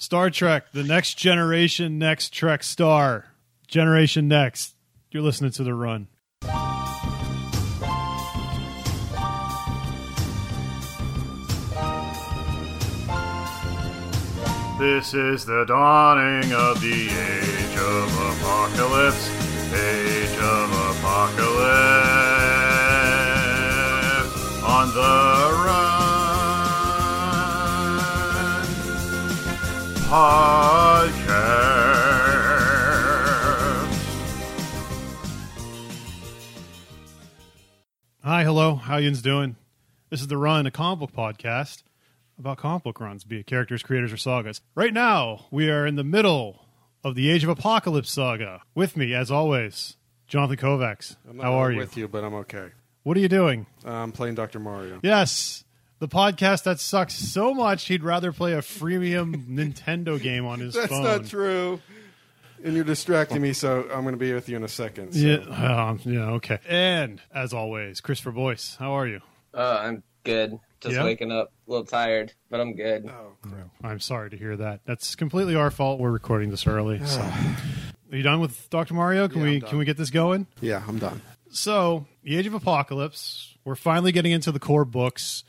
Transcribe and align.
Star 0.00 0.30
Trek, 0.30 0.72
the 0.72 0.82
next 0.82 1.18
generation, 1.18 1.98
next 1.98 2.32
Trek 2.32 2.62
star. 2.62 3.26
Generation 3.68 4.28
Next. 4.28 4.74
You're 5.10 5.22
listening 5.22 5.50
to 5.50 5.62
The 5.62 5.74
Run. 5.74 6.08
This 14.78 15.12
is 15.12 15.44
the 15.44 15.66
dawning 15.68 16.50
of 16.54 16.80
the 16.80 17.08
age 17.10 17.76
of 17.76 18.08
apocalypse. 18.40 19.28
Age 19.74 20.38
of 20.38 20.72
apocalypse. 20.96 21.44
On 24.64 24.88
the 24.94 25.64
run. 25.66 25.99
Podcast. 30.10 31.30
Hi, 38.24 38.42
hello. 38.42 38.74
How 38.74 38.96
yous 38.96 39.22
doing? 39.22 39.54
This 40.10 40.20
is 40.20 40.26
The 40.26 40.36
Run, 40.36 40.66
a 40.66 40.72
comic 40.72 40.98
book 40.98 41.12
podcast 41.12 41.84
about 42.40 42.58
comic 42.58 42.82
book 42.82 43.00
runs, 43.00 43.22
be 43.22 43.38
it 43.38 43.46
characters, 43.46 43.84
creators, 43.84 44.12
or 44.12 44.16
sagas. 44.16 44.60
Right 44.74 44.92
now, 44.92 45.46
we 45.52 45.70
are 45.70 45.86
in 45.86 45.94
the 45.94 46.02
middle 46.02 46.66
of 47.04 47.14
the 47.14 47.30
Age 47.30 47.44
of 47.44 47.50
Apocalypse 47.50 48.10
saga. 48.10 48.62
With 48.74 48.96
me, 48.96 49.14
as 49.14 49.30
always, 49.30 49.96
Jonathan 50.26 50.56
Kovacs. 50.56 51.14
I'm 51.28 51.36
not 51.36 51.44
How 51.44 51.52
are 51.52 51.68
really 51.68 51.74
you? 51.76 51.80
with 51.82 51.96
you, 51.96 52.08
but 52.08 52.24
I'm 52.24 52.34
okay. 52.34 52.70
What 53.04 53.16
are 53.16 53.20
you 53.20 53.28
doing? 53.28 53.66
I'm 53.84 54.10
playing 54.10 54.34
Dr. 54.34 54.58
Mario. 54.58 54.98
Yes, 55.04 55.64
the 56.00 56.08
podcast 56.08 56.64
that 56.64 56.80
sucks 56.80 57.14
so 57.14 57.54
much 57.54 57.86
he'd 57.86 58.02
rather 58.02 58.32
play 58.32 58.52
a 58.54 58.58
freemium 58.58 59.46
Nintendo 59.48 60.20
game 60.20 60.44
on 60.46 60.58
his 60.60 60.74
phone. 60.74 60.82
That's 60.82 60.92
phone. 60.92 61.02
not 61.04 61.26
true. 61.26 61.80
And 62.62 62.74
you're 62.74 62.84
distracting 62.84 63.40
me, 63.40 63.52
so 63.54 63.82
I'm 63.90 64.02
going 64.02 64.12
to 64.12 64.18
be 64.18 64.34
with 64.34 64.48
you 64.48 64.56
in 64.56 64.64
a 64.64 64.68
second. 64.68 65.12
So. 65.14 65.18
Yeah, 65.20 65.86
um, 65.88 66.00
yeah, 66.04 66.30
okay. 66.32 66.58
And 66.68 67.20
as 67.34 67.54
always, 67.54 68.02
Christopher 68.02 68.32
Boyce. 68.32 68.76
How 68.78 68.92
are 68.92 69.06
you? 69.06 69.20
Uh, 69.54 69.78
I'm 69.82 70.02
good. 70.24 70.58
Just 70.80 70.94
Yeah? 70.96 71.04
waking 71.04 71.32
up 71.32 71.52
a 71.66 71.70
little 71.70 71.86
tired, 71.86 72.34
but 72.50 72.60
I'm 72.60 72.74
good. 72.74 73.06
Oh, 73.08 73.32
crap. 73.40 73.68
I'm 73.82 73.98
sorry 74.00 74.28
to 74.30 74.36
hear 74.36 74.56
that. 74.58 74.80
That's 74.84 75.14
completely 75.14 75.54
our 75.54 75.70
fault. 75.70 76.00
We're 76.00 76.10
recording 76.10 76.50
this 76.50 76.66
early. 76.66 77.00
So. 77.06 77.20
Are 78.12 78.16
you 78.16 78.22
done 78.24 78.40
with 78.40 78.68
Dr. 78.70 78.92
Mario? 78.94 79.28
Can 79.28 79.38
Yeah, 79.38 79.44
we 79.44 79.54
I'm 79.54 79.60
done. 79.60 79.68
can 79.70 79.78
we 79.78 79.84
get 79.84 79.96
this 79.96 80.10
going? 80.10 80.46
Yeah, 80.60 80.82
I'm 80.88 80.98
done. 80.98 81.22
So, 81.50 82.06
The 82.24 82.36
Age 82.36 82.46
of 82.46 82.54
Apocalypse. 82.54 83.56
We're 83.64 83.76
finally 83.76 84.10
getting 84.12 84.32
into 84.32 84.50
the 84.52 84.58
core 84.58 84.84
books. 84.84 85.44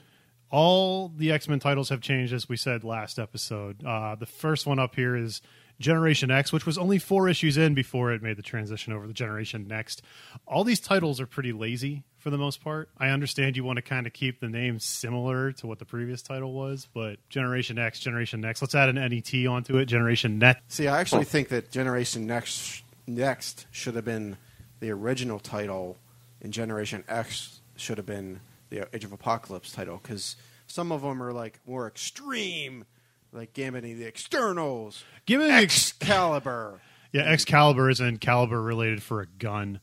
All 0.52 1.10
the 1.16 1.32
X 1.32 1.48
Men 1.48 1.60
titles 1.60 1.90
have 1.90 2.02
changed, 2.02 2.34
as 2.34 2.50
we 2.50 2.58
said 2.58 2.84
last 2.84 3.18
episode. 3.18 3.84
Uh, 3.84 4.16
the 4.16 4.26
first 4.26 4.68
one 4.68 4.80
up 4.80 4.96
here 4.96 5.16
is 5.16 5.42
Generation 5.80 6.30
X, 6.30 6.52
which 6.54 6.66
was 6.66 6.78
only 6.78 7.00
four 7.00 7.28
issues 7.28 7.58
in 7.58 7.74
before 7.74 8.12
it 8.12 8.22
made 8.22 8.38
the 8.38 8.44
transition 8.44 8.94
over 8.94 9.08
to 9.08 9.14
Generation 9.14 9.68
Next. 9.68 10.02
All 10.46 10.64
these 10.64 10.80
titles 10.80 11.20
are 11.20 11.26
pretty 11.26 11.54
lazy 11.54 12.04
for 12.18 12.30
the 12.30 12.38
most 12.38 12.62
part. 12.64 12.90
I 12.98 13.10
understand 13.10 13.58
you 13.58 13.64
want 13.64 13.78
to 13.78 13.82
kind 13.82 14.06
of 14.06 14.14
keep 14.14 14.40
the 14.40 14.50
name 14.50 14.80
similar 14.80 15.52
to 15.54 15.68
what 15.68 15.80
the 15.80 15.86
previous 15.86 16.22
title 16.22 16.54
was, 16.54 16.88
but 16.94 17.18
Generation 17.30 17.80
X, 17.80 18.00
Generation 18.00 18.42
Next, 18.42 18.62
let's 18.62 18.76
add 18.76 18.90
an 18.90 18.96
NET 18.96 19.34
onto 19.48 19.78
it, 19.78 19.86
Generation 19.86 20.38
Net. 20.38 20.62
See, 20.68 20.88
I 20.88 21.00
actually 21.00 21.26
think 21.26 21.50
that 21.50 21.72
Generation 21.72 22.28
Next 22.28 22.84
Next 23.08 23.66
should 23.72 23.96
have 23.96 24.06
been 24.06 24.38
the 24.80 24.92
original 24.92 25.40
title, 25.40 25.98
and 26.42 26.54
Generation 26.54 27.04
X 27.08 27.62
should 27.76 27.98
have 27.98 28.06
been 28.06 28.40
the 28.72 28.88
Age 28.96 29.04
of 29.04 29.12
Apocalypse 29.12 29.72
title, 29.72 30.00
because 30.02 30.36
some 30.66 30.92
of 30.92 31.04
them 31.04 31.22
are 31.22 31.32
like 31.32 31.60
more 31.68 31.88
extreme, 31.88 32.86
like 33.32 33.54
Gambit 33.54 33.84
the 33.84 34.06
X-Ternals, 34.06 35.04
Give 35.28 35.42
it 35.42 35.46
an 35.46 35.52
ex- 35.52 35.92
Excalibur, 35.92 36.82
yeah, 37.12 37.24
Excalibur 37.24 37.90
is 37.92 38.00
in 38.00 38.18
caliber 38.18 38.60
related 38.62 39.04
for 39.04 39.22
a 39.22 39.28
gun. 39.28 39.80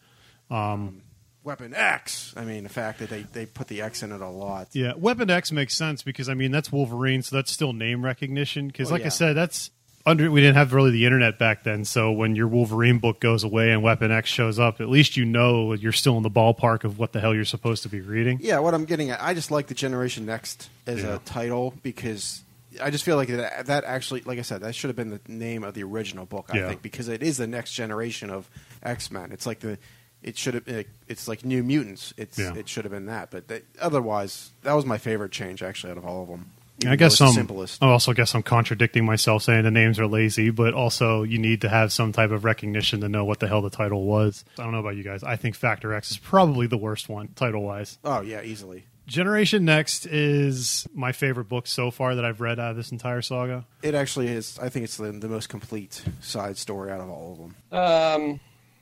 Um, 0.51 0.59
um, 0.59 1.03
Weapon 1.45 1.73
X. 1.73 2.35
I 2.37 2.45
mean, 2.45 2.65
the 2.65 2.69
fact 2.69 2.99
that 2.99 3.09
they, 3.09 3.23
they 3.23 3.47
put 3.47 3.69
the 3.69 3.81
X 3.81 4.03
in 4.03 4.13
it 4.13 4.21
a 4.21 4.29
lot. 4.29 4.69
Yeah, 4.73 4.95
Weapon 4.97 5.31
X 5.31 5.51
makes 5.53 5.75
sense 5.75 6.03
because 6.03 6.29
I 6.29 6.35
mean 6.35 6.51
that's 6.51 6.71
Wolverine, 6.73 7.23
so 7.23 7.37
that's 7.37 7.51
still 7.51 7.73
name 7.73 8.05
recognition. 8.05 8.67
Because 8.67 8.87
Well, 8.89 8.97
like 8.97 9.03
I 9.03 9.05
yeah. 9.05 9.11
said, 9.11 9.37
that's 9.37 9.71
under 10.09 10.31
we 10.31 10.41
didn't 10.41 10.57
have 10.57 10.73
really 10.73 10.91
the 10.91 11.05
internet 11.05 11.39
back 11.39 11.65
then. 11.65 11.85
So 11.85 12.11
when 12.11 12.35
your 12.35 12.49
Wolverine 12.49 12.99
book 12.99 13.21
goes 13.21 13.45
away 13.45 13.71
and 13.71 13.83
Weapon 13.83 14.11
X 14.11 14.29
shows 14.31 14.59
up, 14.59 14.81
at 14.81 14.89
least 14.89 15.17
you 15.17 15.25
know 15.25 15.73
you're 15.75 15.93
still 15.93 16.17
in 16.17 16.23
the 16.23 16.31
ballpark 16.31 16.85
of 16.85 16.99
what 16.99 17.13
the 17.13 17.21
hell 17.21 17.35
you're 17.35 17.45
supposed 17.45 17.83
to 17.85 17.89
be 17.89 18.01
reading. 18.01 18.39
Yeah, 18.41 18.59
what 18.61 18.75
I'm 18.75 18.85
getting 18.87 19.11
at, 19.11 19.23
I 19.23 19.35
just 19.35 19.51
like 19.51 19.67
the 19.67 19.75
Generation 19.75 20.25
Next 20.27 20.71
as 20.87 21.03
Yeah. 21.03 21.17
a 21.17 21.19
title 21.19 21.75
because 21.83 22.43
I 22.83 22.91
just 22.91 23.05
feel 23.05 23.17
like 23.17 23.29
that, 23.29 23.67
that 23.67 23.85
actually, 23.85 24.23
like 24.23 24.39
I 24.39 24.43
said, 24.43 24.61
that 24.63 24.75
should 24.75 24.89
have 24.89 24.97
been 24.97 25.11
the 25.11 25.21
name 25.29 25.65
of 25.65 25.75
the 25.75 25.83
original 25.83 26.27
book. 26.27 26.47
I 26.53 26.59
Yeah. 26.59 26.69
think 26.69 26.83
because 26.83 27.09
it 27.09 27.23
is 27.23 27.37
the 27.37 27.47
next 27.47 27.73
generation 27.75 28.31
of 28.31 28.49
X 28.83 29.11
Men. 29.11 29.33
It's 29.33 29.47
like 29.47 29.61
the, 29.61 29.79
it 30.23 30.37
should 30.37 30.55
have, 30.55 30.85
it's 31.07 31.29
like 31.29 31.45
New 31.45 31.63
Mutants. 31.63 32.15
It's 32.17 32.39
Yeah. 32.39 32.55
it 32.55 32.69
should 32.69 32.85
have 32.85 32.93
been 32.93 33.07
that. 33.07 33.31
But 33.31 33.45
otherwise, 33.81 34.51
that 34.63 34.73
was 34.73 34.85
my 34.87 34.99
favorite 34.99 35.33
change 35.33 35.63
actually 35.63 35.91
out 35.93 35.99
of 35.99 36.05
all 36.05 36.23
of 36.23 36.29
them. 36.29 36.47
I 36.87 36.97
guess 36.97 37.17
some 37.17 37.29
I'm. 37.29 37.35
simplest. 37.35 37.83
I 37.83 37.89
also 37.89 38.13
guess 38.13 38.35
I'm 38.35 38.43
contradicting 38.43 39.05
myself 39.05 39.43
saying 39.43 39.65
the 39.65 39.71
names 39.71 39.99
are 39.99 40.07
lazy, 40.07 40.51
but 40.51 40.75
also 40.75 41.23
you 41.23 41.39
need 41.39 41.63
to 41.63 41.69
have 41.69 41.93
some 41.93 42.13
type 42.13 42.31
of 42.31 42.45
recognition 42.45 43.01
to 43.01 43.09
know 43.09 43.25
what 43.25 43.41
the 43.41 43.49
hell 43.49 43.63
the 43.63 43.71
title 43.71 44.05
was. 44.05 44.45
I 44.59 44.63
don't 44.63 44.73
know 44.73 44.81
about 44.81 44.97
you 44.97 45.03
guys. 45.03 45.23
I 45.23 45.37
think 45.37 45.57
Factor 45.57 45.93
X 45.93 46.11
is 46.11 46.19
probably 46.19 46.67
the 46.67 46.79
worst 46.79 47.09
one 47.09 47.29
title 47.35 47.63
wise. 47.63 47.99
Oh 48.05 48.21
yeah, 48.21 48.43
easily. 48.43 48.85
Generation 49.07 49.65
Next 49.65 50.05
is 50.05 50.87
my 50.95 51.13
favorite 51.13 51.49
book 51.49 51.67
so 51.67 51.91
far 51.91 52.15
that 52.15 52.27
I've 52.27 52.43
read 52.43 52.61
out 52.61 52.73
of 52.73 52.77
this 52.77 52.93
entire 52.93 53.23
saga. 53.23 53.65
It 53.83 53.95
actually 53.95 54.29
is. 54.29 54.59
I 54.61 54.69
think 54.69 54.85
it's 54.85 54.99
the, 54.99 55.13
the 55.13 55.29
most 55.29 55.49
complete 55.49 56.03
side 56.21 56.59
story 56.59 56.93
out 56.93 57.01
of 57.01 57.09
all 57.09 57.33
of 57.33 57.39
them. 57.39 57.55
Um, 57.73 58.41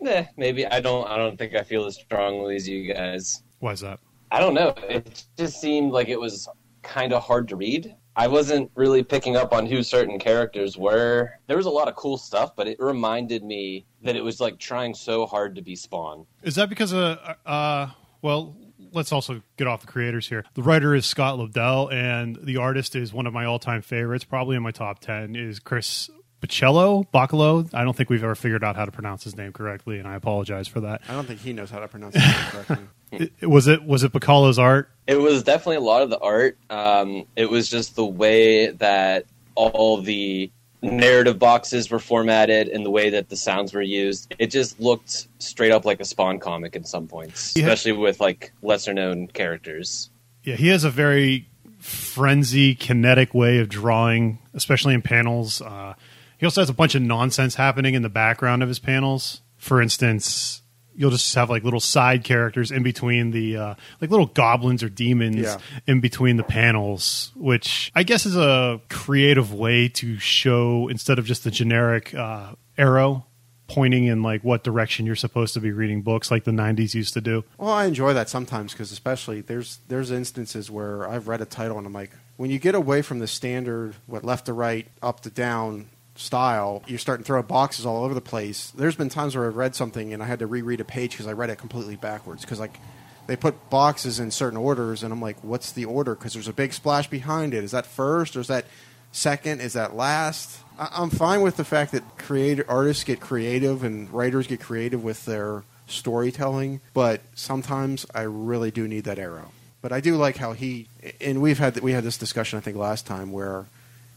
eh, 0.09 0.25
maybe 0.37 0.67
I 0.67 0.81
don't. 0.81 1.09
I 1.09 1.17
don't 1.17 1.39
think 1.39 1.55
I 1.55 1.63
feel 1.63 1.87
as 1.87 1.95
strongly 1.95 2.57
as 2.57 2.69
you 2.69 2.93
guys. 2.93 3.41
Why 3.61 3.71
is 3.71 3.81
that? 3.81 4.01
I 4.33 4.41
don't 4.41 4.55
know. 4.55 4.75
It 4.89 5.25
just 5.39 5.61
seemed 5.61 5.93
like 5.93 6.09
it 6.09 6.19
was 6.19 6.49
kind 6.87 7.13
of 7.13 7.23
hard 7.23 7.49
to 7.49 7.57
read. 7.57 7.95
I 8.19 8.29
wasn't 8.29 8.71
really 8.75 9.03
picking 9.03 9.37
up 9.37 9.53
on 9.53 9.67
who 9.67 9.83
certain 9.83 10.19
characters 10.19 10.79
were. 10.79 11.33
There 11.49 11.57
was 11.59 11.67
a 11.67 11.71
lot 11.71 11.89
of 11.89 11.97
cool 11.97 12.17
stuff, 12.17 12.57
but 12.57 12.67
it 12.67 12.79
reminded 12.81 13.45
me 13.45 13.85
that 14.03 14.17
it 14.17 14.25
was 14.25 14.41
like 14.41 14.59
trying 14.59 14.95
so 14.95 15.27
hard 15.27 15.55
to 15.57 15.63
be 15.63 15.77
Spawn. 15.77 16.27
Is 16.43 16.55
that 16.55 16.71
because 16.71 16.95
of 16.95 17.19
uh 17.45 17.89
well 18.23 18.57
let's 18.93 19.13
also 19.13 19.43
get 19.59 19.67
off 19.67 19.83
the 19.83 19.87
creators 19.87 20.29
here. 20.29 20.45
The 20.55 20.63
writer 20.63 20.95
is 20.95 21.05
Scott 21.05 21.39
Lobdell 21.39 21.93
and 21.93 22.37
the 22.43 22.57
artist 22.57 22.97
is 22.97 23.13
one 23.13 23.27
of 23.27 23.35
my 23.35 23.45
all-time 23.45 23.83
favorites, 23.83 24.25
probably 24.25 24.57
in 24.57 24.63
my 24.63 24.71
top 24.71 25.01
10 25.01 25.37
is 25.37 25.59
Chris 25.59 26.09
Baccello, 26.41 27.05
Bacalo. 27.13 27.69
I 27.75 27.85
don't 27.85 27.95
think 27.97 28.09
we've 28.09 28.25
ever 28.25 28.35
figured 28.35 28.65
out 28.65 28.77
how 28.77 28.87
to 28.87 28.93
pronounce 28.93 29.25
his 29.25 29.37
name 29.37 29.53
correctly 29.53 29.99
and 29.99 30.09
I 30.09 30.15
apologize 30.15 30.69
for 30.69 30.81
that. 30.81 31.03
I 31.09 31.13
don't 31.13 31.27
think 31.27 31.41
he 31.41 31.53
knows 31.53 31.69
how 31.71 31.81
to 31.81 31.89
pronounce 31.89 32.17
it 32.17 32.23
correctly. 32.51 32.87
It- 33.13 33.33
was 33.49 33.67
it 33.69 33.85
was 33.85 34.03
it 34.05 34.13
Bachalo's 34.13 34.59
art? 34.59 34.89
It 35.07 35.21
was 35.21 35.43
definitely 35.45 35.77
a 35.77 35.81
lot 35.81 36.03
of 36.03 36.11
the 36.11 36.19
art. 36.19 36.59
Um, 36.71 37.27
it 37.37 37.49
was 37.49 37.69
just 37.69 37.95
the 37.97 38.05
way 38.05 38.69
that 38.73 39.25
all 39.55 40.03
the 40.03 40.51
narrative 40.83 41.39
boxes 41.39 41.91
were 41.91 41.99
formatted 42.01 42.69
and 42.69 42.85
the 42.85 42.91
way 42.91 43.11
that 43.11 43.29
the 43.29 43.37
sounds 43.37 43.73
were 43.73 43.83
used. 43.83 44.35
It 44.39 44.49
just 44.51 44.79
looked 44.81 45.29
straight 45.39 45.73
up 45.73 45.85
like 45.85 46.01
a 46.01 46.05
Spawn 46.05 46.39
comic 46.41 46.75
in 46.77 46.85
some 46.85 47.07
points, 47.07 47.55
Yeah. 47.57 47.65
especially 47.65 47.93
with 47.93 48.21
like 48.21 48.53
lesser 48.63 48.93
known 48.93 49.29
characters. 49.29 50.11
Yeah, 50.45 50.57
he 50.57 50.69
has 50.69 50.85
a 50.85 50.91
very 50.91 51.49
frenzy, 51.79 52.75
kinetic 52.75 53.33
way 53.35 53.59
of 53.59 53.69
drawing, 53.69 54.39
especially 54.55 54.95
in 54.95 55.03
panels. 55.03 55.61
Uh, 55.63 55.95
he 56.39 56.45
also 56.47 56.61
has 56.61 56.69
a 56.69 56.75
bunch 56.75 56.95
of 56.95 57.03
nonsense 57.03 57.55
happening 57.55 57.95
in 57.95 58.03
the 58.03 58.09
background 58.09 58.63
of 58.63 58.69
his 58.69 58.79
panels. 58.79 59.41
For 59.57 59.81
instance, 59.81 60.63
you'll 60.97 61.11
just 61.11 61.35
have 61.35 61.51
like 61.51 61.63
little 61.65 61.81
side 61.81 62.25
characters 62.25 62.71
in 62.71 62.83
between 62.83 63.31
the 63.31 63.57
uh, 63.57 63.75
like 64.01 64.11
little 64.11 64.27
goblins 64.27 64.83
or 64.83 64.89
demons 64.89 65.37
Yeah. 65.37 65.59
in 65.87 66.01
between 66.01 66.37
the 66.37 66.43
panels, 66.45 67.33
which 67.37 67.93
I 67.95 68.03
guess 68.03 68.27
is 68.27 68.37
a 68.37 68.81
creative 68.89 69.53
way 69.53 69.89
to 69.89 70.19
show 70.19 70.89
instead 70.89 71.19
of 71.19 71.25
just 71.27 71.45
the 71.45 71.51
generic 71.51 72.15
uh, 72.15 72.53
arrow 72.79 73.25
pointing 73.69 74.05
in 74.05 74.23
like 74.23 74.45
what 74.45 74.63
direction 74.63 75.07
you're 75.07 75.17
supposed 75.17 75.53
to 75.55 75.61
be 75.61 75.73
reading 75.73 76.01
books 76.01 76.31
like 76.31 76.45
the 76.45 76.53
90s 76.53 76.95
used 76.95 77.15
to 77.15 77.21
do. 77.21 77.43
Well, 77.59 77.73
I 77.73 77.87
enjoy 77.87 78.13
that 78.15 78.29
sometimes 78.29 78.73
because, 78.73 78.93
especially, 78.93 79.41
there's 79.41 79.79
there's 79.89 80.11
instances 80.13 80.71
where 80.71 81.09
I've 81.09 81.27
read 81.27 81.41
a 81.41 81.45
title 81.47 81.77
and 81.77 81.85
I'm 81.87 81.93
like, 81.93 82.13
when 82.37 82.51
you 82.51 82.59
get 82.61 82.75
away 82.77 83.03
from 83.03 83.19
the 83.19 83.27
standard, 83.27 83.97
what 84.07 84.23
left 84.25 84.47
to 84.47 84.53
right, 84.53 84.87
up 85.03 85.21
to 85.21 85.31
down 85.31 85.89
style, 86.17 86.83
you're 86.87 86.99
starting 86.99 87.25
to 87.25 87.27
throw 87.27 87.43
boxes 87.43 87.87
all 87.87 88.05
over 88.05 88.15
the 88.15 88.21
place. 88.21 88.71
There's 88.71 88.97
been 88.97 89.09
times 89.09 89.37
where 89.37 89.47
I've 89.47 89.57
read 89.57 89.75
something 89.75 90.13
and 90.13 90.23
I 90.23 90.27
had 90.27 90.41
to 90.41 90.47
reread 90.47 90.81
a 90.81 90.85
page 90.85 91.13
because 91.13 91.27
I 91.27 91.33
read 91.33 91.51
it 91.51 91.59
completely 91.59 91.97
backwards 91.97 92.43
because 92.43 92.61
like 92.61 92.79
they 93.27 93.37
put 93.37 93.71
boxes 93.71 94.21
in 94.21 94.31
certain 94.31 94.57
orders 94.57 95.03
and 95.03 95.13
I'm 95.13 95.21
like, 95.21 95.43
what's 95.43 95.73
the 95.73 95.85
order? 95.85 96.15
Because 96.15 96.33
there's 96.35 96.49
a 96.49 96.53
big 96.53 96.73
splash 96.73 97.09
behind 97.09 97.55
it. 97.55 97.65
Is 97.65 97.73
that 97.73 97.87
first 97.87 98.37
or 98.37 98.41
is 98.41 98.49
that 98.49 98.67
second? 99.13 99.61
Is 99.61 99.75
that 99.75 99.95
last? 99.95 100.59
I- 100.79 100.91
I'm 100.93 101.11
fine 101.11 101.43
with 101.43 101.57
the 101.57 101.65
fact 101.65 101.93
that 101.93 102.19
creative 102.19 102.67
artists 102.69 103.05
get 103.05 103.21
creative 103.21 103.83
and 103.83 104.11
writers 104.11 104.47
get 104.47 104.61
creative 104.61 105.03
with 105.03 105.25
their 105.25 105.65
storytelling, 105.87 106.81
but 106.95 107.21
sometimes 107.35 108.07
I 108.15 108.23
really 108.23 108.71
do 108.71 108.89
need 108.89 109.05
that 109.05 109.19
arrow. 109.19 109.53
But 109.83 109.93
I 109.93 110.01
do 110.01 110.17
like 110.17 110.37
how 110.37 110.53
he 110.53 110.89
and 111.21 111.41
we've 111.41 111.59
had 111.59 111.79
we 111.81 111.93
had 111.93 112.03
this 112.03 112.19
discussion 112.19 112.59
I 112.59 112.61
think 112.61 112.77
last 112.77 113.07
time 113.07 113.31
where 113.31 113.67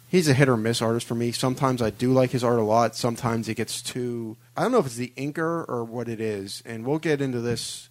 he's 0.10 0.28
a 0.28 0.34
hit 0.34 0.50
or 0.50 0.58
miss 0.58 0.82
artist 0.82 1.08
for 1.08 1.16
me. 1.16 1.32
Sometimes 1.32 1.82
I 1.82 1.92
do 1.92 2.12
like 2.12 2.32
his 2.32 2.44
art 2.44 2.60
a 2.60 2.64
lot. 2.64 2.96
Sometimes 2.96 3.48
it 3.48 3.56
gets 3.56 3.82
too. 3.82 4.36
I 4.58 4.64
don't 4.64 4.72
know 4.72 4.80
if 4.80 4.88
it's 4.88 4.96
the 4.96 5.14
inker 5.16 5.68
or 5.70 5.86
what 5.86 6.10
it 6.10 6.20
is, 6.20 6.62
and 6.66 6.86
we'll 6.86 7.00
get 7.00 7.22
into 7.22 7.40
this. 7.40 7.88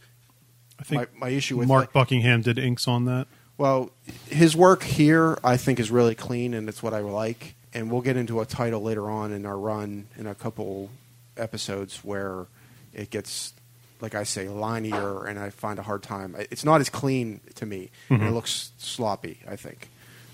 I 0.79 0.83
think 0.83 1.15
my, 1.15 1.29
my 1.29 1.29
issue 1.31 1.57
with 1.57 1.69
Mark 1.69 1.85
like- 1.85 1.93
Buckingham 1.93 2.43
did 2.43 2.59
inks 2.59 2.87
on 2.87 3.07
that. 3.07 3.27
Well, 3.57 3.91
his 4.29 4.55
work 4.55 4.85
here, 4.85 5.37
I 5.43 5.57
think, 5.57 5.81
is 5.81 5.91
really 5.91 6.15
clean, 6.15 6.55
and 6.55 6.69
it's 6.69 6.81
what 6.81 6.95
I 6.95 7.01
like. 7.01 7.57
And 7.75 7.91
we'll 7.91 8.03
get 8.03 8.17
into 8.17 8.41
a 8.41 8.47
title 8.47 8.81
later 8.81 9.11
on 9.11 9.33
in 9.33 9.45
our 9.45 9.59
run 9.59 10.07
in 10.17 10.27
a 10.27 10.35
couple 10.35 10.91
episodes 11.37 12.05
where 12.05 12.47
it 12.95 13.11
gets, 13.11 13.53
like 14.01 14.15
I 14.15 14.23
say, 14.23 14.49
linier, 14.49 15.25
and 15.25 15.41
I 15.41 15.51
find 15.51 15.79
a 15.81 15.83
hard 15.83 16.05
time. 16.05 16.37
It's 16.39 16.65
not 16.65 16.81
as 16.81 16.89
clean 16.89 17.41
to 17.57 17.67
me, 17.67 17.91
and 18.09 18.23
it 18.23 18.25
mm-hmm. 18.27 18.35
looks 18.35 18.71
sloppy. 18.79 19.41
I 19.47 19.57
think. 19.57 19.89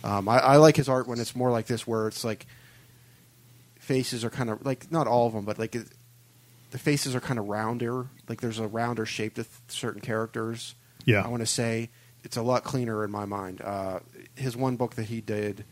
Um, 0.04 0.28
I, 0.28 0.38
I 0.38 0.56
like 0.58 0.76
his 0.76 0.88
art 0.88 1.08
when 1.08 1.18
it's 1.18 1.34
more 1.34 1.50
like 1.50 1.66
this, 1.66 1.86
where 1.86 2.06
it's 2.06 2.24
like 2.24 2.46
faces 3.78 4.24
are 4.24 4.30
kind 4.30 4.50
of 4.50 4.64
like 4.64 4.90
not 4.92 5.06
all 5.06 5.26
of 5.26 5.32
them, 5.32 5.44
but 5.44 5.58
like 5.58 5.74
it, 5.74 5.86
the 6.70 6.78
faces 6.78 7.14
are 7.14 7.20
kind 7.20 7.38
of 7.38 7.48
rounder. 7.48 8.06
Like 8.28 8.40
there's 8.40 8.58
a 8.58 8.66
rounder 8.66 9.06
shape 9.06 9.34
to 9.34 9.44
th- 9.44 9.54
certain 9.68 10.00
characters. 10.00 10.74
Yeah. 11.04 11.22
I 11.24 11.28
want 11.28 11.40
to 11.40 11.46
say 11.46 11.90
it's 12.22 12.36
a 12.36 12.42
lot 12.42 12.64
cleaner 12.64 13.04
in 13.04 13.10
my 13.10 13.24
mind. 13.24 13.60
Uh, 13.62 14.00
his 14.34 14.56
one 14.56 14.76
book 14.76 14.94
that 14.96 15.04
he 15.04 15.20
did, 15.20 15.64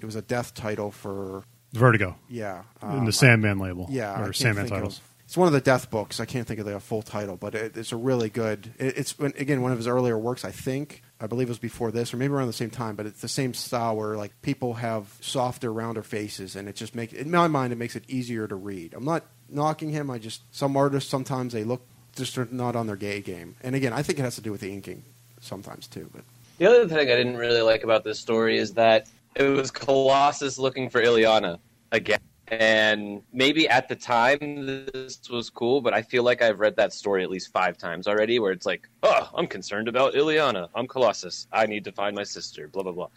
it 0.00 0.04
was 0.04 0.16
a 0.16 0.22
death 0.22 0.54
title 0.54 0.90
for 0.90 1.44
Vertigo 1.72 2.16
yeah 2.28 2.64
in 2.82 2.88
um, 2.88 3.04
the 3.06 3.12
Sandman 3.12 3.58
label. 3.58 3.86
yeah, 3.90 4.12
I 4.12 4.20
or 4.22 4.32
Sandman 4.34 4.68
titles. 4.68 4.98
Of, 4.98 5.04
it's 5.24 5.36
one 5.38 5.46
of 5.46 5.54
the 5.54 5.60
death 5.62 5.90
books. 5.90 6.20
I 6.20 6.26
can't 6.26 6.46
think 6.46 6.60
of 6.60 6.66
the 6.66 6.78
full 6.80 7.00
title, 7.00 7.38
but 7.38 7.54
it, 7.54 7.76
it's 7.78 7.92
a 7.92 7.96
really 7.96 8.28
good. 8.28 8.74
It, 8.78 8.98
it's 8.98 9.18
when- 9.18 9.32
again 9.38 9.62
one 9.62 9.72
of 9.72 9.78
his 9.78 9.86
earlier 9.86 10.18
works. 10.18 10.44
I 10.44 10.50
think 10.50 11.02
I 11.22 11.28
believe 11.28 11.48
it 11.48 11.50
was 11.50 11.58
before 11.58 11.92
this, 11.92 12.12
or 12.12 12.16
maybe 12.16 12.34
around 12.34 12.48
the 12.48 12.52
same 12.52 12.70
time. 12.70 12.96
But 12.96 13.06
it's 13.06 13.20
the 13.20 13.28
same 13.28 13.54
style 13.54 13.96
where 13.96 14.16
like 14.16 14.32
people 14.42 14.74
have 14.74 15.16
softer, 15.20 15.72
rounder 15.72 16.02
faces, 16.02 16.56
and 16.56 16.68
it 16.68 16.74
just 16.74 16.96
makes 16.96 17.12
in 17.12 17.30
my 17.30 17.46
mind 17.46 17.72
it 17.72 17.76
makes 17.76 17.94
it 17.94 18.04
easier 18.08 18.48
to 18.48 18.56
read. 18.56 18.92
I'm 18.92 19.04
not 19.04 19.24
knocking 19.48 19.90
him. 19.90 20.10
I 20.10 20.18
just 20.18 20.42
some 20.50 20.76
artists 20.76 21.08
sometimes 21.08 21.52
they 21.52 21.62
look 21.62 21.86
just 22.16 22.36
not 22.50 22.74
on 22.74 22.88
their 22.88 22.96
gay 22.96 23.20
game, 23.20 23.54
and 23.62 23.76
again 23.76 23.92
I 23.92 24.02
think 24.02 24.18
it 24.18 24.22
has 24.22 24.34
to 24.34 24.42
do 24.42 24.50
with 24.50 24.62
the 24.62 24.72
inking 24.72 25.04
sometimes 25.40 25.86
too. 25.86 26.10
But 26.12 26.24
The 26.58 26.66
other 26.66 26.88
thing 26.88 26.98
I 26.98 27.04
didn't 27.04 27.36
really 27.36 27.62
like 27.62 27.84
about 27.84 28.02
this 28.02 28.18
story 28.18 28.58
is 28.58 28.74
that 28.74 29.08
it 29.36 29.44
was 29.44 29.70
Colossus 29.70 30.58
looking 30.58 30.90
for 30.90 31.00
Illyana 31.00 31.60
again. 31.92 32.18
And 32.60 33.22
maybe 33.32 33.66
at 33.66 33.88
the 33.88 33.96
time 33.96 34.66
this 34.92 35.18
was 35.30 35.48
cool, 35.48 35.80
but 35.80 35.94
I 35.94 36.02
feel 36.02 36.22
like 36.22 36.42
I've 36.42 36.60
read 36.60 36.76
that 36.76 36.92
story 36.92 37.22
at 37.22 37.30
least 37.30 37.50
five 37.50 37.78
times 37.78 38.06
already 38.06 38.38
where 38.40 38.52
it's 38.52 38.66
like, 38.66 38.90
oh, 39.02 39.30
I'm 39.34 39.46
concerned 39.46 39.88
about 39.88 40.12
Illyana. 40.12 40.68
I'm 40.74 40.86
Colossus. 40.86 41.48
I 41.50 41.64
need 41.64 41.82
to 41.84 41.92
find 41.92 42.14
my 42.14 42.24
sister, 42.24 42.68
blah, 42.68 42.82
blah, 42.82 42.92
blah. 42.92 43.08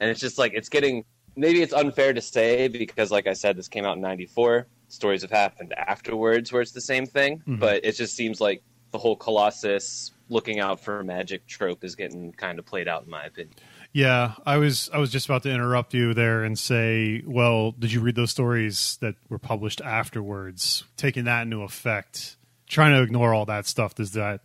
And 0.00 0.10
it's 0.10 0.20
just 0.20 0.36
like, 0.36 0.52
it's 0.52 0.68
getting, 0.68 1.06
maybe 1.36 1.62
it's 1.62 1.72
unfair 1.72 2.12
to 2.12 2.20
say 2.20 2.68
because, 2.68 3.10
like 3.10 3.26
I 3.26 3.32
said, 3.32 3.56
this 3.56 3.66
came 3.66 3.86
out 3.86 3.96
in 3.96 4.02
94. 4.02 4.66
Stories 4.88 5.22
have 5.22 5.30
happened 5.30 5.72
afterwards 5.72 6.52
where 6.52 6.60
it's 6.60 6.72
the 6.72 6.80
same 6.82 7.06
thing, 7.06 7.42
Mhm. 7.48 7.60
but 7.60 7.82
it 7.86 7.92
just 7.92 8.14
seems 8.14 8.42
like 8.42 8.62
the 8.90 8.98
whole 8.98 9.16
Colossus 9.16 10.10
looking 10.28 10.60
out 10.60 10.78
for 10.80 11.02
magic 11.02 11.46
trope 11.46 11.82
is 11.82 11.94
getting 11.96 12.30
kind 12.32 12.58
of 12.58 12.66
played 12.66 12.88
out 12.88 13.04
in 13.04 13.10
my 13.10 13.24
opinion. 13.24 13.54
Yeah, 13.94 14.32
I 14.46 14.56
was 14.56 14.88
I 14.92 14.98
was 14.98 15.10
just 15.10 15.26
about 15.26 15.42
to 15.42 15.50
interrupt 15.50 15.92
you 15.92 16.14
there 16.14 16.44
and 16.44 16.58
say, 16.58 17.22
well, 17.26 17.72
did 17.72 17.92
you 17.92 18.00
read 18.00 18.14
those 18.14 18.30
stories 18.30 18.96
that 19.02 19.16
were 19.28 19.38
published 19.38 19.80
afterwards? 19.82 20.84
Taking 20.96 21.24
that 21.24 21.42
into 21.42 21.62
effect, 21.62 22.36
trying 22.66 22.92
to 22.92 23.02
ignore 23.02 23.34
all 23.34 23.44
that 23.46 23.66
stuff, 23.66 23.94
does 23.94 24.12
that 24.12 24.40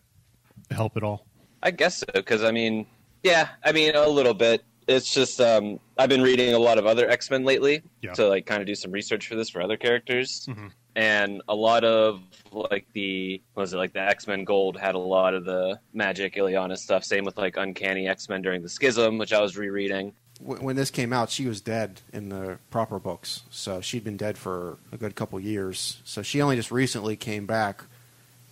help 0.69 0.97
at 0.97 1.03
all? 1.03 1.25
I 1.63 1.71
guess 1.71 1.99
so, 1.99 2.05
because 2.13 2.43
I 2.43 2.51
mean, 2.51 2.87
yeah, 3.23 3.47
I 3.63 3.71
mean 3.71 3.95
a 3.95 4.07
little 4.07 4.33
bit. 4.33 4.63
It's 4.87 5.13
just 5.13 5.39
um, 5.41 5.79
I've 5.97 6.09
been 6.09 6.21
reading 6.21 6.53
a 6.53 6.59
lot 6.59 6.77
of 6.77 6.85
other 6.85 7.09
X 7.09 7.29
Men 7.31 7.43
lately 7.45 7.83
Yeah. 8.01 8.13
to 8.13 8.27
like 8.27 8.45
kind 8.45 8.61
of 8.61 8.67
do 8.67 8.75
some 8.75 8.91
research 8.91 9.27
for 9.27 9.35
this 9.35 9.49
for 9.49 9.61
other 9.61 9.77
characters, 9.77 10.45
Mhm. 10.49 10.71
And 10.97 11.43
a 11.47 11.53
lot 11.53 11.83
of 11.83 12.23
like 12.51 12.87
the 12.93 13.39
what 13.53 13.61
was 13.61 13.73
it 13.73 13.77
like 13.77 13.93
the 13.93 14.01
X 14.01 14.25
Men 14.25 14.43
Gold 14.43 14.77
had 14.77 14.95
a 14.95 14.99
lot 14.99 15.35
of 15.35 15.45
the 15.45 15.79
magic 15.93 16.33
Illyana 16.35 16.75
stuff. 16.75 17.03
Same 17.03 17.23
with 17.23 17.37
like 17.37 17.55
Uncanny 17.55 18.07
X 18.07 18.27
Men 18.27 18.41
during 18.41 18.63
the 18.63 18.67
Schism, 18.69 19.19
which 19.19 19.31
I 19.31 19.39
was 19.39 19.55
rereading. 19.55 20.13
when 20.39 20.75
this 20.75 20.89
came 20.89 21.13
out, 21.13 21.29
she 21.29 21.45
was 21.45 21.61
dead 21.61 22.01
in 22.11 22.29
the 22.29 22.57
proper 22.71 22.97
books, 22.97 23.43
so 23.51 23.79
she'd 23.79 24.03
been 24.03 24.17
dead 24.17 24.39
for 24.39 24.79
a 24.91 24.97
good 24.97 25.15
couple 25.15 25.39
years. 25.39 26.01
So 26.03 26.23
she 26.23 26.41
only 26.41 26.55
just 26.55 26.71
recently 26.71 27.15
came 27.15 27.45
back, 27.45 27.83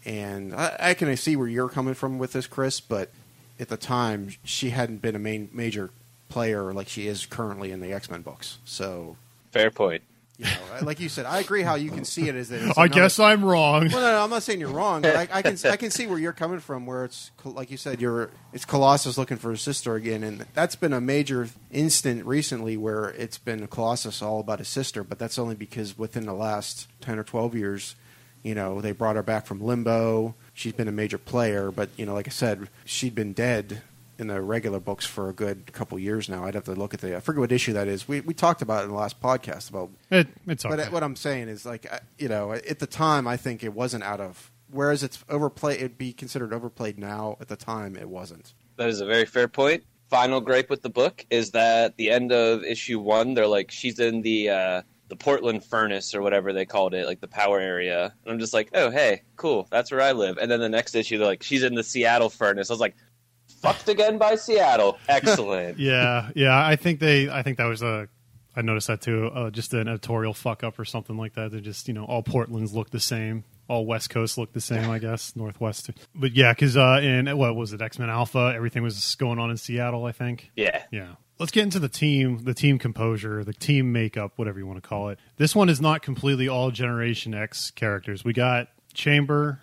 and 0.05 0.53
I, 0.53 0.75
I 0.79 0.93
can 0.93 1.17
see 1.17 1.35
where 1.35 1.47
you're 1.47 1.69
coming 1.69 1.95
from 1.95 2.19
with 2.19 2.33
this, 2.33 2.45
Chris. 2.45 2.79
But 2.79 3.09
at 3.59 3.69
the 3.69 3.77
time, 3.77 4.29
she 4.43 4.69
hadn't 4.69 5.01
been 5.01 5.15
a 5.15 5.19
main 5.19 5.49
major 5.51 5.89
player 6.29 6.71
like 6.73 6.89
she 6.89 7.07
is 7.07 7.25
currently 7.25 7.71
in 7.71 7.79
the 7.79 7.91
X 7.91 8.07
Men 8.07 8.21
books. 8.21 8.59
So, 8.65 9.17
Fair 9.51 9.71
point. 9.71 10.03
You 10.37 10.45
know, 10.45 10.85
like 10.85 10.99
you 10.99 11.07
said, 11.07 11.25
I 11.25 11.39
agree 11.39 11.61
how 11.61 11.75
you 11.75 11.89
can 11.89 12.03
see 12.03 12.27
it 12.27 12.35
as 12.35 12.49
that. 12.49 12.61
it's 12.61 12.77
I 12.77 12.87
guess 12.87 13.19
I'm 13.19 13.43
wrong. 13.43 13.89
well, 13.89 14.01
no, 14.01 14.11
no, 14.11 14.23
I'm 14.23 14.29
not 14.29 14.43
saying 14.43 14.59
you're 14.59 14.69
wrong, 14.69 15.01
but 15.01 15.15
I, 15.15 15.27
I 15.31 15.41
can 15.41 15.57
I 15.65 15.77
can 15.77 15.91
see 15.91 16.07
where 16.07 16.19
you're 16.19 16.33
coming 16.33 16.59
from. 16.59 16.85
Where 16.85 17.05
it's 17.05 17.31
like 17.43 17.71
you 17.71 17.77
said, 17.77 18.01
you're 18.01 18.31
it's 18.51 18.65
Colossus 18.65 19.17
looking 19.17 19.37
for 19.37 19.51
his 19.51 19.61
sister 19.61 19.95
again, 19.95 20.23
and 20.23 20.45
that's 20.53 20.75
been 20.75 20.93
a 20.93 21.01
major 21.01 21.47
instant 21.71 22.25
recently 22.25 22.75
where 22.75 23.09
it's 23.11 23.37
been 23.37 23.65
Colossus 23.67 24.21
all 24.21 24.39
about 24.39 24.59
his 24.59 24.67
sister. 24.67 25.03
But 25.03 25.19
that's 25.19 25.39
only 25.39 25.55
because 25.55 25.97
within 25.97 26.25
the 26.25 26.33
last 26.33 26.87
ten 26.99 27.17
or 27.17 27.23
twelve 27.23 27.55
years, 27.55 27.95
you 28.43 28.55
know, 28.55 28.81
they 28.81 28.91
brought 28.91 29.15
her 29.15 29.23
back 29.23 29.45
from 29.45 29.61
limbo. 29.61 30.35
She's 30.53 30.73
been 30.73 30.87
a 30.87 30.93
major 30.93 31.17
player, 31.17 31.71
but 31.71 31.89
you 31.97 32.05
know, 32.05 32.13
like 32.13 32.27
I 32.27 32.31
said, 32.31 32.67
she'd 32.83 33.15
been 33.15 33.33
dead 33.33 33.81
in 34.17 34.27
the 34.27 34.41
regular 34.41 34.79
books 34.79 35.05
for 35.05 35.29
a 35.29 35.33
good 35.33 35.71
couple 35.73 35.97
years 35.99 36.29
now. 36.29 36.45
I'd 36.45 36.55
have 36.55 36.65
to 36.65 36.73
look 36.73 36.93
at 36.93 37.01
the 37.01 37.15
I 37.15 37.19
forget 37.19 37.39
what 37.39 37.51
issue 37.51 37.73
that 37.73 37.87
is. 37.87 38.07
We 38.07 38.21
we 38.21 38.33
talked 38.33 38.61
about 38.61 38.81
it 38.81 38.83
in 38.85 38.89
the 38.91 38.95
last 38.97 39.21
podcast 39.21 39.69
about 39.69 39.89
It, 40.09 40.27
it's 40.47 40.65
okay. 40.65 40.75
but 40.75 40.91
what 40.91 41.03
I'm 41.03 41.15
saying 41.15 41.49
is, 41.49 41.65
like, 41.65 41.85
you 42.17 42.29
know, 42.29 42.53
at 42.53 42.79
the 42.79 42.87
time, 42.87 43.27
I 43.27 43.37
think 43.37 43.63
it 43.63 43.73
wasn't 43.73 44.03
out 44.03 44.19
of. 44.19 44.51
Whereas 44.71 45.03
it's 45.03 45.23
overplayed, 45.29 45.77
it'd 45.77 45.97
be 45.97 46.11
considered 46.11 46.53
overplayed 46.53 46.97
now. 46.97 47.37
At 47.39 47.47
the 47.47 47.55
time, 47.55 47.95
it 47.95 48.09
wasn't. 48.09 48.53
That 48.77 48.89
is 48.89 48.99
a 48.99 49.05
very 49.05 49.25
fair 49.25 49.47
point. 49.47 49.83
Final 50.09 50.41
gripe 50.41 50.69
with 50.69 50.81
the 50.81 50.89
book 50.89 51.25
is 51.29 51.51
that 51.51 51.97
the 51.97 52.09
end 52.11 52.31
of 52.31 52.63
issue 52.63 52.99
one, 52.99 53.33
they're 53.33 53.47
like 53.47 53.71
she's 53.71 53.99
in 53.99 54.21
the 54.21 54.49
uh, 54.49 54.81
the 55.07 55.15
Portland 55.15 55.63
furnace 55.63 56.13
or 56.15 56.21
whatever 56.21 56.51
they 56.51 56.65
called 56.65 56.93
it, 56.93 57.05
like 57.05 57.21
the 57.21 57.27
power 57.27 57.59
area. 57.59 58.13
And 58.23 58.33
I'm 58.33 58.39
just 58.39 58.53
like, 58.53 58.69
oh 58.73 58.89
hey, 58.89 59.21
cool, 59.35 59.67
that's 59.71 59.91
where 59.91 60.01
I 60.01 60.11
live. 60.11 60.37
And 60.37 60.49
then 60.49 60.59
the 60.59 60.69
next 60.69 60.95
issue, 60.95 61.17
they're 61.17 61.27
like, 61.27 61.43
she's 61.43 61.63
in 61.63 61.75
the 61.75 61.83
Seattle 61.83 62.29
furnace. 62.29 62.69
I 62.69 62.73
was 62.73 62.79
like, 62.79 62.95
fucked 63.65 63.89
again 63.89 64.17
by 64.17 64.35
Seattle. 64.35 64.97
Excellent. 65.09 65.79
yeah, 65.79 66.29
yeah. 66.35 66.65
I 66.65 66.75
think 66.75 66.99
they. 66.99 67.29
I 67.29 67.43
think 67.43 67.57
that 67.57 67.65
was 67.65 67.81
a. 67.81 68.07
I 68.55 68.61
noticed 68.61 68.87
that 68.87 69.01
too. 69.01 69.27
Uh, 69.27 69.49
just 69.49 69.73
an 69.73 69.87
editorial 69.87 70.33
fuck 70.33 70.63
up 70.63 70.79
or 70.79 70.85
something 70.85 71.17
like 71.17 71.33
that. 71.35 71.51
They 71.51 71.59
just 71.59 71.87
you 71.87 71.93
know 71.93 72.05
all 72.05 72.23
Portlands 72.23 72.73
look 72.73 72.89
the 72.89 72.99
same. 72.99 73.43
All 73.67 73.85
West 73.85 74.11
Coast 74.11 74.37
look 74.37 74.53
the 74.53 74.61
same, 74.61 74.89
I 74.89 74.99
guess. 74.99 75.35
Northwest, 75.35 75.89
but 76.13 76.33
yeah, 76.33 76.53
because 76.53 76.77
uh, 76.77 76.99
in 77.01 77.35
what 77.37 77.55
was 77.55 77.73
it, 77.73 77.81
X 77.81 77.97
Men 77.99 78.09
Alpha? 78.09 78.53
Everything 78.55 78.83
was 78.83 79.15
going 79.15 79.39
on 79.39 79.49
in 79.49 79.57
Seattle, 79.57 80.05
I 80.05 80.11
think. 80.11 80.51
yeah. 80.55 80.83
Yeah. 80.91 81.15
Let's 81.37 81.51
get 81.51 81.63
into 81.63 81.79
the 81.79 81.89
team, 81.89 82.45
the 82.45 82.53
team 82.53 82.79
composure, 82.79 83.43
the 83.43 83.51
team 83.51 83.91
makeup, 83.91 84.31
whatever 84.37 84.57
you 84.57 84.65
want 84.65 84.81
to 84.81 84.87
call 84.87 85.09
it. 85.09 85.19
This 85.35 85.53
one 85.53 85.67
is 85.67 85.81
not 85.81 86.01
completely 86.01 86.47
all 86.47 86.71
Generation 86.71 87.33
X 87.33 87.71
characters. 87.71 88.23
We 88.23 88.31
got 88.31 88.69
Chamber, 88.93 89.59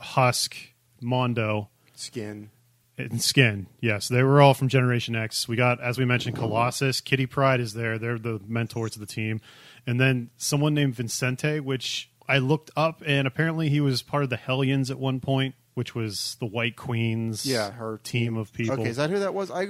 Husk, 0.00 0.56
Mondo, 1.00 1.68
Skin. 1.94 2.50
And 2.98 3.22
Skin. 3.22 3.66
Yes, 3.80 4.08
they 4.08 4.22
were 4.22 4.40
all 4.42 4.54
from 4.54 4.68
Generation 4.68 5.16
X. 5.16 5.48
We 5.48 5.56
got, 5.56 5.80
as 5.80 5.98
we 5.98 6.04
mentioned, 6.04 6.36
Colossus. 6.36 7.00
Kitty 7.00 7.26
Pryde 7.26 7.60
is 7.60 7.72
there. 7.72 7.98
They're 7.98 8.18
the 8.18 8.40
mentors 8.46 8.94
of 8.96 9.00
the 9.00 9.06
team. 9.06 9.40
And 9.86 9.98
then 10.00 10.30
someone 10.36 10.74
named 10.74 10.94
Vincente, 10.94 11.60
which 11.60 12.10
I 12.28 12.38
looked 12.38 12.70
up, 12.76 13.02
and 13.04 13.26
apparently 13.26 13.68
he 13.70 13.80
was 13.80 14.02
part 14.02 14.24
of 14.24 14.30
the 14.30 14.36
Hellions 14.36 14.90
at 14.90 14.98
one 14.98 15.20
point, 15.20 15.54
which 15.74 15.94
was 15.94 16.36
the 16.38 16.46
White 16.46 16.76
Queen's 16.76 17.46
Yeah, 17.46 17.70
her 17.72 17.98
team 18.04 18.36
of 18.36 18.52
people. 18.52 18.74
Okay, 18.80 18.90
is 18.90 18.96
that 18.96 19.10
who 19.10 19.18
that 19.20 19.32
was? 19.34 19.50
I. 19.50 19.68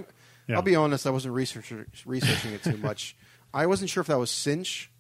Yeah. 0.49 0.57
I'll 0.57 0.63
be 0.63 0.75
honest. 0.75 1.07
I 1.07 1.11
wasn't 1.11 1.35
researcher, 1.35 1.87
researching 2.05 2.53
it 2.53 2.65
too 2.65 2.77
much. 2.83 3.17
I 3.55 3.67
wasn't 3.67 3.89
sure 3.91 4.01
if 4.01 4.09
that 4.09 4.19
was 4.19 4.31
Cinch 4.31 4.91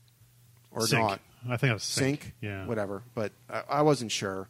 or 0.70 0.82
Synch. 0.82 1.00
not. 1.00 1.20
I 1.48 1.56
think 1.56 1.72
it 1.72 1.74
was 1.74 1.82
Synch. 1.82 2.18
Synch. 2.18 2.32
Yeah. 2.40 2.66
Whatever. 2.66 3.02
But 3.14 3.32
I, 3.50 3.62
I 3.68 3.82
wasn't 3.82 4.12
sure. 4.12 4.48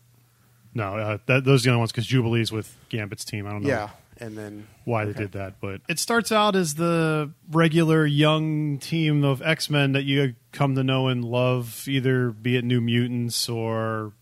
No, 0.74 0.96
uh, 0.96 1.18
that, 1.26 1.44
those 1.44 1.62
are 1.62 1.64
the 1.64 1.70
only 1.70 1.80
ones 1.80 1.92
because 1.92 2.06
Jubilee's 2.06 2.50
with 2.50 2.74
Gambit's 2.88 3.24
team. 3.24 3.46
I 3.46 3.50
don't 3.50 3.62
know 3.62 3.68
Yeah. 3.68 3.90
And 4.18 4.38
then 4.38 4.68
why 4.84 5.02
okay. 5.02 5.12
they 5.12 5.18
did 5.18 5.32
that, 5.32 5.60
but 5.60 5.80
it 5.88 5.98
starts 5.98 6.30
out 6.30 6.54
as 6.54 6.74
the 6.74 7.32
regular 7.50 8.06
young 8.06 8.78
team 8.78 9.24
of 9.24 9.42
X 9.42 9.68
Men 9.68 9.92
that 9.92 10.04
you 10.04 10.34
come 10.52 10.76
to 10.76 10.84
know 10.84 11.08
and 11.08 11.24
love, 11.24 11.84
either 11.88 12.30
be 12.30 12.56
it 12.56 12.64
New 12.64 12.80
Mutants 12.80 13.48
or 13.48 14.12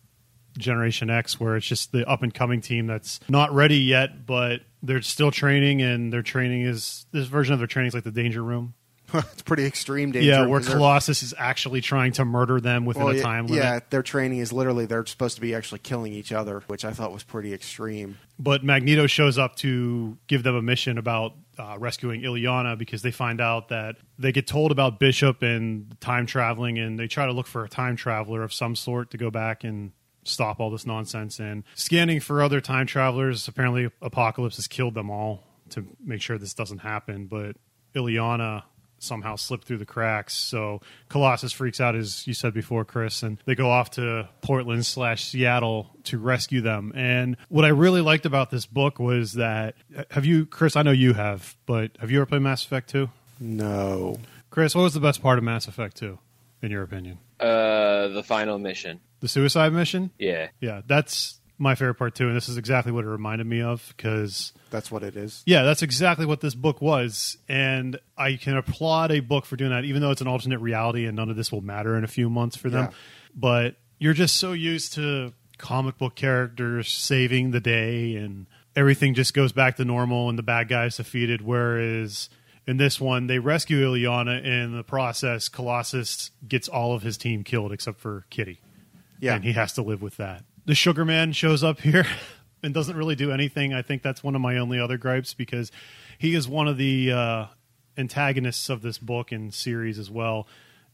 Generation 0.57 1.11
X, 1.11 1.39
where 1.39 1.57
it's 1.57 1.67
just 1.67 1.93
the 1.93 2.09
up 2.09 2.23
and 2.23 2.33
coming 2.33 2.61
team 2.61 2.87
that's 2.87 3.21
not 3.29 3.53
ready 3.53 3.79
yet, 3.79 4.27
but 4.27 4.63
they're 4.83 5.03
still 5.03 5.31
training, 5.31 5.83
and 5.83 6.13
their 6.13 6.23
training 6.23 6.63
is 6.63 7.05
this 7.13 7.27
version 7.27 7.53
of 7.53 7.59
their 7.61 7.67
training 7.67 7.89
is 7.89 7.95
like 7.95 8.05
the 8.05 8.11
Danger 8.11 8.43
Room. 8.43 8.75
it's 9.33 9.43
pretty 9.43 9.65
extreme 9.65 10.13
danger. 10.13 10.29
yeah, 10.29 10.47
where 10.47 10.61
Colossus 10.61 11.23
is 11.23 11.35
actually 11.37 11.81
trying 11.81 12.13
to 12.13 12.25
murder 12.25 12.61
them 12.61 12.85
within 12.85 13.05
well, 13.05 13.13
a 13.13 13.17
yeah- 13.17 13.23
time 13.23 13.47
limit. 13.47 13.65
Yeah, 13.65 13.81
their 13.91 14.03
training 14.03 14.39
is 14.39 14.53
literally 14.53 14.87
they're 14.87 15.07
supposed 15.07 15.35
to 15.37 15.41
be 15.41 15.55
actually 15.55 15.81
killing 15.81 16.13
each 16.13 16.33
other, 16.33 16.63
which 16.67 16.85
I 16.85 16.93
thought 16.93 17.13
was 17.13 17.23
pretty 17.23 17.53
extreme. 17.55 18.19
but 18.39 18.65
Magneto 18.65 19.07
shows 19.07 19.39
up 19.39 19.57
to 19.57 20.17
give 20.27 20.43
them 20.43 20.55
a 20.55 20.63
mission 20.63 20.99
about 20.99 21.35
uh, 21.59 21.77
rescuing 21.79 22.23
Illyana 22.23 22.79
because 22.79 23.03
they 23.03 23.11
find 23.11 23.41
out 23.41 23.69
that 23.69 23.97
they 24.19 24.33
get 24.33 24.47
told 24.47 24.73
about 24.73 24.99
Bishop 24.99 25.43
and 25.43 25.95
time 26.01 26.27
traveling, 26.27 26.79
and 26.79 26.99
they 26.99 27.07
try 27.07 27.27
to 27.27 27.33
look 27.33 27.47
for 27.47 27.65
a 27.65 27.69
time 27.69 27.97
traveler 27.97 28.43
of 28.43 28.53
some 28.53 28.75
sort 28.75 29.11
to 29.11 29.19
go 29.19 29.31
back 29.31 29.63
and 29.65 29.93
stop 30.25 30.61
all 30.61 30.71
this 30.71 30.87
nonsense. 30.87 31.39
And 31.39 31.65
scanning 31.75 32.21
for 32.21 32.43
other 32.43 32.61
time 32.61 32.87
travelers, 32.87 33.47
apparently 33.49 33.91
Apocalypse 34.01 34.57
has 34.57 34.69
killed 34.69 34.95
them 34.95 35.11
all 35.11 35.45
to 35.71 35.87
make 36.05 36.23
sure 36.23 36.39
this 36.39 36.55
doesn't 36.55 36.79
happen. 36.79 37.27
But 37.27 37.57
Illyana 37.95 38.63
somehow 39.01 39.35
slip 39.35 39.65
through 39.65 39.79
the 39.79 39.87
cracks. 39.87 40.35
So 40.35 40.81
Colossus 41.09 41.53
freaks 41.53 41.81
out, 41.81 41.97
as 41.97 42.27
you 42.27 42.35
said 42.35 42.55
before, 42.55 42.85
Chris, 42.85 43.23
and 43.23 43.39
they 43.47 43.55
go 43.57 43.69
off 43.71 43.91
to 43.93 44.29
Portland 44.43 44.87
slash 44.87 45.25
Seattle 45.25 45.91
to 46.05 46.19
rescue 46.19 46.61
them. 46.61 46.93
And 46.95 47.37
what 47.49 47.65
I 47.65 47.69
really 47.69 48.01
liked 48.01 48.27
about 48.27 48.51
this 48.51 48.67
book 48.67 48.99
was 48.99 49.33
that 49.33 49.75
have 50.11 50.25
you, 50.25 50.47
Chris? 50.47 50.77
I 50.77 50.83
know 50.83 50.93
you 50.93 51.15
have, 51.15 51.57
but 51.67 51.91
have 51.99 52.11
you 52.11 52.19
ever 52.19 52.27
played 52.27 52.43
Mass 52.43 52.65
Effect 52.65 52.89
two? 52.91 53.09
No. 53.41 54.19
Chris, 54.51 54.75
what 54.75 54.83
was 54.83 54.95
the 54.95 55.01
best 55.01 55.23
part 55.23 55.39
of 55.39 55.45
Mass 55.45 55.67
Effect 55.67 55.97
two, 55.97 56.19
in 56.63 56.71
your 56.71 56.83
opinion? 56.83 57.19
Uh, 57.39 58.09
the 58.09 58.23
final 58.23 58.59
mission. 58.59 59.01
The 59.21 59.29
suicide 59.29 59.73
mission? 59.73 60.11
Yeah. 60.19 60.49
Yeah, 60.61 60.83
that's 60.87 61.40
my 61.61 61.75
favorite 61.77 61.95
part 61.95 62.15
too, 62.15 62.27
and 62.27 62.35
this 62.37 62.49
is 62.49 62.57
exactly 62.57 62.91
what 62.91 63.05
it 63.05 63.09
reminded 63.09 63.47
me 63.47 63.61
of 63.61 63.93
because 63.97 64.53
That's 64.71 64.91
what 64.91 65.03
it 65.03 65.15
is. 65.17 65.43
yeah, 65.47 65.63
that's 65.63 65.83
exactly 65.83 66.25
what 66.27 66.41
this 66.41 66.55
book 66.55 66.81
was, 66.81 67.37
and 67.49 67.99
I 68.17 68.35
can 68.37 68.57
applaud 68.57 69.13
a 69.13 69.21
book 69.21 69.45
for 69.45 69.57
doing 69.57 69.71
that, 69.71 69.85
even 69.85 70.01
though 70.03 70.11
it's 70.11 70.21
an 70.23 70.27
alternate 70.27 70.59
reality 70.61 71.05
and 71.07 71.15
none 71.17 71.29
of 71.31 71.37
this 71.37 71.53
will 71.53 71.61
matter 71.61 71.97
in 71.97 72.03
a 72.05 72.09
few 72.09 72.29
months 72.31 72.57
for 72.57 72.71
them. 72.71 72.87
Yeah. 72.87 72.97
But 73.35 73.77
you're 73.99 74.15
just 74.15 74.37
so 74.39 74.53
used 74.53 74.95
to 74.95 75.33
comic 75.59 75.99
book 75.99 76.15
characters 76.17 76.91
saving 76.91 77.51
the 77.51 77.61
day, 77.61 78.17
and 78.17 78.47
everything 78.75 79.13
just 79.15 79.35
goes 79.35 79.53
back 79.53 79.77
to 79.77 79.85
normal, 79.85 80.29
and 80.31 80.39
the 80.39 80.43
bad 80.43 80.69
guys 80.69 80.97
defeated. 80.97 81.43
Whereas 81.43 82.31
in 82.67 82.79
this 82.79 82.99
one, 83.01 83.27
they 83.27 83.39
rescue 83.39 83.85
Illyana, 83.87 84.39
and 84.39 84.47
in 84.47 84.77
the 84.77 84.83
process, 84.83 85.49
Colossus 85.51 86.31
gets 86.49 86.69
all 86.69 86.95
of 86.95 87.03
his 87.03 87.19
team 87.19 87.45
killed 87.45 87.73
except 87.73 88.01
for 88.01 88.25
Kitty 88.31 88.61
Yeah. 89.21 89.35
and 89.35 89.45
he 89.45 89.53
has 89.53 89.75
to 89.75 89.83
live 89.83 90.01
with 90.01 90.17
that. 90.17 90.45
The 90.67 90.75
Sugar 90.75 91.05
Man 91.05 91.33
shows 91.33 91.65
up 91.65 91.81
here 91.81 92.07
and 92.63 92.75
doesn't 92.75 92.97
really 92.97 93.17
do 93.17 93.33
anything. 93.33 93.73
I 93.73 93.83
think 93.83 94.03
that's 94.03 94.23
one 94.23 94.35
of 94.35 94.41
my 94.41 94.59
only 94.59 94.79
other 94.79 94.99
gripes 94.99 95.35
because 95.35 95.73
he 96.19 96.35
is 96.35 96.47
one 96.49 96.69
of 96.69 96.77
the 96.77 97.13
uh, 97.13 97.47
antagonists 97.97 98.69
of 98.69 98.83
this 98.83 98.99
book 98.99 99.33
and 99.33 99.53
series 99.53 99.99
as 99.99 100.11
well, 100.11 100.47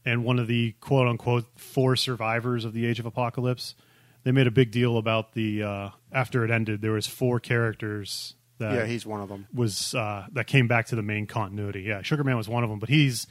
and 0.05 0.23
one 0.23 0.39
of 0.39 0.47
the 0.47 0.73
quote 0.79 1.07
unquote 1.07 1.45
four 1.57 1.95
survivors 1.95 2.65
of 2.65 2.73
the 2.73 2.85
Age 2.85 2.99
of 2.99 3.05
Apocalypse. 3.05 3.75
They 4.23 4.31
made 4.31 4.47
a 4.47 4.51
big 4.51 4.71
deal 4.71 4.97
about 4.97 5.33
the 5.33 5.63
uh, 5.63 5.89
after 6.11 6.43
it 6.43 6.51
ended. 6.51 6.81
There 6.81 6.91
was 6.91 7.07
four 7.07 7.39
characters 7.39 8.35
that 8.57 8.73
yeah, 8.73 8.85
he's 8.85 9.05
one 9.05 9.21
of 9.21 9.29
them. 9.29 9.47
was 9.53 9.93
uh, 9.93 10.27
that 10.33 10.47
came 10.47 10.67
back 10.67 10.87
to 10.87 10.95
the 10.95 11.01
main 11.01 11.27
continuity. 11.27 11.83
Yeah, 11.83 12.01
Sugar 12.01 12.23
Man 12.23 12.37
was 12.37 12.49
one 12.49 12.63
of 12.63 12.69
them, 12.69 12.79
but 12.79 12.89
he's 12.89 13.27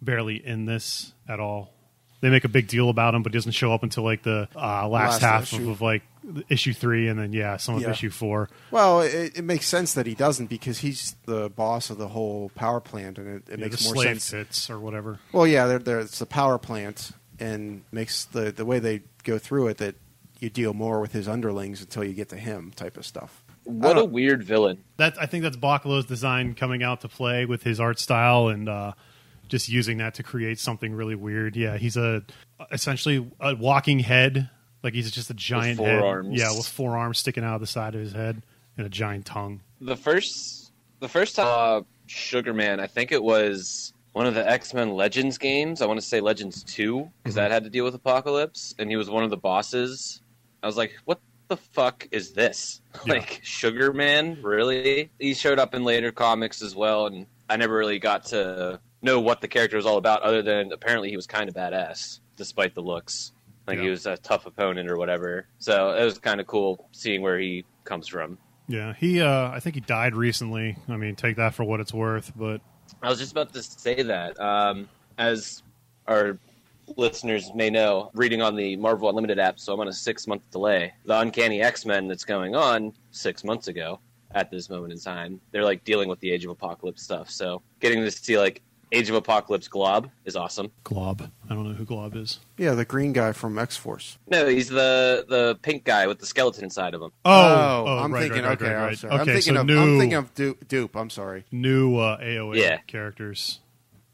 barely 0.00 0.44
in 0.44 0.64
this 0.64 1.12
at 1.28 1.40
all. 1.40 1.74
They 2.20 2.28
make 2.30 2.44
a 2.44 2.48
big 2.48 2.68
deal 2.68 2.90
about 2.90 3.14
him, 3.14 3.22
but 3.22 3.32
he 3.32 3.36
doesn't 3.38 3.52
show 3.52 3.72
up 3.72 3.82
until 3.82 4.04
like 4.04 4.22
the 4.22 4.48
uh, 4.54 4.86
last, 4.88 5.22
Last 5.22 5.50
half 5.52 5.52
of, 5.54 5.66
of 5.68 5.80
like 5.80 6.02
issue 6.50 6.74
three, 6.74 7.08
and 7.08 7.18
then 7.18 7.32
yeah, 7.32 7.56
some 7.56 7.76
of 7.76 7.82
Yeah. 7.82 7.90
issue 7.90 8.10
four. 8.10 8.50
Well, 8.70 9.00
it, 9.00 9.38
it 9.38 9.44
makes 9.44 9.66
sense 9.66 9.94
that 9.94 10.06
he 10.06 10.14
doesn't 10.14 10.46
because 10.48 10.78
he's 10.80 11.16
the 11.24 11.48
boss 11.48 11.88
of 11.88 11.96
the 11.98 12.08
whole 12.08 12.50
power 12.54 12.80
plant, 12.80 13.16
and 13.18 13.26
it, 13.26 13.48
it 13.48 13.58
Yeah, 13.58 13.64
makes 13.64 13.78
the 13.78 13.84
more 13.86 13.94
slave 13.94 14.22
sense. 14.22 14.30
pits 14.48 14.70
or 14.70 14.78
whatever. 14.78 15.18
Well, 15.32 15.46
yeah, 15.46 15.66
they're, 15.66 15.78
they're, 15.78 16.00
it's 16.00 16.18
the 16.18 16.26
power 16.26 16.58
plant, 16.58 17.12
and 17.38 17.82
makes 17.90 18.26
the 18.26 18.52
the 18.52 18.66
way 18.66 18.78
they 18.80 19.00
go 19.24 19.38
through 19.38 19.68
it 19.68 19.78
that 19.78 19.94
you 20.40 20.50
deal 20.50 20.74
more 20.74 21.00
with 21.00 21.12
his 21.12 21.26
underlings 21.26 21.80
until 21.80 22.04
you 22.04 22.12
get 22.12 22.28
to 22.30 22.36
him, 22.36 22.70
type 22.76 22.96
of 22.98 23.06
stuff. 23.06 23.42
What 23.64 23.96
a 23.98 24.04
weird 24.04 24.42
villain. 24.42 24.82
That 24.98 25.14
I 25.20 25.26
think 25.26 25.42
that's 25.42 25.56
Bachalo's 25.56 26.04
design 26.06 26.54
coming 26.54 26.82
out 26.82 27.00
to 27.02 27.08
play 27.08 27.44
with 27.46 27.62
his 27.62 27.78
art 27.80 27.98
style 27.98 28.48
and 28.48 28.68
uh, 28.68 28.92
just 29.50 29.68
using 29.68 29.98
that 29.98 30.14
to 30.14 30.22
create 30.22 30.58
something 30.58 30.94
really 30.94 31.14
weird. 31.14 31.56
Yeah, 31.56 31.76
he's 31.76 31.96
a 31.96 32.22
essentially 32.72 33.30
a 33.40 33.54
walking 33.54 33.98
head, 33.98 34.48
like 34.82 34.94
he's 34.94 35.10
just 35.10 35.28
a 35.28 35.34
giant 35.34 35.78
four 35.78 35.88
head. 35.88 36.02
arms. 36.02 36.38
Yeah, 36.38 36.56
with 36.56 36.66
four 36.66 36.96
arms 36.96 37.18
sticking 37.18 37.44
out 37.44 37.56
of 37.56 37.60
the 37.60 37.66
side 37.66 37.94
of 37.94 38.00
his 38.00 38.12
head 38.12 38.42
and 38.76 38.86
a 38.86 38.90
giant 38.90 39.26
tongue. 39.26 39.60
The 39.80 39.96
first, 39.96 40.72
the 41.00 41.08
first 41.08 41.36
time 41.36 41.46
I 41.46 41.48
saw 41.48 41.82
Sugar 42.06 42.54
Man, 42.54 42.80
I 42.80 42.86
think 42.86 43.12
it 43.12 43.22
was 43.22 43.92
one 44.12 44.26
of 44.26 44.34
the 44.34 44.48
X 44.48 44.72
Men 44.72 44.94
Legends 44.94 45.36
games. 45.36 45.82
I 45.82 45.86
want 45.86 46.00
to 46.00 46.06
say 46.06 46.20
Legends 46.20 46.62
Two 46.62 47.10
because 47.22 47.34
that 47.34 47.44
mm-hmm. 47.46 47.52
had 47.52 47.64
to 47.64 47.70
deal 47.70 47.84
with 47.84 47.94
Apocalypse, 47.94 48.74
and 48.78 48.88
he 48.88 48.96
was 48.96 49.10
one 49.10 49.24
of 49.24 49.30
the 49.30 49.36
bosses. 49.36 50.22
I 50.62 50.66
was 50.66 50.76
like, 50.76 50.94
what 51.04 51.20
the 51.48 51.56
fuck 51.56 52.08
is 52.10 52.32
this? 52.32 52.80
Yeah. 53.06 53.14
Like 53.14 53.40
Sugar 53.42 53.92
Man, 53.92 54.38
really? 54.42 55.10
He 55.18 55.32
showed 55.34 55.58
up 55.58 55.74
in 55.74 55.84
later 55.84 56.12
comics 56.12 56.60
as 56.60 56.74
well, 56.74 57.06
and 57.06 57.26
I 57.48 57.56
never 57.56 57.74
really 57.74 57.98
got 57.98 58.26
to 58.26 58.80
know 59.02 59.20
what 59.20 59.40
the 59.40 59.48
character 59.48 59.76
was 59.76 59.86
all 59.86 59.96
about, 59.96 60.22
other 60.22 60.42
than 60.42 60.72
apparently 60.72 61.10
he 61.10 61.16
was 61.16 61.26
kind 61.26 61.48
of 61.48 61.54
badass 61.54 62.20
despite 62.36 62.74
the 62.74 62.82
looks. 62.82 63.32
Like 63.66 63.78
he 63.78 63.88
was 63.88 64.06
a 64.06 64.16
tough 64.16 64.46
opponent 64.46 64.90
or 64.90 64.96
whatever. 64.96 65.46
So 65.58 65.92
it 65.94 66.04
was 66.04 66.18
kind 66.18 66.40
of 66.40 66.46
cool 66.48 66.88
seeing 66.90 67.22
where 67.22 67.38
he 67.38 67.64
comes 67.84 68.08
from. 68.08 68.36
Yeah, 68.66 68.94
he. 68.94 69.20
Uh, 69.20 69.50
I 69.50 69.60
think 69.60 69.76
he 69.76 69.80
died 69.80 70.14
recently. 70.14 70.76
I 70.88 70.96
mean, 70.96 71.14
take 71.14 71.36
that 71.36 71.54
for 71.54 71.62
what 71.62 71.78
it's 71.78 71.94
worth. 71.94 72.32
But 72.34 72.60
I 73.00 73.08
was 73.08 73.18
just 73.18 73.30
about 73.30 73.52
to 73.52 73.62
say 73.62 74.02
that. 74.02 74.40
Um, 74.40 74.88
as 75.18 75.62
our 76.08 76.38
listeners 76.96 77.52
may 77.54 77.70
know, 77.70 78.10
reading 78.14 78.42
on 78.42 78.56
the 78.56 78.76
Marvel 78.76 79.08
Unlimited 79.08 79.38
app, 79.38 79.60
so 79.60 79.72
I'm 79.72 79.80
on 79.80 79.88
a 79.88 79.92
six 79.92 80.26
month 80.26 80.42
delay. 80.50 80.92
The 81.04 81.20
Uncanny 81.20 81.62
X 81.62 81.86
Men 81.86 82.08
that's 82.08 82.24
going 82.24 82.56
on 82.56 82.92
six 83.12 83.44
months 83.44 83.68
ago 83.68 84.00
at 84.32 84.50
this 84.50 84.70
moment 84.70 84.92
in 84.92 84.98
time, 85.00 85.40
they're 85.50 85.64
like 85.64 85.84
dealing 85.84 86.08
with 86.08 86.20
the 86.20 86.30
Age 86.30 86.44
of 86.44 86.50
Apocalypse 86.50 87.02
stuff. 87.02 87.30
So 87.30 87.62
getting 87.80 88.00
to 88.02 88.10
see 88.10 88.38
like 88.38 88.62
Age 88.92 89.08
of 89.08 89.14
Apocalypse 89.14 89.68
Glob 89.68 90.10
is 90.24 90.34
awesome. 90.34 90.72
Glob, 90.82 91.30
I 91.48 91.54
don't 91.54 91.64
know 91.68 91.74
who 91.74 91.84
Glob 91.84 92.16
is. 92.16 92.40
Yeah, 92.58 92.74
the 92.74 92.84
green 92.84 93.12
guy 93.12 93.30
from 93.32 93.56
X 93.58 93.76
Force. 93.76 94.18
No, 94.26 94.46
he's 94.48 94.68
the 94.68 95.24
the 95.28 95.58
pink 95.62 95.84
guy 95.84 96.06
with 96.08 96.18
the 96.18 96.26
skeleton 96.26 96.64
inside 96.64 96.94
of 96.94 97.02
him. 97.02 97.12
Oh, 97.24 97.98
I'm 97.98 98.12
right, 98.12 98.22
thinking. 98.22 98.42
right, 98.42 98.60
okay, 98.60 98.72
right, 98.72 98.76
I'm 98.76 98.86
right. 98.88 98.98
sorry. 98.98 99.12
I'm 99.14 99.20
Okay, 99.20 99.32
thinking 99.34 99.54
so 99.54 99.60
of. 99.60 99.66
new, 99.66 99.80
I'm 99.80 99.98
thinking 99.98 100.18
of 100.18 100.34
Du- 100.34 100.56
Dupe. 100.66 100.96
I'm 100.96 101.10
sorry. 101.10 101.44
new 101.52 101.96
uh, 101.98 102.18
AOA 102.18 102.56
Yeah. 102.56 102.78
characters. 102.88 103.60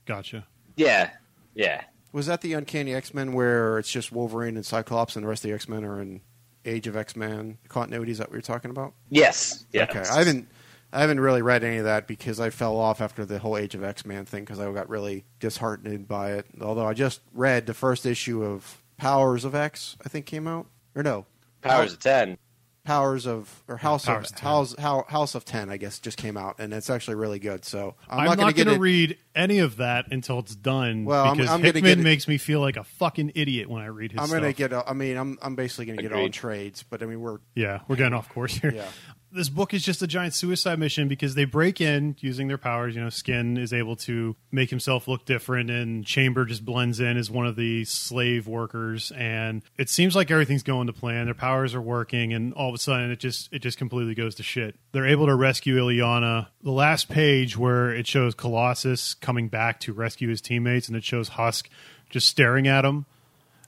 Gotcha. 0.05 0.47
Yeah, 0.77 1.11
yeah. 1.55 1.85
Was 2.13 2.27
that 2.27 2.41
the 2.43 2.53
Uncanny 2.53 2.95
X 2.95 3.15
Men 3.15 3.33
where 3.33 3.79
it's 3.79 3.91
just 3.91 4.13
Wolverine 4.13 4.57
and 4.57 4.65
Cyclops 4.67 5.17
and 5.17 5.25
the 5.25 5.29
rest 5.29 5.45
of 5.45 5.49
the 5.51 5.55
X 5.55 5.69
Men 5.71 5.85
are 5.85 6.01
in 6.03 6.21
Age 6.67 6.87
of 6.87 6.97
X 6.97 7.17
Men 7.17 7.57
continuity? 7.69 8.13
Is 8.13 8.19
that 8.19 8.29
what 8.29 8.35
you're 8.35 8.43
talking 8.43 8.71
about? 8.71 8.93
Yes. 9.09 9.65
Yes. 9.73 9.89
Okay, 9.91 10.01
I 10.01 10.19
haven't. 10.19 10.49
I 10.97 11.01
haven't 11.01 11.21
really 11.21 11.43
read 11.43 11.63
any 11.63 11.77
of 11.77 11.85
that 11.85 12.07
because 12.07 12.41
I 12.41 12.49
fell 12.49 12.79
off 12.79 13.03
after 13.03 13.27
the 13.27 13.39
whole 13.39 13.59
Age 13.59 13.75
of 13.75 13.85
X 13.85 14.07
Man 14.07 14.25
thing 14.25 14.45
because 14.45 14.59
I 14.59 14.73
got 14.73 14.89
really 14.89 15.27
disheartened 15.41 16.09
by 16.09 16.33
it. 16.33 16.47
Although 16.59 16.87
I 16.87 16.95
just 16.95 17.21
read 17.35 17.67
the 17.67 17.75
first 17.75 18.07
issue 18.07 18.43
of 18.43 18.83
Powers 18.97 19.45
of 19.45 19.55
X, 19.55 19.99
I 20.05 20.09
think 20.09 20.25
came 20.25 20.49
out 20.49 20.67
or 20.95 21.03
no, 21.03 21.27
Powers 21.61 21.93
of 21.93 21.99
Ten. 21.99 22.39
Powers 22.87 23.27
of 23.27 23.65
or 23.67 23.77
House 23.77 24.07
Powers 24.07 24.29
of 24.29 24.33
of 24.33 24.39
10. 24.39 24.49
House 24.49 24.75
How, 24.79 25.05
House 25.09 25.35
of 25.35 25.45
Ten, 25.45 25.71
I 25.71 25.77
guess, 25.77 25.99
just 25.99 26.17
came 26.17 26.37
out 26.37 26.61
and 26.61 26.73
it's 26.73 26.89
actually 26.89 27.17
really 27.17 27.41
good. 27.41 27.65
So 27.65 27.97
I'm, 28.09 28.29
I'm, 28.29 28.39
not 28.39 28.55
going 28.55 28.69
to 28.69 28.75
it. 28.75 28.79
read 28.79 29.19
any 29.35 29.59
of 29.59 29.79
that 29.79 30.13
until 30.13 30.39
it's 30.39 30.55
done. 30.55 31.05
Well, 31.05 31.25
I'm- 31.25 31.37
because 31.37 31.51
I'm 31.51 31.61
gonna 31.61 31.73
Hickman 31.73 31.99
get 31.99 32.05
makes 32.05 32.29
me 32.29 32.39
feel 32.39 32.61
like 32.61 32.77
a 32.77 32.85
fucking 32.85 33.33
idiot 33.35 33.69
when 33.69 33.83
I 33.83 33.87
read 33.87 34.13
his 34.13 34.21
I'm 34.21 34.29
going 34.29 34.43
to 34.43 34.53
get. 34.53 34.73
I 34.73 34.93
mean, 34.93 35.17
I'm 35.17 35.37
I'm 35.43 35.57
basically 35.57 35.87
going 35.87 35.97
to 35.97 36.03
get 36.05 36.13
all 36.13 36.29
trades, 36.29 36.85
but 36.89 37.03
I 37.03 37.07
mean, 37.07 37.21
we're 37.21 37.39
Yeah, 37.57 37.81
we're 37.89 37.97
getting 37.97 38.15
off 38.15 38.29
course 38.29 38.55
here. 38.55 38.73
Yeah. 38.73 38.89
This 39.37 39.51
book 39.51 39.75
is 39.75 39.85
just 39.85 40.01
a 40.01 40.07
giant 40.07 40.33
suicide 40.33 40.79
mission 40.79 41.09
because 41.09 41.35
they 41.35 41.45
break 41.45 41.79
in 41.79 42.17
using 42.21 42.49
their 42.49 42.57
powers. 42.57 42.95
You 42.95 43.03
know, 43.03 43.11
Skin 43.11 43.59
is 43.59 43.73
able 43.73 43.95
to 43.97 44.35
make 44.51 44.71
himself 44.71 45.07
look 45.07 45.27
different, 45.27 45.69
and 45.69 46.07
Chamber 46.07 46.47
just 46.47 46.65
blends 46.65 47.01
in 47.01 47.19
as 47.19 47.31
one 47.31 47.47
of 47.47 47.55
the 47.55 47.85
slave 47.85 48.49
workers. 48.49 49.13
And 49.15 49.63
it 49.77 49.91
seems 49.91 50.17
like 50.17 50.31
everything's 50.31 50.63
going 50.63 50.87
to 50.87 50.95
plan. 50.95 51.27
Their 51.27 51.35
powers 51.35 51.75
are 51.75 51.83
working, 51.83 52.33
and 52.33 52.55
all 52.55 52.71
of 52.71 52.75
a 52.75 52.79
sudden, 52.79 53.11
it 53.11 53.19
just 53.21 53.53
it 53.53 53.59
just 53.59 53.77
completely 53.77 54.15
goes 54.15 54.37
to 54.37 54.43
shit. 54.43 54.75
They're 54.93 55.07
able 55.07 55.27
to 55.27 55.35
rescue 55.35 55.77
Illyana. 55.77 56.49
The 56.63 56.73
last 56.73 57.11
page 57.11 57.59
where 57.59 57.91
it 57.91 58.07
shows 58.07 58.35
Colossus 58.35 59.13
coming 59.13 59.49
back 59.49 59.81
to 59.81 59.93
rescue 59.93 60.31
his 60.31 60.41
teammates, 60.41 60.89
and 60.89 60.97
it 60.97 61.05
shows 61.05 61.29
Husk 61.29 61.69
just 62.09 62.27
staring 62.27 62.67
at 62.67 62.87
him 62.87 63.05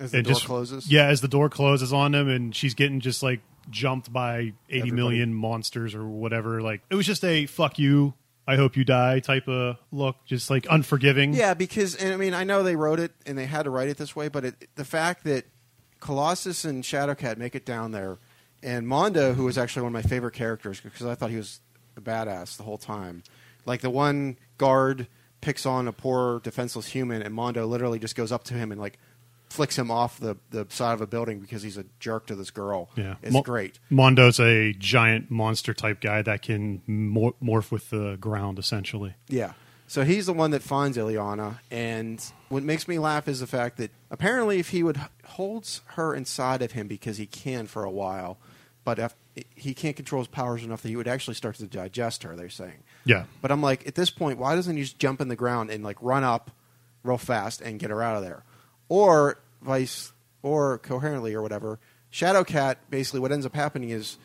as 0.00 0.12
the 0.12 0.18
and 0.18 0.26
door 0.26 0.34
just 0.34 0.46
closes. 0.46 0.90
Yeah, 0.90 1.06
as 1.06 1.20
the 1.20 1.28
door 1.28 1.48
closes 1.48 1.92
on 1.92 2.14
him, 2.14 2.28
and 2.28 2.54
she's 2.54 2.74
getting 2.74 3.00
just 3.00 3.22
like 3.22 3.40
jumped 3.70 4.12
by 4.12 4.38
eighty 4.38 4.54
Everybody. 4.78 4.92
million 4.92 5.34
monsters 5.34 5.94
or 5.94 6.06
whatever. 6.06 6.60
Like 6.62 6.82
it 6.90 6.94
was 6.94 7.06
just 7.06 7.24
a 7.24 7.46
"fuck 7.46 7.78
you, 7.78 8.14
I 8.46 8.56
hope 8.56 8.76
you 8.76 8.84
die" 8.84 9.20
type 9.20 9.48
of 9.48 9.76
look, 9.92 10.16
just 10.26 10.50
like 10.50 10.66
unforgiving. 10.70 11.34
Yeah, 11.34 11.54
because 11.54 11.94
and 11.94 12.12
I 12.12 12.16
mean 12.16 12.34
I 12.34 12.44
know 12.44 12.62
they 12.62 12.76
wrote 12.76 13.00
it 13.00 13.12
and 13.26 13.36
they 13.36 13.46
had 13.46 13.64
to 13.64 13.70
write 13.70 13.88
it 13.88 13.96
this 13.96 14.14
way, 14.16 14.28
but 14.28 14.44
it, 14.44 14.68
the 14.76 14.84
fact 14.84 15.24
that 15.24 15.44
Colossus 16.00 16.64
and 16.64 16.84
Shadowcat 16.84 17.38
make 17.38 17.54
it 17.54 17.66
down 17.66 17.92
there, 17.92 18.18
and 18.62 18.86
Mondo, 18.86 19.34
who 19.34 19.44
was 19.44 19.58
actually 19.58 19.82
one 19.82 19.94
of 19.94 20.04
my 20.04 20.08
favorite 20.08 20.34
characters 20.34 20.80
because 20.80 21.06
I 21.06 21.14
thought 21.14 21.30
he 21.30 21.36
was 21.36 21.60
a 21.96 22.00
badass 22.00 22.56
the 22.56 22.62
whole 22.62 22.78
time, 22.78 23.22
like 23.66 23.80
the 23.80 23.90
one 23.90 24.38
guard 24.58 25.08
picks 25.40 25.66
on 25.66 25.86
a 25.86 25.92
poor 25.92 26.40
defenseless 26.40 26.86
human, 26.88 27.22
and 27.22 27.34
Mondo 27.34 27.66
literally 27.66 27.98
just 27.98 28.16
goes 28.16 28.32
up 28.32 28.44
to 28.44 28.54
him 28.54 28.72
and 28.72 28.80
like 28.80 28.98
flicks 29.50 29.78
him 29.78 29.90
off 29.90 30.18
the, 30.20 30.36
the 30.50 30.66
side 30.68 30.92
of 30.94 31.00
a 31.00 31.06
building 31.06 31.40
because 31.40 31.62
he's 31.62 31.76
a 31.78 31.84
jerk 32.00 32.26
to 32.26 32.34
this 32.34 32.50
girl. 32.50 32.90
Yeah, 32.96 33.16
it's 33.22 33.32
Mo- 33.32 33.42
great. 33.42 33.78
Mondo's 33.90 34.38
a 34.40 34.72
giant 34.74 35.30
monster 35.30 35.72
type 35.74 36.00
guy 36.00 36.22
that 36.22 36.42
can 36.42 36.82
mor- 36.86 37.34
morph 37.42 37.70
with 37.70 37.90
the 37.90 38.16
ground, 38.20 38.58
essentially. 38.58 39.14
Yeah. 39.28 39.52
So 39.86 40.04
he's 40.04 40.26
the 40.26 40.34
one 40.34 40.50
that 40.50 40.60
finds 40.62 40.98
Illyana, 40.98 41.60
and 41.70 42.22
what 42.50 42.62
makes 42.62 42.86
me 42.86 42.98
laugh 42.98 43.26
is 43.26 43.40
the 43.40 43.46
fact 43.46 43.78
that 43.78 43.90
apparently, 44.10 44.58
if 44.58 44.68
he 44.68 44.82
would 44.82 45.00
holds 45.24 45.80
her 45.94 46.14
inside 46.14 46.60
of 46.60 46.72
him 46.72 46.88
because 46.88 47.16
he 47.16 47.24
can 47.24 47.66
for 47.66 47.84
a 47.84 47.90
while, 47.90 48.36
but 48.84 48.98
if 48.98 49.14
he 49.54 49.72
can't 49.72 49.96
control 49.96 50.20
his 50.20 50.28
powers 50.28 50.62
enough 50.64 50.82
that 50.82 50.88
he 50.88 50.96
would 50.96 51.08
actually 51.08 51.34
start 51.34 51.54
to 51.56 51.66
digest 51.66 52.22
her. 52.22 52.36
They're 52.36 52.48
saying. 52.50 52.82
Yeah, 53.04 53.24
But 53.40 53.50
I'm 53.50 53.62
like, 53.62 53.86
at 53.86 53.94
this 53.94 54.10
point, 54.10 54.38
why 54.38 54.54
doesn't 54.54 54.76
he 54.76 54.82
just 54.82 54.98
jump 54.98 55.20
in 55.20 55.28
the 55.28 55.36
ground 55.36 55.70
and 55.70 55.82
like 55.82 55.96
run 56.02 56.24
up 56.24 56.50
real 57.02 57.16
fast 57.18 57.60
and 57.62 57.78
get 57.78 57.88
her 57.90 58.02
out 58.02 58.16
of 58.16 58.22
there? 58.22 58.42
Or 58.88 59.40
vice, 59.60 60.12
or 60.42 60.78
coherently 60.78 61.34
or 61.34 61.42
whatever. 61.42 61.78
Shadowcat, 62.12 62.76
basically, 62.90 63.20
what 63.20 63.32
ends 63.32 63.46
up 63.46 63.54
happening 63.54 63.90
is 63.90 64.16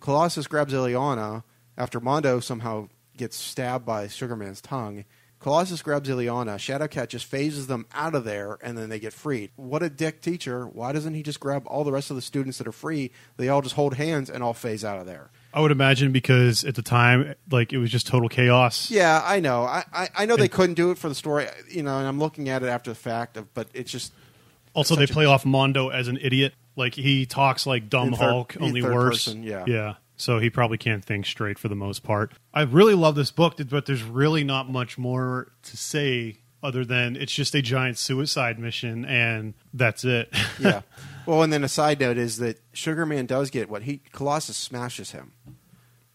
Colossus 0.00 0.46
grabs 0.46 0.72
Illyana 0.72 1.44
after 1.76 2.00
Mondo 2.00 2.40
somehow 2.40 2.88
gets 3.16 3.36
stabbed 3.36 3.84
by 3.84 4.06
Sugarman's 4.06 4.60
tongue. 4.60 5.04
Colossus 5.40 5.82
grabs 5.82 6.08
Illyana. 6.08 6.56
Shadowcat 6.56 7.08
just 7.08 7.24
phases 7.24 7.66
them 7.66 7.86
out 7.92 8.14
of 8.14 8.24
there, 8.24 8.58
and 8.62 8.78
then 8.78 8.88
they 8.88 9.00
get 9.00 9.12
freed. 9.12 9.50
What 9.56 9.82
a 9.82 9.90
dick 9.90 10.20
teacher! 10.20 10.66
Why 10.66 10.92
doesn't 10.92 11.14
he 11.14 11.22
just 11.22 11.40
grab 11.40 11.64
all 11.66 11.82
the 11.82 11.90
rest 11.90 12.10
of 12.10 12.16
the 12.16 12.22
students 12.22 12.58
that 12.58 12.68
are 12.68 12.72
free? 12.72 13.10
They 13.36 13.48
all 13.48 13.60
just 13.60 13.74
hold 13.74 13.94
hands 13.94 14.30
and 14.30 14.42
all 14.42 14.54
phase 14.54 14.84
out 14.84 15.00
of 15.00 15.06
there. 15.06 15.30
I 15.54 15.60
would 15.60 15.70
imagine 15.70 16.12
because 16.12 16.64
at 16.64 16.74
the 16.74 16.82
time, 16.82 17.34
like 17.50 17.72
it 17.72 17.78
was 17.78 17.90
just 17.90 18.06
total 18.06 18.28
chaos. 18.28 18.90
Yeah, 18.90 19.22
I 19.24 19.40
know. 19.40 19.64
I, 19.64 19.84
I, 19.92 20.08
I 20.16 20.26
know 20.26 20.36
they 20.36 20.48
couldn't 20.48 20.74
do 20.74 20.90
it 20.90 20.98
for 20.98 21.08
the 21.08 21.14
story, 21.14 21.46
you 21.68 21.82
know, 21.82 21.98
and 21.98 22.06
I'm 22.06 22.18
looking 22.18 22.48
at 22.48 22.62
it 22.62 22.66
after 22.68 22.90
the 22.90 22.94
fact, 22.94 23.36
of, 23.36 23.52
but 23.54 23.68
it's 23.74 23.90
just 23.90 24.12
Also, 24.74 24.94
they 24.96 25.02
such 25.02 25.10
a- 25.10 25.12
play 25.14 25.24
off 25.26 25.44
Mondo 25.44 25.88
as 25.90 26.08
an 26.08 26.18
idiot. 26.20 26.54
Like 26.76 26.94
he 26.94 27.26
talks 27.26 27.66
like 27.66 27.88
dumb 27.90 28.08
In 28.08 28.14
third- 28.14 28.30
Hulk, 28.30 28.56
in 28.56 28.62
only 28.62 28.80
third 28.80 28.94
worse. 28.94 29.26
person, 29.26 29.42
yeah. 29.42 29.64
yeah. 29.66 29.94
So 30.16 30.38
he 30.38 30.48
probably 30.50 30.78
can't 30.78 31.04
think 31.04 31.26
straight 31.26 31.58
for 31.58 31.68
the 31.68 31.74
most 31.74 32.02
part. 32.02 32.32
I 32.54 32.62
really 32.62 32.94
love 32.94 33.14
this 33.14 33.30
book, 33.30 33.56
but 33.68 33.86
there's 33.86 34.02
really 34.04 34.44
not 34.44 34.70
much 34.70 34.96
more 34.96 35.52
to 35.64 35.76
say 35.76 36.38
other 36.62 36.84
than 36.84 37.16
it's 37.16 37.32
just 37.32 37.54
a 37.56 37.60
giant 37.62 37.98
suicide 37.98 38.58
mission, 38.58 39.04
and 39.04 39.52
that's 39.74 40.04
it. 40.04 40.32
yeah. 40.60 40.82
Well, 41.26 41.42
and 41.42 41.52
then 41.52 41.64
a 41.64 41.68
side 41.68 42.00
note 42.00 42.18
is 42.18 42.38
that 42.38 42.60
Sugarman 42.72 43.26
does 43.26 43.50
get 43.50 43.68
what 43.70 43.82
he 43.82 44.00
Colossus 44.12 44.56
smashes 44.56 45.12
him, 45.12 45.32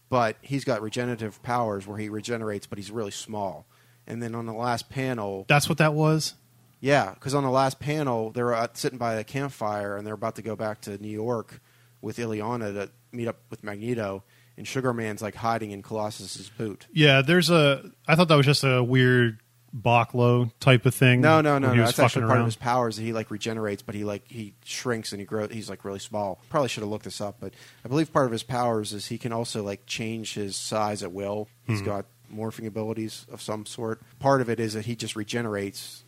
but 0.08 0.36
he's 0.42 0.64
got 0.64 0.82
regenerative 0.82 1.42
powers 1.42 1.86
where 1.86 1.98
he 1.98 2.08
regenerates, 2.08 2.66
but 2.66 2.78
he's 2.78 2.90
really 2.90 3.10
small. 3.10 3.66
And 4.06 4.22
then 4.22 4.34
on 4.34 4.46
the 4.46 4.52
last 4.52 4.88
panel, 4.88 5.44
that's 5.48 5.68
what 5.68 5.78
that 5.78 5.94
was. 5.94 6.34
yeah, 6.80 7.12
because 7.14 7.34
on 7.34 7.42
the 7.42 7.50
last 7.50 7.78
panel 7.78 8.30
they're 8.30 8.54
uh, 8.54 8.68
sitting 8.72 8.98
by 8.98 9.14
a 9.14 9.24
campfire 9.24 9.96
and 9.96 10.06
they're 10.06 10.14
about 10.14 10.36
to 10.36 10.42
go 10.42 10.56
back 10.56 10.80
to 10.82 10.96
New 10.98 11.10
York 11.10 11.60
with 12.00 12.16
Illyana 12.18 12.72
to 12.74 12.90
meet 13.12 13.28
up 13.28 13.36
with 13.50 13.64
Magneto, 13.64 14.22
and 14.56 14.66
Sugarman's 14.66 15.22
like 15.22 15.34
hiding 15.34 15.70
in 15.72 15.82
Colossus's 15.82 16.50
boot. 16.50 16.86
Yeah, 16.92 17.22
there's 17.22 17.50
a. 17.50 17.90
I 18.06 18.14
thought 18.14 18.28
that 18.28 18.36
was 18.36 18.46
just 18.46 18.64
a 18.64 18.82
weird 18.82 19.40
Bachalo 19.76 20.50
type 20.60 20.86
of 20.86 20.94
thing. 20.94 21.20
No, 21.20 21.40
no, 21.40 21.58
no, 21.58 21.70
he 21.70 21.76
no. 21.76 21.82
was 21.82 21.96
That's 21.96 22.14
actually 22.14 22.26
part 22.26 22.40
of 22.40 22.46
his 22.46 22.56
powers 22.56 22.96
that 22.96 23.02
he 23.02 23.12
like 23.12 23.30
regenerates, 23.30 23.82
but 23.82 23.94
he 23.94 24.04
like 24.04 24.24
he 24.28 24.54
shrinks 24.64 25.12
and 25.12 25.20
he 25.20 25.26
grows. 25.26 25.50
He's 25.52 25.68
like 25.68 25.84
really 25.84 25.98
small. 25.98 26.40
Probably 26.48 26.68
should 26.68 26.82
have 26.82 26.90
looked 26.90 27.04
this 27.04 27.20
up, 27.20 27.36
but 27.40 27.52
I 27.84 27.88
believe 27.88 28.12
part 28.12 28.26
of 28.26 28.32
his 28.32 28.42
powers 28.42 28.92
is 28.92 29.06
he 29.06 29.18
can 29.18 29.32
also 29.32 29.62
like 29.62 29.86
change 29.86 30.34
his 30.34 30.56
size 30.56 31.02
at 31.02 31.12
will. 31.12 31.48
He's 31.66 31.80
hmm. 31.80 31.86
got 31.86 32.06
morphing 32.34 32.66
abilities 32.66 33.26
of 33.30 33.42
some 33.42 33.66
sort. 33.66 34.00
Part 34.18 34.40
of 34.40 34.48
it 34.48 34.60
is 34.60 34.74
that 34.74 34.86
he 34.86 34.96
just 34.96 35.16
regenerates 35.16 36.04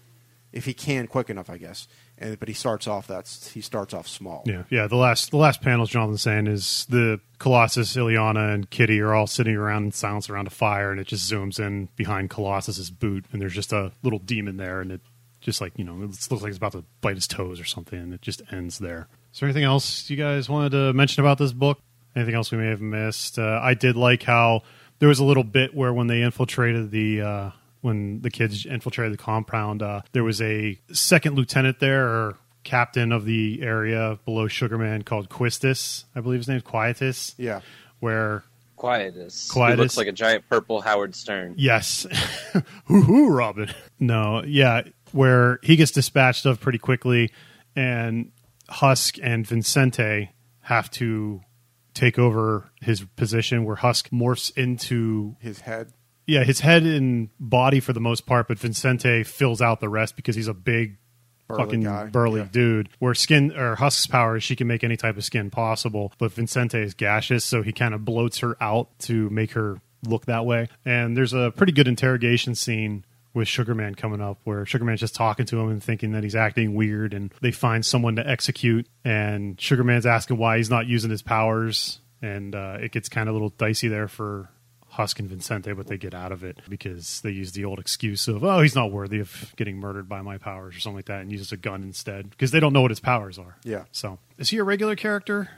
if 0.53 0.65
he 0.65 0.75
can 0.75 1.07
quick 1.07 1.31
enough, 1.31 1.49
I 1.49 1.59
guess. 1.59 1.87
And 2.21 2.39
but 2.39 2.49
he 2.49 2.55
starts 2.55 2.87
off 2.87 3.07
that's 3.07 3.51
he 3.51 3.63
starts 3.63 3.95
off 3.95 4.07
small. 4.07 4.43
Yeah, 4.45 4.65
yeah. 4.69 4.87
The 4.87 4.97
last 4.97 5.31
the 5.31 5.39
last 5.39 5.63
panel, 5.63 5.87
Jonathan's 5.87 6.23
saying 6.23 6.47
is 6.47 6.87
the 6.91 7.21
Colossus, 7.39 7.97
Illyana, 7.97 8.55
and 8.55 8.69
Kitty 8.69 9.01
are 9.01 9.15
all 9.15 9.27
sitting 9.27 9.57
around 9.57 9.85
in 9.85 9.93
silence 9.93 10.29
around 10.29 10.47
a 10.47 10.51
fire, 10.51 10.91
and 10.91 11.01
it 11.01 11.07
just 11.07 11.31
zooms 11.31 11.59
in 11.59 11.89
behind 11.97 12.29
Colossus's 12.29 12.91
boot, 12.91 13.25
and 13.33 13.41
there's 13.41 13.55
just 13.55 13.73
a 13.73 13.93
little 14.03 14.19
demon 14.19 14.59
there, 14.59 14.83
and 14.83 14.93
it 14.93 15.01
just 15.41 15.63
like 15.63 15.73
you 15.77 15.85
know, 15.85 15.95
it 16.03 16.09
looks 16.31 16.31
like 16.31 16.51
it's 16.51 16.59
about 16.59 16.73
to 16.73 16.85
bite 17.01 17.15
his 17.15 17.27
toes 17.27 17.59
or 17.59 17.65
something, 17.65 17.99
and 17.99 18.13
it 18.13 18.21
just 18.21 18.43
ends 18.53 18.79
there. 18.79 19.09
Is 19.33 19.41
there 19.41 19.49
anything 19.49 19.65
else 19.65 20.11
you 20.11 20.17
guys 20.17 20.49
wanted 20.49 20.73
to 20.73 20.93
mention 20.93 21.23
about 21.25 21.39
this 21.39 21.53
book? 21.53 21.81
Anything 22.15 22.35
else 22.35 22.51
we 22.51 22.59
may 22.59 22.69
have 22.69 22.81
missed? 22.83 23.39
Uh, 23.39 23.61
I 23.63 23.75
did 23.75 23.97
like 23.97 24.25
how 24.25 24.63
there 24.99 25.09
was 25.09 25.21
a 25.21 25.25
little 25.25 25.45
bit 25.45 25.75
where 25.75 25.95
when 25.95 26.07
they 26.07 26.23
infiltrated 26.23 26.91
the. 26.91 27.23
Uh, 27.23 27.51
when 27.81 28.21
the 28.23 28.31
kids 28.31 28.67
infiltrated 28.67 29.13
the 29.13 29.23
compound, 29.23 29.83
uh, 29.83 30.03
there 30.13 30.25
was 30.25 30.41
a 30.43 30.79
second 30.93 31.37
lieutenant 31.37 31.81
there, 31.81 32.07
or 32.07 32.37
captain 32.63 33.11
of 33.13 33.25
the 33.25 33.63
area 33.63 34.19
below 34.25 34.47
Sugarman 34.47 35.03
called 35.03 35.29
Quistis, 35.31 36.05
I 36.15 36.21
believe 36.21 36.41
his 36.41 36.49
name 36.49 36.59
is 36.59 36.63
Quietus. 36.63 37.35
Yeah. 37.39 37.61
Where 38.01 38.45
Quietus. 38.77 39.51
Quietus. 39.51 39.77
He 39.77 39.83
looks 39.83 39.97
like 39.97 40.07
a 40.09 40.13
giant 40.13 40.49
purple 40.49 40.81
Howard 40.81 41.15
Stern. 41.15 41.55
yes, 41.57 42.07
hoo 42.87 43.03
hoo, 43.03 43.29
Robin. 43.29 43.71
No, 43.99 44.43
yeah, 44.45 44.83
where 45.13 45.59
he 45.63 45.77
gets 45.77 45.91
dispatched 45.91 46.47
of 46.47 46.61
pretty 46.61 46.79
quickly, 46.79 47.31
and 47.77 48.33
Husk 48.69 49.17
and 49.23 49.47
Vincente 49.47 50.31
have 50.63 50.91
to 50.93 51.41
take 51.93 52.19
over 52.19 52.71
his 52.81 53.03
position, 53.17 53.65
where 53.65 53.77
Husk 53.77 54.11
morphs 54.11 54.57
into 54.57 55.37
His 55.41 55.61
head. 55.61 55.93
Yeah 56.31 56.45
his 56.45 56.61
head 56.61 56.85
and 56.85 57.29
body 57.39 57.81
for 57.81 57.93
the 57.93 58.01
most 58.01 58.27
part, 58.27 58.49
but 58.49 58.59
Vincente 58.59 59.25
fills 59.25 59.61
out 59.61 59.81
the 59.81 59.89
rest 59.89 60.17
because 60.17 60.37
he's 60.37 60.49
a 60.49 60.55
big 60.55 60.97
Burly 61.49 61.65
fucking 61.65 61.81
guy. 61.83 62.07
burly 62.07 62.41
Yeah. 62.41 62.49
dude. 62.51 62.89
Where 63.01 63.15
skin 63.15 63.53
or 63.57 63.75
Husk's 63.77 64.07
power 64.07 64.37
is 64.37 64.45
she 64.45 64.55
can 64.57 64.67
make 64.69 64.85
any 64.85 64.97
type 64.97 65.17
of 65.17 65.25
skin 65.25 65.51
possible, 65.51 66.13
but 66.19 66.33
Vincente 66.33 66.79
is 66.81 66.95
gaseous, 66.95 67.45
so 67.45 67.63
he 67.63 67.73
kind 67.73 67.93
of 67.95 68.03
bloats 68.03 68.41
her 68.41 68.57
out 68.63 68.97
to 69.01 69.29
make 69.31 69.53
her 69.53 69.81
look 70.07 70.27
that 70.27 70.47
way. 70.47 70.69
And 70.85 71.17
there's 71.17 71.33
a 71.35 71.53
pretty 71.57 71.73
good 71.73 71.89
interrogation 71.89 72.55
scene 72.55 73.05
with 73.35 73.47
Sugarman 73.49 73.95
coming 73.95 74.21
up 74.21 74.39
where 74.45 74.65
Sugarman's 74.67 75.01
just 75.01 75.15
talking 75.15 75.47
to 75.47 75.61
him 75.61 75.69
and 75.69 75.83
thinking 75.83 76.13
that 76.13 76.25
he's 76.25 76.35
acting 76.35 76.75
weird 76.75 77.15
and 77.15 77.33
they 77.41 77.53
find 77.53 77.85
someone 77.87 78.17
to 78.17 78.29
execute 78.29 78.87
and 79.05 79.61
Sugarman's 79.61 80.05
asking 80.07 80.37
why 80.37 80.57
he's 80.57 80.71
not 80.71 80.87
using 80.89 81.11
his 81.11 81.23
powers 81.23 82.01
and 82.23 82.55
uh, 82.57 82.79
it 82.81 82.91
gets 82.91 83.09
kind 83.09 83.29
of 83.29 83.33
a 83.33 83.37
little 83.37 83.51
dicey 83.51 83.87
there 83.87 84.09
for 84.09 84.49
Husk 84.91 85.21
and 85.21 85.29
Vincente, 85.29 85.73
but 85.73 85.87
they 85.87 85.97
get 85.97 86.15
out 86.15 86.33
of 86.33 86.43
it 86.43 86.59
because 86.69 87.21
they 87.21 87.31
use 87.31 87.53
the 87.53 87.65
old 87.65 87.79
excuse 87.79 88.27
of, 88.27 88.43
oh, 88.43 88.61
he's 88.61 88.75
not 88.75 88.91
worthy 88.91 89.21
of 89.21 89.53
getting 89.57 89.77
murdered 89.77 90.09
by 90.09 90.21
my 90.21 90.37
powers 90.37 90.77
or 90.77 90.81
something 90.81 90.97
like 90.97 91.05
that 91.07 91.21
and 91.21 91.31
uses 91.31 91.53
a 91.53 91.57
gun 91.57 91.83
instead 91.83 92.29
because 92.31 92.51
they 92.51 92.59
don't 92.59 92.73
know 92.73 92.83
what 92.83 92.91
his 92.91 92.99
powers 92.99 93.39
are. 93.39 93.57
Yeah. 93.63 93.85
So 93.93 94.19
is 94.37 94.51
he 94.51 94.59
a 94.59 94.65
regular 94.65 94.97
character? 94.97 95.49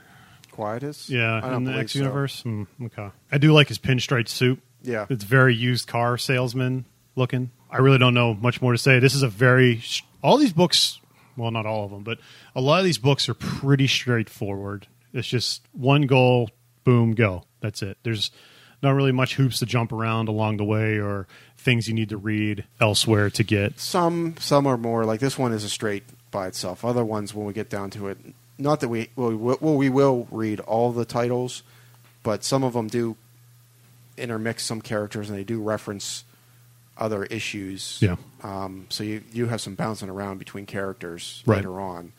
Quietus? 0.51 1.09
Yeah, 1.09 1.37
I 1.37 1.49
don't 1.49 1.65
in 1.67 1.73
the 1.73 1.79
X 1.79 1.93
so. 1.93 1.99
universe. 1.99 2.41
Hmm, 2.43 2.63
okay. 2.83 3.09
I 3.31 3.39
do 3.39 3.51
like 3.53 3.69
his 3.69 3.79
pinstripe 3.79 4.27
suit. 4.27 4.61
Yeah. 4.83 5.07
It's 5.09 5.23
very 5.23 5.55
used 5.55 5.87
car 5.87 6.17
salesman 6.17 6.85
looking. 7.15 7.49
I 7.71 7.77
really 7.77 7.97
don't 7.97 8.13
know 8.13 8.35
much 8.35 8.61
more 8.61 8.71
to 8.71 8.77
say. 8.77 8.99
This 8.99 9.15
is 9.15 9.23
a 9.23 9.27
very 9.27 9.81
all 10.21 10.37
these 10.37 10.53
books, 10.53 10.99
well 11.35 11.49
not 11.49 11.65
all 11.65 11.85
of 11.85 11.91
them, 11.91 12.03
but 12.03 12.19
a 12.55 12.61
lot 12.61 12.77
of 12.77 12.85
these 12.85 12.99
books 12.99 13.27
are 13.29 13.33
pretty 13.33 13.87
straightforward. 13.87 14.85
It's 15.11 15.27
just 15.27 15.63
one 15.71 16.03
goal, 16.03 16.51
boom, 16.83 17.13
go. 17.13 17.45
That's 17.61 17.81
it. 17.81 17.97
There's 18.03 18.29
not 18.83 18.91
really 18.91 19.11
much 19.13 19.35
hoops 19.35 19.59
to 19.59 19.65
jump 19.65 19.91
around 19.91 20.27
along 20.27 20.57
the 20.57 20.63
way 20.63 20.99
or 20.99 21.25
things 21.57 21.87
you 21.87 21.93
need 21.93 22.09
to 22.09 22.17
read 22.17 22.65
elsewhere 22.81 23.29
to 23.31 23.43
get. 23.43 23.79
Some 23.79 24.35
some 24.39 24.67
are 24.67 24.77
more 24.77 25.05
like 25.05 25.19
this 25.21 25.37
one 25.39 25.53
is 25.53 25.63
a 25.63 25.69
straight 25.69 26.03
by 26.29 26.47
itself. 26.47 26.83
Other 26.83 27.05
ones, 27.05 27.33
when 27.33 27.45
we 27.45 27.53
get 27.53 27.69
down 27.69 27.89
to 27.91 28.07
it, 28.09 28.17
not 28.57 28.81
that 28.81 28.89
we 28.89 29.09
well, 29.15 29.29
we 29.29 29.35
will- 29.35 29.57
well 29.61 29.75
we 29.75 29.89
will 29.89 30.27
read 30.29 30.59
all 30.59 30.91
the 30.91 31.05
titles, 31.05 31.63
but 32.21 32.43
some 32.43 32.63
of 32.63 32.73
them 32.73 32.87
do 32.87 33.15
intermix 34.17 34.63
some 34.63 34.81
characters 34.81 35.29
and 35.29 35.37
they 35.39 35.43
do 35.43 35.59
reference 35.61 36.23
other 36.97 37.23
issues. 37.25 37.97
Yeah. 38.01 38.17
Um, 38.43 38.85
so 38.89 39.03
you 39.03 39.23
you 39.31 39.47
have 39.47 39.61
some 39.61 39.75
bouncing 39.75 40.09
around 40.09 40.37
between 40.37 40.65
characters 40.65 41.41
Right. 41.45 41.57
later 41.57 41.79
on, 41.79 42.11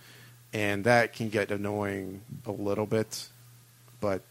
and 0.53 0.85
that 0.85 1.13
can 1.13 1.29
get 1.29 1.51
annoying 1.51 2.23
a 2.47 2.51
little 2.53 2.87
bit, 2.87 3.29
but 4.01 4.23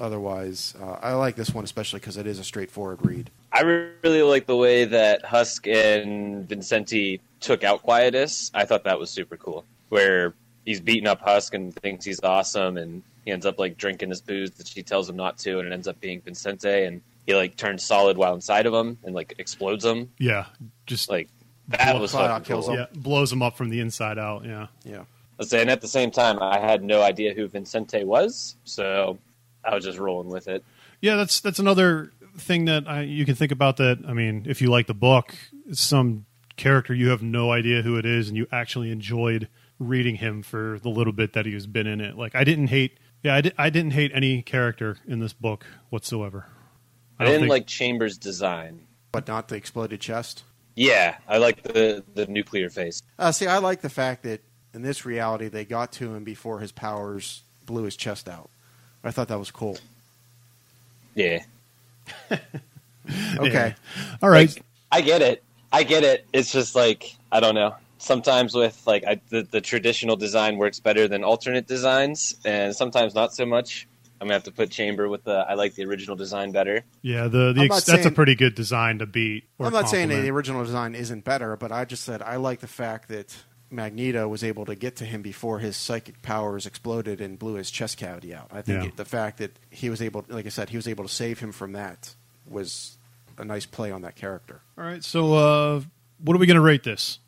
otherwise, 0.00 0.74
uh, 0.82 0.96
I 1.00 1.12
like 1.14 1.36
this 1.36 1.52
one 1.54 1.64
especially 1.64 2.00
because 2.00 2.16
it 2.16 2.26
is 2.26 2.38
a 2.38 2.44
straightforward 2.44 2.98
read. 3.04 3.30
I 3.52 3.60
really 4.02 4.22
like 4.22 4.46
the 4.46 4.56
way 4.56 4.84
that 4.86 5.24
Husk 5.24 5.66
and 5.66 6.48
Vincente 6.48 7.20
took 7.40 7.64
out 7.64 7.82
Quietus. 7.82 8.50
I 8.54 8.64
thought 8.64 8.84
that 8.84 8.98
was 8.98 9.10
super 9.10 9.36
cool. 9.36 9.64
Where 9.88 10.34
he's 10.64 10.80
beating 10.80 11.06
up 11.08 11.20
Husk 11.20 11.54
and 11.54 11.74
thinks 11.74 12.04
he's 12.04 12.20
awesome, 12.22 12.76
and 12.76 13.02
he 13.24 13.30
ends 13.32 13.46
up 13.46 13.58
like 13.58 13.76
drinking 13.76 14.10
his 14.10 14.20
booze 14.20 14.50
that 14.52 14.66
she 14.68 14.82
tells 14.82 15.08
him 15.08 15.16
not 15.16 15.38
to, 15.38 15.58
and 15.58 15.68
it 15.68 15.72
ends 15.72 15.88
up 15.88 16.00
being 16.00 16.20
Vincente, 16.20 16.84
and 16.86 17.00
he 17.26 17.34
like 17.34 17.56
turns 17.56 17.82
solid 17.82 18.16
while 18.16 18.34
inside 18.34 18.66
of 18.66 18.74
him 18.74 18.98
and 19.04 19.14
like 19.14 19.34
explodes 19.38 19.84
him. 19.84 20.10
Yeah, 20.18 20.46
just 20.86 21.10
Like 21.10 21.28
that 21.68 21.92
Blow- 21.92 22.00
was 22.00 22.10
flat 22.12 22.28
fucking 22.28 22.44
kills 22.44 22.66
cool. 22.66 22.74
him. 22.74 22.80
yeah, 22.92 23.00
blows 23.00 23.30
them 23.30 23.42
up 23.42 23.56
from 23.56 23.68
the 23.70 23.80
inside 23.80 24.18
out. 24.18 24.44
Yeah. 24.44 24.66
Yeah. 24.84 25.00
I 25.00 25.04
was 25.42 25.48
saying 25.50 25.68
at 25.70 25.80
the 25.80 25.88
same 25.88 26.10
time, 26.10 26.38
I 26.42 26.58
had 26.58 26.82
no 26.84 27.00
idea 27.02 27.32
who 27.32 27.48
Vincente 27.48 28.04
was, 28.04 28.56
so 28.64 29.18
I 29.64 29.74
was 29.74 29.84
just 29.84 29.98
rolling 29.98 30.28
with 30.28 30.48
it. 30.48 30.64
Yeah, 31.00 31.16
that's 31.16 31.40
that's 31.40 31.58
another 31.58 32.12
thing 32.36 32.66
that 32.66 32.88
I, 32.88 33.02
you 33.02 33.24
can 33.24 33.34
think 33.34 33.52
about. 33.52 33.76
That 33.78 33.98
I 34.06 34.12
mean, 34.12 34.46
if 34.48 34.60
you 34.62 34.70
like 34.70 34.86
the 34.86 34.94
book, 34.94 35.34
some 35.72 36.26
character 36.56 36.94
you 36.94 37.08
have 37.08 37.22
no 37.22 37.52
idea 37.52 37.82
who 37.82 37.96
it 37.96 38.04
is, 38.06 38.28
and 38.28 38.36
you 38.36 38.46
actually 38.52 38.90
enjoyed 38.90 39.48
reading 39.78 40.16
him 40.16 40.42
for 40.42 40.78
the 40.82 40.88
little 40.90 41.12
bit 41.12 41.32
that 41.32 41.46
he 41.46 41.54
has 41.54 41.66
been 41.66 41.86
in 41.86 42.00
it. 42.00 42.16
Like 42.16 42.34
I 42.34 42.44
didn't 42.44 42.66
hate, 42.66 42.98
yeah, 43.22 43.36
I, 43.36 43.40
di- 43.40 43.52
I 43.56 43.70
didn't 43.70 43.92
hate 43.92 44.10
any 44.14 44.42
character 44.42 44.98
in 45.06 45.20
this 45.20 45.32
book 45.32 45.66
whatsoever. 45.88 46.46
I, 47.18 47.24
don't 47.24 47.32
didn't 47.32 47.42
think- 47.44 47.50
like 47.50 47.66
Chambers' 47.66 48.18
design. 48.18 48.86
but 49.12 49.26
not 49.26 49.48
the 49.48 49.56
exploded 49.56 50.00
chest. 50.00 50.44
Yeah, 50.76 51.16
I 51.28 51.38
like 51.38 51.62
the 51.62 52.04
the 52.14 52.26
nuclear 52.26 52.70
face. 52.70 53.02
Uh, 53.18 53.32
see, 53.32 53.46
I 53.46 53.58
like 53.58 53.80
the 53.80 53.88
fact 53.90 54.22
that 54.22 54.42
in 54.72 54.82
this 54.82 55.04
reality 55.04 55.48
they 55.48 55.64
got 55.64 55.92
to 55.92 56.14
him 56.14 56.24
before 56.24 56.60
his 56.60 56.72
powers 56.72 57.42
blew 57.66 57.84
his 57.84 57.96
chest 57.96 58.28
out. 58.28 58.50
I 59.04 59.10
thought 59.10 59.28
that 59.28 59.38
was 59.38 59.50
cool. 59.50 59.78
Yeah, 61.14 61.40
Okay, 63.38 63.74
All 64.22 64.28
right, 64.30 64.48
Like, 64.48 64.62
I 64.92 65.00
get 65.00 65.22
it. 65.22 65.42
I 65.72 65.82
get 65.82 66.04
it. 66.04 66.26
It's 66.32 66.52
just 66.52 66.74
like 66.74 67.16
I 67.32 67.40
don't 67.40 67.54
know. 67.54 67.74
Sometimes 67.98 68.54
with 68.54 68.80
like 68.86 69.04
I, 69.04 69.20
the 69.30 69.42
the 69.42 69.60
traditional 69.60 70.16
design 70.16 70.56
works 70.58 70.80
better 70.80 71.08
than 71.08 71.24
alternate 71.24 71.66
designs, 71.66 72.36
and 72.44 72.74
sometimes 72.74 73.14
not 73.14 73.34
so 73.34 73.44
much. 73.46 73.86
I'm 74.20 74.26
gonna 74.26 74.34
have 74.34 74.44
to 74.44 74.52
put 74.52 74.70
Chamber 74.70 75.08
with 75.08 75.24
the. 75.24 75.32
I 75.32 75.54
like 75.54 75.74
the 75.74 75.84
original 75.86 76.14
design 76.14 76.52
better. 76.52 76.84
yeah, 77.02 77.26
the, 77.28 77.52
the 77.52 77.62
ex- 77.62 77.68
not 77.70 77.86
that's 77.86 78.06
a 78.06 78.10
pretty 78.10 78.34
good 78.34 78.54
design 78.54 78.98
to 78.98 79.06
beat. 79.06 79.44
Or 79.58 79.66
I'm 79.66 79.72
not 79.72 79.88
saying 79.88 80.08
the 80.08 80.28
original 80.30 80.62
design 80.62 80.94
isn't 80.94 81.24
better, 81.24 81.56
but 81.56 81.72
I 81.72 81.84
just 81.84 82.04
said 82.04 82.20
I 82.22 82.36
like 82.36 82.60
the 82.60 82.66
fact 82.66 83.08
that 83.08 83.34
Magneto 83.70 84.26
was 84.28 84.42
able 84.42 84.64
to 84.66 84.74
get 84.74 84.96
to 84.96 85.04
him 85.04 85.22
before 85.22 85.58
his 85.60 85.76
psychic 85.76 86.22
powers 86.22 86.66
exploded 86.66 87.20
and 87.20 87.38
blew 87.38 87.54
his 87.54 87.70
chest 87.70 87.96
cavity 87.98 88.34
out. 88.34 88.48
I 88.52 88.62
think 88.62 88.82
Yeah. 88.82 88.88
it, 88.88 88.96
the 88.96 89.04
fact 89.04 89.38
that 89.38 89.56
he 89.70 89.88
was 89.90 90.02
able, 90.02 90.24
like 90.28 90.46
I 90.46 90.48
said, 90.48 90.70
he 90.70 90.76
was 90.76 90.88
able 90.88 91.04
to 91.04 91.12
save 91.12 91.38
him 91.38 91.52
from 91.52 91.72
that 91.72 92.14
was 92.48 92.96
a 93.38 93.44
nice 93.44 93.66
play 93.66 93.90
on 93.92 94.02
that 94.02 94.16
character. 94.16 94.60
All 94.76 94.84
right, 94.84 95.02
so 95.04 95.34
uh, 95.34 95.80
what 96.18 96.34
are 96.36 96.40
we 96.40 96.46
going 96.46 96.56
to 96.56 96.60
rate 96.60 96.82
this, 96.82 97.18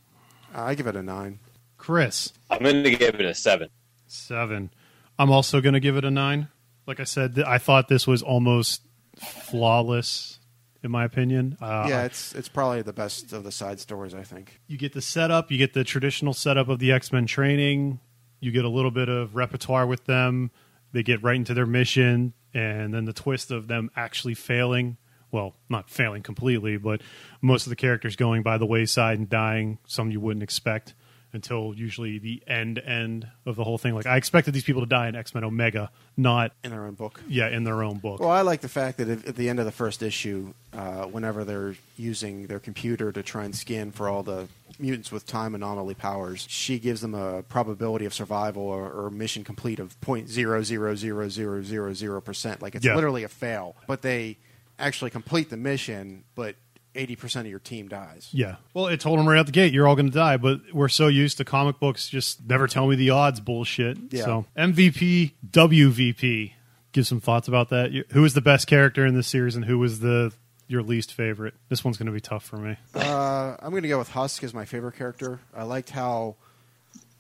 Uh, 0.55 0.63
I 0.63 0.75
give 0.75 0.87
it 0.87 0.97
a 0.97 1.03
nine. 1.03 1.39
Chris? 1.79 2.33
I'm 2.51 2.63
gonna 2.63 2.91
give 2.91 3.15
it 3.17 3.25
a 3.25 3.35
seven. 3.35 3.69
Seven. 4.07 4.71
I'm 5.19 5.31
also 5.31 5.61
going 5.61 5.73
to 5.75 5.81
give 5.81 5.97
it 5.97 6.05
a 6.05 6.11
nine. 6.11 6.49
Like 6.87 7.01
I 7.01 7.05
said, 7.05 7.39
I 7.47 7.59
thought 7.59 7.89
this 7.89 8.07
was 8.07 8.23
almost 8.23 8.83
flawless, 9.17 10.39
in 10.83 10.91
my 10.91 11.05
opinion. 11.05 11.57
Uh, 11.61 11.87
yeah, 11.89 12.05
it's 12.05 12.35
it's 12.35 12.49
probably 12.49 12.83
the 12.83 12.93
best 12.93 13.33
of 13.33 13.45
the 13.45 13.53
side 13.53 13.81
stories. 13.81 14.15
I 14.15 14.23
think. 14.23 14.61
you 14.67 14.77
get 14.77 14.93
the 14.93 15.03
setup, 15.03 15.51
you 15.51 15.59
get 15.59 15.75
the 15.75 15.85
traditional 15.85 16.33
setup 16.33 16.69
of 16.69 16.79
the 16.79 16.93
X 16.93 17.13
Men 17.13 17.27
training, 17.27 18.01
you 18.41 18.51
get 18.51 18.65
a 18.65 18.69
little 18.69 18.91
bit 18.91 19.09
of 19.09 19.35
repertoire 19.35 19.87
with 19.87 20.05
them. 20.07 20.51
They 20.93 21.03
get 21.03 21.23
right 21.23 21.37
into 21.37 21.55
their 21.55 21.67
mission, 21.67 22.35
and 22.53 22.93
then 22.93 23.07
the 23.07 23.15
twist 23.15 23.51
of 23.51 23.69
them 23.69 23.91
actually 23.97 24.35
failing. 24.35 24.99
Well, 25.31 25.55
not 25.71 25.89
failing 25.89 26.23
completely, 26.23 26.77
but 26.77 27.01
most 27.41 27.67
of 27.67 27.71
the 27.71 27.77
characters 27.77 28.17
going 28.17 28.43
by 28.43 28.59
the 28.59 28.67
wayside 28.67 29.19
and 29.19 29.31
dying. 29.31 29.79
Some 29.87 30.11
you 30.11 30.21
wouldn't 30.21 30.43
expect 30.43 30.95
until 31.35 31.75
usually 31.75 32.19
the 32.19 32.43
end 32.47 32.79
end 32.79 33.27
of 33.47 33.57
the 33.57 33.65
whole 33.65 33.79
thing. 33.79 33.95
Like 33.95 34.07
I 34.07 34.17
expected 34.17 34.53
these 34.55 34.65
people 34.65 34.83
to 34.83 34.87
die 34.89 35.09
in 35.09 35.15
X 35.17 35.35
Men 35.35 35.45
Omega, 35.45 35.91
not 36.17 36.53
in 36.63 36.71
their 36.71 36.85
own 36.85 36.95
book. 36.95 37.21
yeah 37.29 37.49
in 37.49 37.65
their 37.65 37.83
own 37.83 37.99
book. 37.99 38.21
Well, 38.21 38.31
I 38.31 38.43
like 38.43 38.61
the 38.61 38.69
fact 38.69 38.99
that 38.99 39.09
at 39.09 39.27
at 39.27 39.37
the 39.37 39.49
end 39.49 39.59
of 39.59 39.65
the 39.65 39.73
first 39.73 40.03
issue, 40.03 40.53
uh, 40.73 41.05
whenever 41.07 41.45
they're 41.45 41.75
using 41.97 42.47
their 42.47 42.59
computer 42.61 43.13
to 43.13 43.23
try 43.23 43.45
and 43.45 43.55
scan 43.55 43.91
for 43.93 44.09
all 44.09 44.23
the 44.23 44.49
mutants 44.79 45.13
with 45.13 45.27
time 45.27 45.55
anomaly 45.55 45.95
powers, 45.95 46.47
she 46.49 46.79
gives 46.79 47.01
them 47.03 47.15
a 47.15 47.43
probability 47.45 48.05
of 48.05 48.13
survival 48.15 48.63
or, 48.63 48.91
or 48.91 49.11
mission 49.11 49.45
complete 49.45 49.79
of 49.79 49.99
point 50.01 50.29
zero 50.29 50.63
zero 50.63 50.95
zero 50.95 51.29
zero 51.29 51.63
zero 51.63 51.93
zero 51.95 52.21
percent. 52.21 52.61
Like 52.63 52.75
it's 52.75 52.85
Yeah. 52.85 52.95
literally 52.95 53.23
a 53.25 53.29
fail, 53.29 53.77
but 53.87 54.03
they 54.03 54.39
actually 54.79 55.11
complete 55.11 55.49
the 55.51 55.57
mission, 55.57 56.25
but 56.35 56.57
eighty 56.95 57.17
percent 57.17 57.47
of 57.47 57.51
your 57.51 57.61
team 57.61 57.89
dies. 57.89 58.29
Yeah. 58.33 58.57
Well, 58.75 58.87
it 58.87 59.01
told 59.01 59.19
them 59.19 59.29
right 59.29 59.39
out 59.39 59.47
the 59.47 59.53
gate, 59.53 59.73
you're 59.73 59.87
all 59.87 59.97
going 59.97 60.11
to 60.11 60.15
die. 60.15 60.37
But 60.37 60.61
we're 60.73 60.89
so 60.89 61.09
used 61.09 61.39
to 61.39 61.45
comic 61.45 61.79
books, 61.79 62.09
just 62.09 62.47
never 62.47 62.67
tell 62.67 62.87
me 62.87 62.97
the 62.97 63.11
odds 63.11 63.41
bullshit. 63.41 63.99
Yeah. 64.11 64.25
So 64.25 64.47
MVP, 64.57 65.33
WVP. 65.51 66.53
Give 66.93 67.07
some 67.07 67.21
thoughts 67.21 67.49
about 67.49 67.71
that. 67.71 67.91
Who 68.11 68.21
was 68.23 68.35
the 68.35 68.43
best 68.43 68.67
character 68.67 69.07
in 69.07 69.15
this 69.15 69.27
series, 69.27 69.57
and 69.57 69.65
who 69.65 69.79
was 69.79 70.01
the 70.01 70.33
your 70.69 70.83
least 70.83 71.15
favorite? 71.15 71.55
This 71.69 71.85
one's 71.85 71.97
going 71.97 72.07
to 72.07 72.13
be 72.13 72.21
tough 72.21 72.45
for 72.45 72.57
me. 72.57 72.77
Uh, 72.95 73.57
I'm 73.59 73.71
going 73.71 73.83
to 73.83 73.89
go 73.89 73.99
with 73.99 74.11
Husk 74.11 74.45
as 74.45 74.53
my 74.53 74.65
favorite 74.67 74.97
character. 74.97 75.41
I 75.55 75.63
liked 75.63 75.91
how 75.91 76.37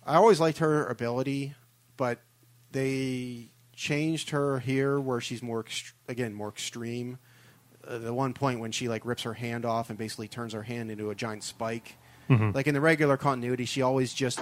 I 0.05 0.17
always 0.17 0.41
liked 0.41 0.59
her 0.59 0.87
ability, 0.87 1.55
but 1.97 2.19
they 2.73 3.49
changed 3.75 4.31
her 4.31 4.59
here 4.59 5.01
where 5.01 5.21
she's 5.21 5.43
more 5.43 5.65
again 6.09 6.35
more 6.35 6.49
extreme. 6.49 7.19
Uh, 7.87 7.99
the 7.99 8.15
one 8.15 8.33
point 8.33 8.61
when 8.61 8.73
she 8.73 8.89
like 8.89 9.05
rips 9.05 9.23
her 9.25 9.35
hand 9.35 9.65
off 9.65 9.91
and 9.91 9.99
basically 9.99 10.29
turns 10.29 10.53
her 10.53 10.63
hand 10.63 10.91
into 10.91 11.11
a 11.11 11.15
giant 11.15 11.45
spike. 11.45 11.97
Like 12.55 12.67
in 12.67 12.73
the 12.73 12.81
regular 12.81 13.19
continuity, 13.19 13.67
she 13.67 13.83
always 13.83 14.15
just 14.15 14.41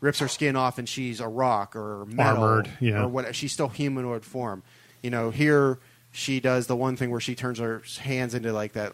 rips 0.00 0.20
her 0.20 0.28
skin 0.28 0.54
off 0.54 0.78
and 0.78 0.88
she's 0.88 1.18
a 1.18 1.26
rock 1.26 1.74
or 1.74 2.04
metal 2.06 2.44
Armored, 2.44 2.70
yeah. 2.78 3.02
or 3.02 3.08
what. 3.08 3.34
She's 3.34 3.52
still 3.52 3.66
humanoid 3.66 4.24
form. 4.24 4.62
You 5.02 5.10
know, 5.10 5.30
here 5.30 5.80
she 6.12 6.38
does 6.38 6.68
the 6.68 6.76
one 6.76 6.96
thing 6.96 7.10
where 7.10 7.20
she 7.20 7.34
turns 7.34 7.58
her 7.58 7.82
hands 7.98 8.34
into 8.34 8.52
like 8.52 8.74
that 8.74 8.92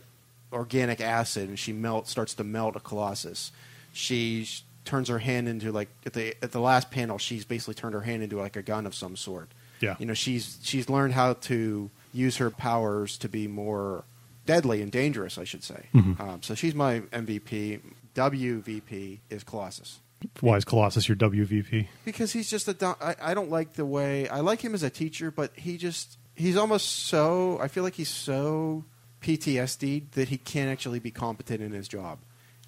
organic 0.55 1.03
acid 1.03 1.51
and 1.51 1.59
she 1.59 1.73
melt 1.75 2.09
starts 2.09 2.33
to 2.35 2.45
melt 2.45 2.77
a 2.77 2.81
colossus. 2.81 3.53
She 3.93 4.49
turns 4.87 5.09
her 5.09 5.19
hand 5.19 5.47
into 5.47 5.71
like 5.71 5.89
at 6.07 6.15
the 6.15 6.35
at 6.43 6.53
the 6.53 6.61
last 6.61 6.91
panel 6.91 7.19
she's 7.19 7.45
basically 7.45 7.75
turned 7.75 7.93
her 7.93 8.01
hand 8.01 8.23
into 8.23 8.39
like 8.39 8.57
a 8.57 8.63
gun 8.63 8.87
of 8.87 8.95
some 8.95 9.17
sort. 9.17 9.51
Yeah. 9.81 9.97
You 9.99 10.07
know, 10.07 10.15
she's 10.15 10.59
she's 10.63 10.89
learned 10.89 11.13
how 11.13 11.35
to 11.35 11.91
use 12.13 12.37
her 12.39 12.51
powers 12.51 13.17
to 13.19 13.29
be 13.29 13.47
more 13.49 14.05
deadly 14.47 14.83
and 14.83 14.91
dangerous, 14.91 15.39
I 15.39 15.45
should 15.45 15.63
say. 15.65 15.87
Um, 15.95 16.41
so 16.43 16.55
she's 16.55 16.75
my 16.75 17.01
MVP. 17.01 17.81
WVP 18.15 19.19
is 19.31 19.45
Colossus 19.45 20.01
Why 20.41 20.57
is 20.57 20.65
Colossus 20.65 21.09
your 21.09 21.17
WVP? 21.17 21.87
because 22.05 22.33
he's 22.33 22.51
just 22.51 22.67
a. 22.69 22.75
do- 22.75 22.97
I, 23.01 23.15
I 23.23 23.35
don't 23.35 23.51
like 23.51 23.75
the 23.75 23.87
way 23.87 24.29
I 24.29 24.41
like 24.41 24.61
him 24.61 24.75
as 24.75 24.83
a 24.83 24.91
teacher, 24.91 25.31
but 25.31 25.53
he 25.57 25.77
just 25.79 26.19
he's 26.35 26.57
almost 26.57 26.89
so. 27.07 27.59
I 27.61 27.69
feel 27.69 27.85
like 27.85 27.95
he's 27.95 28.09
so 28.09 28.85
PTSD 29.23 30.11
that 30.13 30.29
he 30.29 30.39
can't 30.39 30.71
actually 30.71 30.99
be 30.99 31.11
competent 31.11 31.63
in 31.63 31.73
his 31.73 31.87
job. 31.89 32.19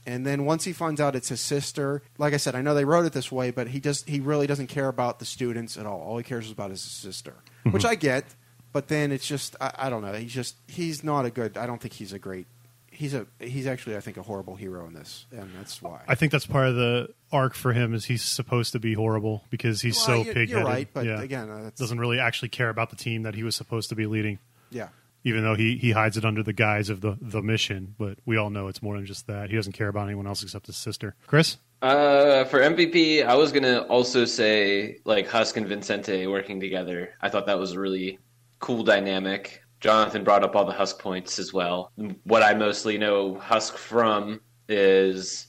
And 0.05 0.27
then 0.27 0.45
once 0.45 0.65
he 0.65 0.73
finds 0.73 1.01
out 1.01 1.15
it's 1.15 1.29
his 1.29 1.41
sister, 1.41 2.03
like 2.19 2.35
I 2.35 2.37
said, 2.37 2.55
I 2.57 2.63
know 2.63 2.75
they 2.75 2.85
wrote 2.85 3.05
it 3.05 3.13
this 3.13 3.31
way, 3.31 3.51
but 3.53 3.69
he 3.69 3.81
just 3.81 4.09
he 4.09 4.21
really 4.21 4.47
doesn't 4.47 4.67
care 4.69 4.89
about 4.89 5.19
the 5.19 5.25
students 5.25 5.77
at 5.77 5.87
all. 5.87 6.01
All 6.01 6.19
he 6.19 6.25
cares 6.25 6.51
about 6.51 6.71
is 6.71 6.83
his 6.83 6.93
sister, 6.93 7.35
which 7.71 7.85
I 7.85 7.95
get. 7.95 8.25
But 8.73 8.89
then 8.89 9.13
it's 9.13 9.27
just 9.27 9.57
I, 9.61 9.73
I 9.79 9.91
don't 9.91 10.03
know. 10.03 10.13
He's 10.15 10.33
just 10.33 10.57
he's 10.67 11.05
not 11.05 11.25
a 11.25 11.31
good. 11.31 11.57
I 11.59 11.67
don't 11.67 11.81
think 11.81 11.95
he's 11.95 12.13
a 12.13 12.19
great. 12.19 12.47
He's 12.91 13.15
a 13.15 13.27
he's 13.41 13.67
actually 13.67 13.97
I 13.97 14.01
think 14.01 14.17
a 14.17 14.23
horrible 14.23 14.55
hero 14.55 14.87
in 14.87 14.93
this, 14.95 15.27
and 15.31 15.51
that's 15.59 15.81
why. 15.83 16.03
I 16.07 16.15
think 16.15 16.31
that's 16.33 16.47
part 16.47 16.69
of 16.69 16.75
the 16.77 17.09
arc 17.33 17.55
for 17.55 17.73
him 17.73 17.95
is 17.95 18.05
he's 18.05 18.23
supposed 18.23 18.73
to 18.73 18.79
be 18.79 18.95
horrible 18.95 19.45
because 19.51 19.81
he's 19.81 19.97
Well, 19.97 20.05
so 20.07 20.13
you're- 20.23 20.25
pig-headed. 20.35 20.49
You're 20.51 20.65
right, 20.65 20.89
but 20.93 21.07
yeah. 21.07 21.21
again, 21.23 21.51
uh, 21.51 21.63
that's, 21.65 21.81
doesn't 21.81 21.99
really 21.99 22.19
actually 22.21 22.51
care 22.51 22.69
about 22.69 22.91
the 22.91 22.97
team 22.97 23.23
that 23.23 23.35
he 23.35 23.43
was 23.43 23.57
supposed 23.57 23.89
to 23.89 23.95
be 23.95 24.07
leading. 24.07 24.39
yeah. 24.71 24.89
even 25.25 25.43
though 25.43 25.55
he, 25.55 25.77
he 25.79 25.93
hides 25.93 26.17
it 26.17 26.25
under 26.25 26.43
the 26.43 26.53
guise 26.53 26.91
of 26.91 27.01
the, 27.01 27.17
the 27.21 27.41
mission. 27.41 27.95
But 27.99 28.19
we 28.27 28.37
all 28.37 28.51
know 28.51 28.69
it's 28.69 28.83
more 28.83 28.97
than 28.97 29.07
just 29.07 29.27
that. 29.29 29.49
He 29.51 29.57
doesn't 29.57 29.73
care 29.73 29.89
about 29.89 30.07
anyone 30.07 30.27
else 30.27 30.43
except 30.43 30.67
his 30.67 30.77
sister. 30.77 31.15
Chris? 31.27 31.57
Uh, 31.81 32.45
for 32.45 32.61
MVP, 32.61 33.25
I 33.25 33.35
was 33.37 33.53
gonna 33.53 33.81
also 33.89 34.25
say 34.27 34.99
like 35.05 35.27
Husk 35.29 35.57
and 35.57 35.67
Vincente 35.67 36.27
working 36.27 36.61
together. 36.61 37.15
I 37.23 37.29
thought 37.31 37.47
that 37.47 37.59
was 37.59 37.73
a 37.73 37.81
really 37.81 38.19
cool 38.63 38.83
dynamic. 38.83 39.61
Jonathan 39.81 40.23
brought 40.25 40.45
up 40.45 40.55
all 40.57 40.65
the 40.65 40.73
Husk 40.73 41.01
points 41.01 41.39
as 41.41 41.53
well. 41.53 41.93
What 42.23 42.43
I 42.43 42.55
mostly 42.55 42.97
know 42.97 43.35
Husk 43.35 43.77
from 43.77 44.41
is 44.69 45.49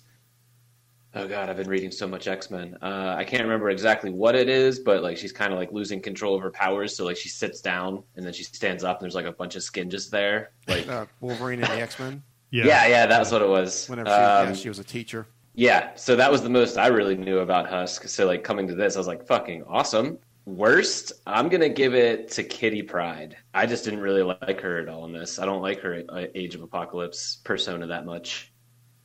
oh 1.15 1.27
god, 1.27 1.47
I've 1.47 1.57
been 1.57 1.69
reading 1.69 1.91
so 1.91 2.07
much 2.07 2.27
X 2.27 2.49
Men. 2.49 2.75
Uh, 2.81 3.13
I 3.15 3.23
can't 3.23 3.43
remember 3.43 3.69
exactly 3.69 4.09
what 4.09 4.33
it 4.35 4.49
is, 4.49 4.79
but 4.79 5.03
like 5.03 5.15
she's 5.17 5.31
kind 5.31 5.53
of 5.53 5.59
like 5.59 5.71
losing 5.71 6.01
control 6.01 6.35
of 6.35 6.41
her 6.41 6.49
powers. 6.49 6.97
So 6.97 7.05
like 7.05 7.15
she 7.15 7.29
sits 7.29 7.61
down 7.61 8.03
and 8.15 8.25
then 8.25 8.33
she 8.33 8.43
stands 8.43 8.83
up, 8.83 8.97
and 8.97 9.03
there's 9.05 9.15
like 9.15 9.27
a 9.27 9.31
bunch 9.31 9.55
of 9.55 9.61
skin 9.63 9.89
just 9.91 10.09
there. 10.11 10.51
Like 10.67 10.87
uh, 10.87 11.05
Wolverine 11.21 11.63
and 11.63 11.71
the 11.71 11.81
X 11.81 11.99
Men. 11.99 12.23
yeah. 12.51 12.87
yeah, 12.87 13.05
that's 13.05 13.31
what 13.31 13.43
it 13.43 13.47
was. 13.47 13.87
Whenever 13.87 14.09
she, 14.09 14.13
Um, 14.15 14.47
yeah, 14.49 14.53
she 14.55 14.69
was 14.69 14.79
a 14.79 14.83
teacher. 14.83 15.27
yeah, 15.53 15.93
so 15.93 16.15
that 16.15 16.31
was 16.31 16.41
the 16.41 16.49
most 16.49 16.77
I 16.79 16.87
really 16.87 17.15
knew 17.15 17.39
about 17.39 17.69
Husk. 17.69 18.07
So 18.07 18.25
like 18.25 18.43
coming 18.43 18.67
to 18.67 18.73
this, 18.75 18.95
I 18.95 18.99
was 18.99 19.07
like, 19.07 19.25
fucking 19.27 19.63
awesome. 19.69 20.17
Worst, 20.45 21.13
I'm 21.25 21.47
gonna 21.47 21.69
give 21.69 21.95
it 21.95 22.31
to 22.31 22.43
Kitty 22.43 22.81
Pryde. 22.81 23.37
I 23.53 23.65
just 23.65 23.85
didn't 23.85 24.01
really 24.01 24.23
like 24.23 24.59
her 24.61 24.79
at 24.79 24.89
all 24.89 25.05
in 25.05 25.13
this. 25.13 25.39
I 25.39 25.45
don't 25.45 25.61
like 25.61 25.79
her 25.81 26.03
uh, 26.09 26.25
Age 26.35 26.55
of 26.55 26.61
Apocalypse 26.61 27.37
persona 27.43 27.87
that 27.87 28.05
much. 28.05 28.51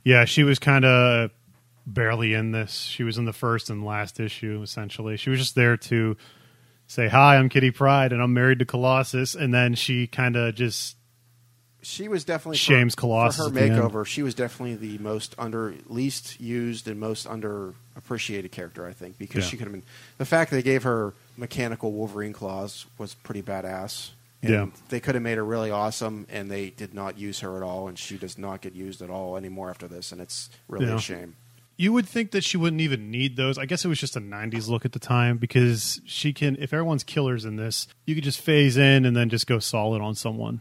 Yeah, 0.02 0.24
she 0.24 0.42
was 0.42 0.58
kind 0.58 0.84
of 0.84 1.30
barely 1.86 2.34
in 2.34 2.52
this. 2.52 2.74
She 2.74 3.02
was 3.02 3.18
in 3.18 3.24
the 3.24 3.32
first 3.32 3.70
and 3.70 3.84
last 3.84 4.20
issue, 4.20 4.60
essentially. 4.62 5.16
She 5.16 5.30
was 5.30 5.38
just 5.38 5.54
there 5.54 5.76
to 5.76 6.16
say, 6.86 7.08
Hi, 7.08 7.36
I'm 7.36 7.48
Kitty 7.48 7.70
Pryde, 7.70 8.12
and 8.12 8.22
I'm 8.22 8.32
married 8.32 8.58
to 8.60 8.64
Colossus. 8.64 9.34
And 9.34 9.52
then 9.52 9.74
she 9.74 10.06
kind 10.06 10.36
of 10.36 10.54
just. 10.54 10.96
She 11.80 12.08
was 12.08 12.24
definitely 12.24 12.56
Shames 12.56 12.94
for, 12.94 13.02
Colossus 13.02 13.48
for 13.48 13.54
her 13.54 13.60
makeover. 13.60 14.04
She 14.04 14.22
was 14.22 14.34
definitely 14.34 14.74
the 14.74 14.98
most 14.98 15.34
under, 15.38 15.74
least 15.86 16.40
used 16.40 16.88
and 16.88 16.98
most 16.98 17.26
underappreciated 18.00 18.50
character, 18.52 18.86
I 18.86 18.92
think, 18.92 19.18
because 19.18 19.44
Yeah. 19.44 19.50
she 19.50 19.56
could 19.56 19.66
have 19.66 19.72
been. 19.72 19.84
The 20.18 20.24
fact 20.24 20.50
they 20.50 20.62
gave 20.62 20.82
her 20.82 21.14
mechanical 21.36 21.92
Wolverine 21.92 22.32
claws 22.32 22.86
was 22.98 23.14
pretty 23.14 23.42
badass. 23.42 24.10
And 24.40 24.52
Yeah. 24.52 24.66
they 24.88 25.00
could 25.00 25.16
have 25.16 25.22
made 25.24 25.36
her 25.36 25.44
really 25.44 25.70
awesome, 25.72 26.24
and 26.30 26.48
they 26.48 26.70
did 26.70 26.94
not 26.94 27.18
use 27.18 27.40
her 27.40 27.56
at 27.56 27.62
all, 27.64 27.88
and 27.88 27.98
she 27.98 28.16
does 28.16 28.38
not 28.38 28.60
get 28.60 28.72
used 28.72 29.02
at 29.02 29.10
all 29.10 29.36
anymore 29.36 29.68
after 29.68 29.88
this, 29.88 30.12
and 30.12 30.20
it's 30.20 30.48
really 30.68 30.86
Yeah. 30.86 30.94
a 30.96 31.00
shame. 31.00 31.34
You 31.76 31.92
would 31.92 32.06
think 32.08 32.30
that 32.32 32.44
she 32.44 32.56
wouldn't 32.56 32.80
even 32.80 33.10
need 33.10 33.36
those. 33.36 33.58
I 33.58 33.66
guess 33.66 33.84
it 33.84 33.88
was 33.88 33.98
just 33.98 34.16
a 34.16 34.20
90s 34.20 34.68
look 34.68 34.84
at 34.84 34.92
the 34.92 34.98
time 35.00 35.38
because 35.38 36.00
she 36.04 36.32
can, 36.32 36.56
if 36.60 36.72
everyone's 36.72 37.02
killers 37.04 37.44
in 37.44 37.56
this, 37.56 37.86
you 38.06 38.14
could 38.14 38.24
just 38.24 38.40
phase 38.40 38.76
in 38.76 39.04
and 39.04 39.16
then 39.16 39.28
just 39.28 39.46
go 39.48 39.58
solid 39.58 40.00
on 40.02 40.14
someone. 40.14 40.60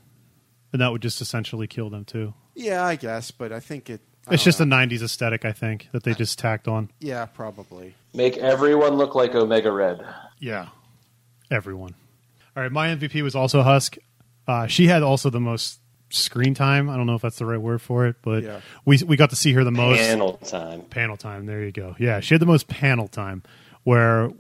And 0.73 0.82
that 0.82 0.91
would 0.91 1.02
just 1.02 1.21
essentially 1.21 1.65
kill 1.67 1.89
them 1.89 2.04
too. 2.06 2.34
Yeah, 2.56 2.84
I 2.84 2.95
guess, 2.95 3.30
but 3.32 3.52
I 3.52 3.60
think 3.60 3.89
it. 3.91 4.02
I 4.30 4.34
It's 4.34 4.44
don't 4.44 4.46
just 4.52 4.60
a 4.62 4.66
know. 4.66 4.76
90s 4.76 5.02
aesthetic, 5.04 5.46
I 5.46 5.52
think, 5.54 5.88
that 5.94 6.04
they 6.04 6.13
just 6.13 6.38
tacked 6.38 6.68
on. 6.68 6.90
Yeah, 7.00 7.26
probably. 7.26 7.96
Make 8.13 8.38
everyone 8.38 8.94
look 8.96 9.16
like 9.16 9.34
Omega 9.36 9.72
Red. 9.72 10.06
Yeah. 10.40 10.68
Everyone. 11.50 11.96
All 12.56 12.63
right, 12.63 12.72
my 12.72 12.90
MVP 12.90 13.22
was 13.24 13.36
also 13.36 13.62
Husk. 13.63 13.98
Uh, 14.48 14.68
she 14.68 14.88
had 14.88 15.04
also 15.04 15.30
the 15.30 15.40
most 15.40 15.80
screen 16.10 16.54
time. 16.54 16.90
I 16.90 16.98
don't 16.98 17.06
know 17.06 17.16
if 17.16 17.22
that's 17.22 17.38
the 17.38 17.46
right 17.46 17.60
word 17.60 17.82
for 17.82 18.08
it, 18.08 18.16
but 18.22 18.44
Yeah. 18.44 18.62
we 18.86 18.98
we 19.06 19.16
got 19.18 19.30
to 19.32 19.36
see 19.36 19.54
her 19.54 19.63
the 19.63 19.72
most 19.72 20.00
Panel 20.00 20.34
time. 20.38 20.82
panel 20.84 21.18
time. 21.18 21.46
There 21.46 21.63
you 21.63 21.72
go. 21.72 21.96
Yeah, 22.00 22.20
she 22.22 22.34
had 22.34 22.42
the 22.42 22.46
most 22.46 22.68
panel 22.68 23.08
time 23.08 23.44
where 23.84 24.32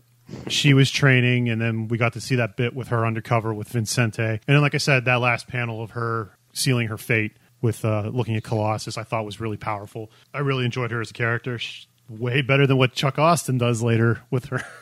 she 0.47 0.73
was 0.73 0.89
training, 0.91 1.49
and 1.49 1.61
then 1.61 1.87
we 1.87 1.97
got 1.97 2.13
to 2.13 2.21
see 2.21 2.35
that 2.35 2.57
bit 2.57 2.73
with 2.75 2.87
her 2.89 3.05
undercover 3.05 3.53
with 3.53 3.69
Vincente. 3.69 4.23
And 4.25 4.39
then, 4.47 4.61
like 4.61 4.75
I 4.75 4.79
said, 4.79 5.05
that 5.05 5.15
last 5.21 5.47
panel 5.47 5.81
of 5.83 5.91
her 5.91 6.31
sealing 6.53 6.87
her 6.87 6.97
fate 6.97 7.33
with 7.61 7.83
uh, 7.83 8.09
looking 8.13 8.35
at 8.35 8.43
Colossus, 8.43 8.97
I 8.97 9.03
thought 9.03 9.25
was 9.25 9.39
really 9.39 9.57
powerful. 9.57 10.11
I 10.33 10.39
really 10.39 10.65
enjoyed 10.65 10.91
her 10.91 11.01
as 11.01 11.11
a 11.11 11.13
character. 11.13 11.57
She's 11.57 11.87
way 12.09 12.41
better 12.41 12.67
than 12.67 12.77
what 12.77 12.93
Chuck 12.93 13.19
Austin 13.19 13.57
does 13.57 13.81
later 13.81 14.21
with 14.29 14.45
her. 14.45 14.63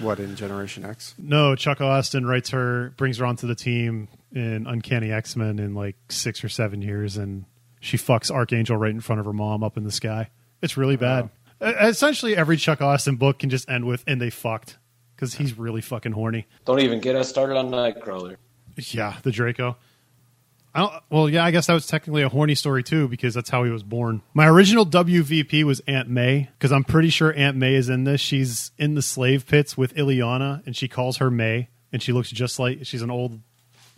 What 0.00 0.18
in 0.18 0.34
Generation 0.34 0.84
X? 0.84 1.14
No, 1.18 1.54
Chuck 1.54 1.80
Austin 1.80 2.24
writes 2.24 2.50
her, 2.50 2.94
brings 2.96 3.18
her 3.18 3.26
onto 3.26 3.46
the 3.46 3.54
team 3.54 4.08
in 4.32 4.66
Uncanny 4.66 5.12
X 5.12 5.36
Men 5.36 5.58
in 5.58 5.74
like 5.74 5.96
six 6.08 6.42
or 6.42 6.48
seven 6.48 6.80
years, 6.80 7.18
and 7.18 7.44
she 7.80 7.98
fucks 7.98 8.30
Archangel 8.30 8.76
right 8.76 8.90
in 8.90 9.00
front 9.00 9.20
of 9.20 9.26
her 9.26 9.32
mom 9.32 9.62
up 9.62 9.76
in 9.76 9.84
the 9.84 9.92
sky. 9.92 10.30
It's 10.62 10.76
really 10.76 10.96
bad. 10.96 11.28
Essentially, 11.60 12.34
every 12.36 12.56
Chuck 12.56 12.80
Austin 12.80 13.16
book 13.16 13.38
can 13.40 13.50
just 13.50 13.68
end 13.68 13.84
with 13.84 14.02
"and 14.06 14.20
they 14.20 14.30
fucked" 14.30 14.78
because 15.14 15.34
he's 15.34 15.58
really 15.58 15.82
fucking 15.82 16.12
horny. 16.12 16.46
Don't 16.64 16.80
even 16.80 17.00
get 17.00 17.14
us 17.16 17.28
started 17.28 17.56
on 17.56 17.70
Nightcrawler. 17.70 18.36
Yeah, 18.76 19.16
the 19.22 19.30
Draco. 19.30 19.76
I 20.74 20.80
don't, 20.80 20.92
well, 21.10 21.28
yeah, 21.28 21.44
I 21.44 21.50
guess 21.50 21.66
that 21.66 21.74
was 21.74 21.86
technically 21.86 22.22
a 22.22 22.28
horny 22.28 22.54
story 22.54 22.82
too 22.82 23.08
because 23.08 23.34
that's 23.34 23.50
how 23.50 23.64
he 23.64 23.70
was 23.70 23.82
born. 23.82 24.22
My 24.34 24.48
original 24.48 24.86
WVP 24.86 25.64
was 25.64 25.80
Aunt 25.86 26.08
May 26.08 26.48
because 26.58 26.70
I'm 26.70 26.84
pretty 26.84 27.10
sure 27.10 27.34
Aunt 27.34 27.56
May 27.56 27.74
is 27.74 27.88
in 27.88 28.04
this. 28.04 28.20
She's 28.20 28.70
in 28.78 28.94
the 28.94 29.02
slave 29.02 29.46
pits 29.46 29.76
with 29.76 29.94
Illyana 29.94 30.64
and 30.66 30.76
she 30.76 30.86
calls 30.86 31.16
her 31.16 31.30
May 31.30 31.68
and 31.92 32.02
she 32.02 32.12
looks 32.12 32.30
just 32.30 32.58
like 32.58 32.86
she's 32.86 33.02
an 33.02 33.10
old 33.10 33.40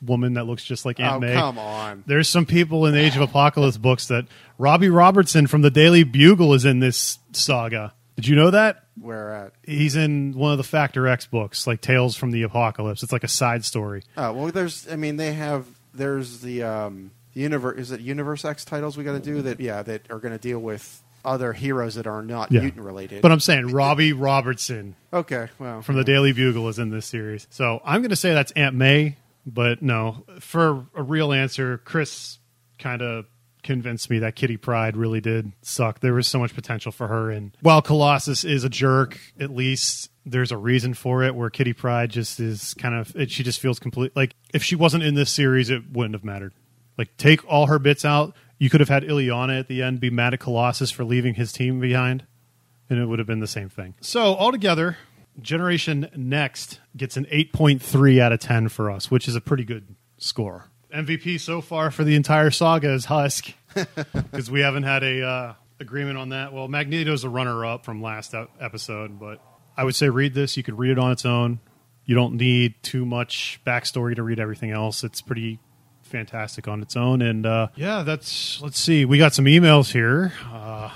woman 0.01 0.35
that 0.35 0.45
looks 0.45 0.65
just 0.65 0.85
like 0.85 0.99
Aunt 0.99 1.17
oh, 1.17 1.21
May. 1.21 1.35
come 1.35 1.59
on. 1.59 2.05
There's 2.07 2.29
some 2.29 2.47
people 2.47 2.87
in 2.87 2.95
the 2.95 3.01
Age 3.01 3.17
of 3.17 3.23
Apocalypse 3.23 3.77
books 3.77 4.09
that 4.09 4.27
Robbie 4.59 4.89
Robertson 4.89 5.47
from 5.47 5.63
the 5.63 5.71
Daily 5.71 6.05
Bugle 6.05 6.55
is 6.55 6.65
in 6.65 6.81
this 6.81 7.19
saga. 7.33 7.95
Did 8.17 8.27
you 8.27 8.37
know 8.37 8.51
that? 8.51 8.85
Where 9.01 9.33
at? 9.33 9.53
He's 9.63 9.97
in 9.97 10.33
one 10.33 10.53
of 10.53 10.59
the 10.59 10.65
Factor 10.65 11.07
X 11.09 11.27
books, 11.27 11.67
like 11.67 11.81
Tales 11.81 12.15
from 12.15 12.31
the 12.31 12.43
Apocalypse. 12.43 13.03
It's 13.03 13.13
like 13.13 13.25
a 13.25 13.29
side 13.29 13.65
story. 13.65 14.03
Oh 14.17 14.33
well, 14.33 14.47
there's. 14.49 14.87
I 14.91 14.97
mean, 14.97 15.17
they 15.17 15.33
have. 15.33 15.67
There's 15.94 16.40
the 16.40 16.62
um, 16.62 17.11
the 17.35 17.40
universe. 17.40 17.78
Is 17.78 17.90
it 17.92 18.00
Universe 18.00 18.44
X 18.44 18.64
titles 18.64 18.96
we 18.96 19.05
got 19.05 19.12
to 19.12 19.20
do 19.20 19.42
that? 19.42 19.61
Yeah, 19.61 19.83
that 19.83 20.11
are 20.11 20.18
going 20.18 20.33
to 20.33 20.38
deal 20.38 20.59
with 20.59 21.02
other 21.24 21.52
heroes 21.52 21.94
that 21.94 22.07
are 22.07 22.22
not 22.22 22.50
Yeah. 22.50 22.62
mutant 22.62 22.85
related. 22.85 23.22
But 23.22 23.31
I'm 23.33 23.40
saying 23.40 23.68
Robbie 23.68 24.12
Robertson 24.12 24.96
okay, 25.12 25.48
well, 25.59 25.81
from 25.83 25.94
the 25.96 26.05
Daily 26.05 26.33
Bugle 26.33 26.68
is 26.68 26.78
in 26.78 26.90
this 26.90 27.07
series. 27.07 27.46
So 27.50 27.81
I'm 27.85 28.00
going 28.00 28.11
to 28.11 28.16
say 28.16 28.35
that's 28.35 28.50
Aunt 28.52 28.74
May, 28.74 29.16
but 29.46 29.83
no. 29.83 30.24
For 30.40 30.85
a 30.94 31.02
real 31.02 31.33
answer, 31.33 31.78
Chris 31.78 32.38
kind 32.78 33.02
of 33.02 33.26
convinced 33.62 34.11
me 34.11 34.18
that 34.20 34.37
Kitty 34.37 34.57
Pryde 34.57 34.96
really 34.96 35.20
did 35.20 35.53
suck. 35.62 36.01
There 36.01 36.14
was 36.14 36.27
so 36.27 36.38
much 36.38 36.55
potential 36.55 36.92
for 36.92 37.09
her. 37.09 37.31
And 37.31 37.57
while 37.61 37.83
Colossus 37.83 38.44
is 38.44 38.64
a 38.64 38.68
jerk, 38.68 39.18
at 39.38 39.51
least 39.51 40.11
there's 40.25 40.53
a 40.53 40.57
reason 40.57 40.94
for 40.94 41.22
it 41.22 41.35
where 41.35 41.51
Kitty 41.51 41.72
Pryde 41.72 42.11
just 42.11 42.40
is 42.40 42.75
kind 42.75 42.94
of, 42.94 43.14
it, 43.16 43.31
she 43.31 43.42
just 43.42 43.61
feels 43.61 43.79
complete. 43.79 44.14
Like 44.14 44.35
if 44.53 44.62
she 44.62 44.77
wasn't 44.77 45.05
in 45.05 45.14
this 45.14 45.31
series, 45.31 45.70
it 45.70 45.90
wouldn't 45.92 46.14
have 46.14 46.25
mattered. 46.25 46.53
Like 46.98 47.16
take 47.16 47.46
all 47.51 47.66
her 47.66 47.79
bits 47.79 48.05
out. 48.05 48.35
You 48.59 48.70
could 48.70 48.81
have 48.81 48.88
had 48.88 49.03
Illyana 49.03 49.59
at 49.59 49.68
the 49.68 49.83
end 49.83 50.01
be 50.01 50.11
mad 50.11 50.35
at 50.35 50.40
Colossus 50.40 50.90
for 50.90 51.05
leaving 51.05 51.35
his 51.35 51.53
team 51.53 51.81
behind 51.81 52.27
and 52.92 53.01
it 53.01 53.07
would 53.07 53.18
have 53.18 53.27
been 53.27 53.40
the 53.40 53.46
same 53.46 53.70
thing. 53.70 53.94
So 54.01 54.37
altogether, 54.37 54.98
Generation 55.40 56.11
Next 56.14 56.79
gets 56.96 57.16
an 57.16 57.25
8.3 57.27 58.20
out 58.20 58.33
of 58.33 58.40
10 58.40 58.68
for 58.68 58.90
us, 58.90 59.11
which 59.11 59.27
is 59.27 59.35
a 59.35 59.40
pretty 59.40 59.64
good 59.64 59.96
score. 60.18 60.70
MVP 60.94 61.40
so 61.40 61.61
far 61.61 61.90
for 61.90 62.05
the 62.05 62.14
entire 62.14 62.50
saga 62.50 62.92
is 62.92 63.07
Husk 63.07 63.52
because 64.12 64.50
we 64.50 64.61
haven't 64.61 64.83
had 64.83 65.02
a 65.02 65.22
uh, 65.22 65.55
agreement 65.81 66.18
on 66.18 66.31
that. 66.31 66.52
Well, 66.52 66.68
Magneto's 66.68 67.24
a 67.24 67.28
runner-up 67.28 67.85
from 67.85 68.02
last 68.02 68.35
episode, 68.61 69.18
but 69.18 69.40
I 69.76 69.85
would 69.85 69.94
say 69.94 70.09
read 70.09 70.35
this. 70.35 70.57
You 70.57 70.62
could 70.62 70.78
read 70.78 70.92
it 70.92 70.98
on 70.98 71.12
its 71.12 71.24
own. 71.24 71.61
You 72.05 72.14
don't 72.14 72.35
need 72.35 72.74
too 72.83 73.07
much 73.07 73.61
backstory 73.66 74.16
to 74.16 74.22
read 74.22 74.40
everything 74.40 74.70
else. 74.70 75.05
It's 75.05 75.22
pretty 75.22 75.59
fantastic 76.02 76.68
on 76.68 76.83
its 76.83 76.96
own. 76.96 77.22
And 77.22 77.46
uh, 77.46 77.68
yeah, 77.74 78.02
that's 78.02 78.61
let's 78.61 78.78
see. 78.78 79.05
We 79.05 79.18
got 79.18 79.35
some 79.35 79.46
emails 79.46 79.92
here. 79.92 80.33
Uh, 80.50 80.90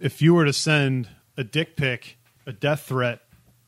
if 0.00 0.22
you 0.22 0.34
were 0.34 0.44
to 0.44 0.52
send 0.52 1.08
a 1.36 1.44
dick 1.44 1.76
pic, 1.76 2.16
a 2.46 2.52
death 2.52 2.82
threat, 2.82 3.20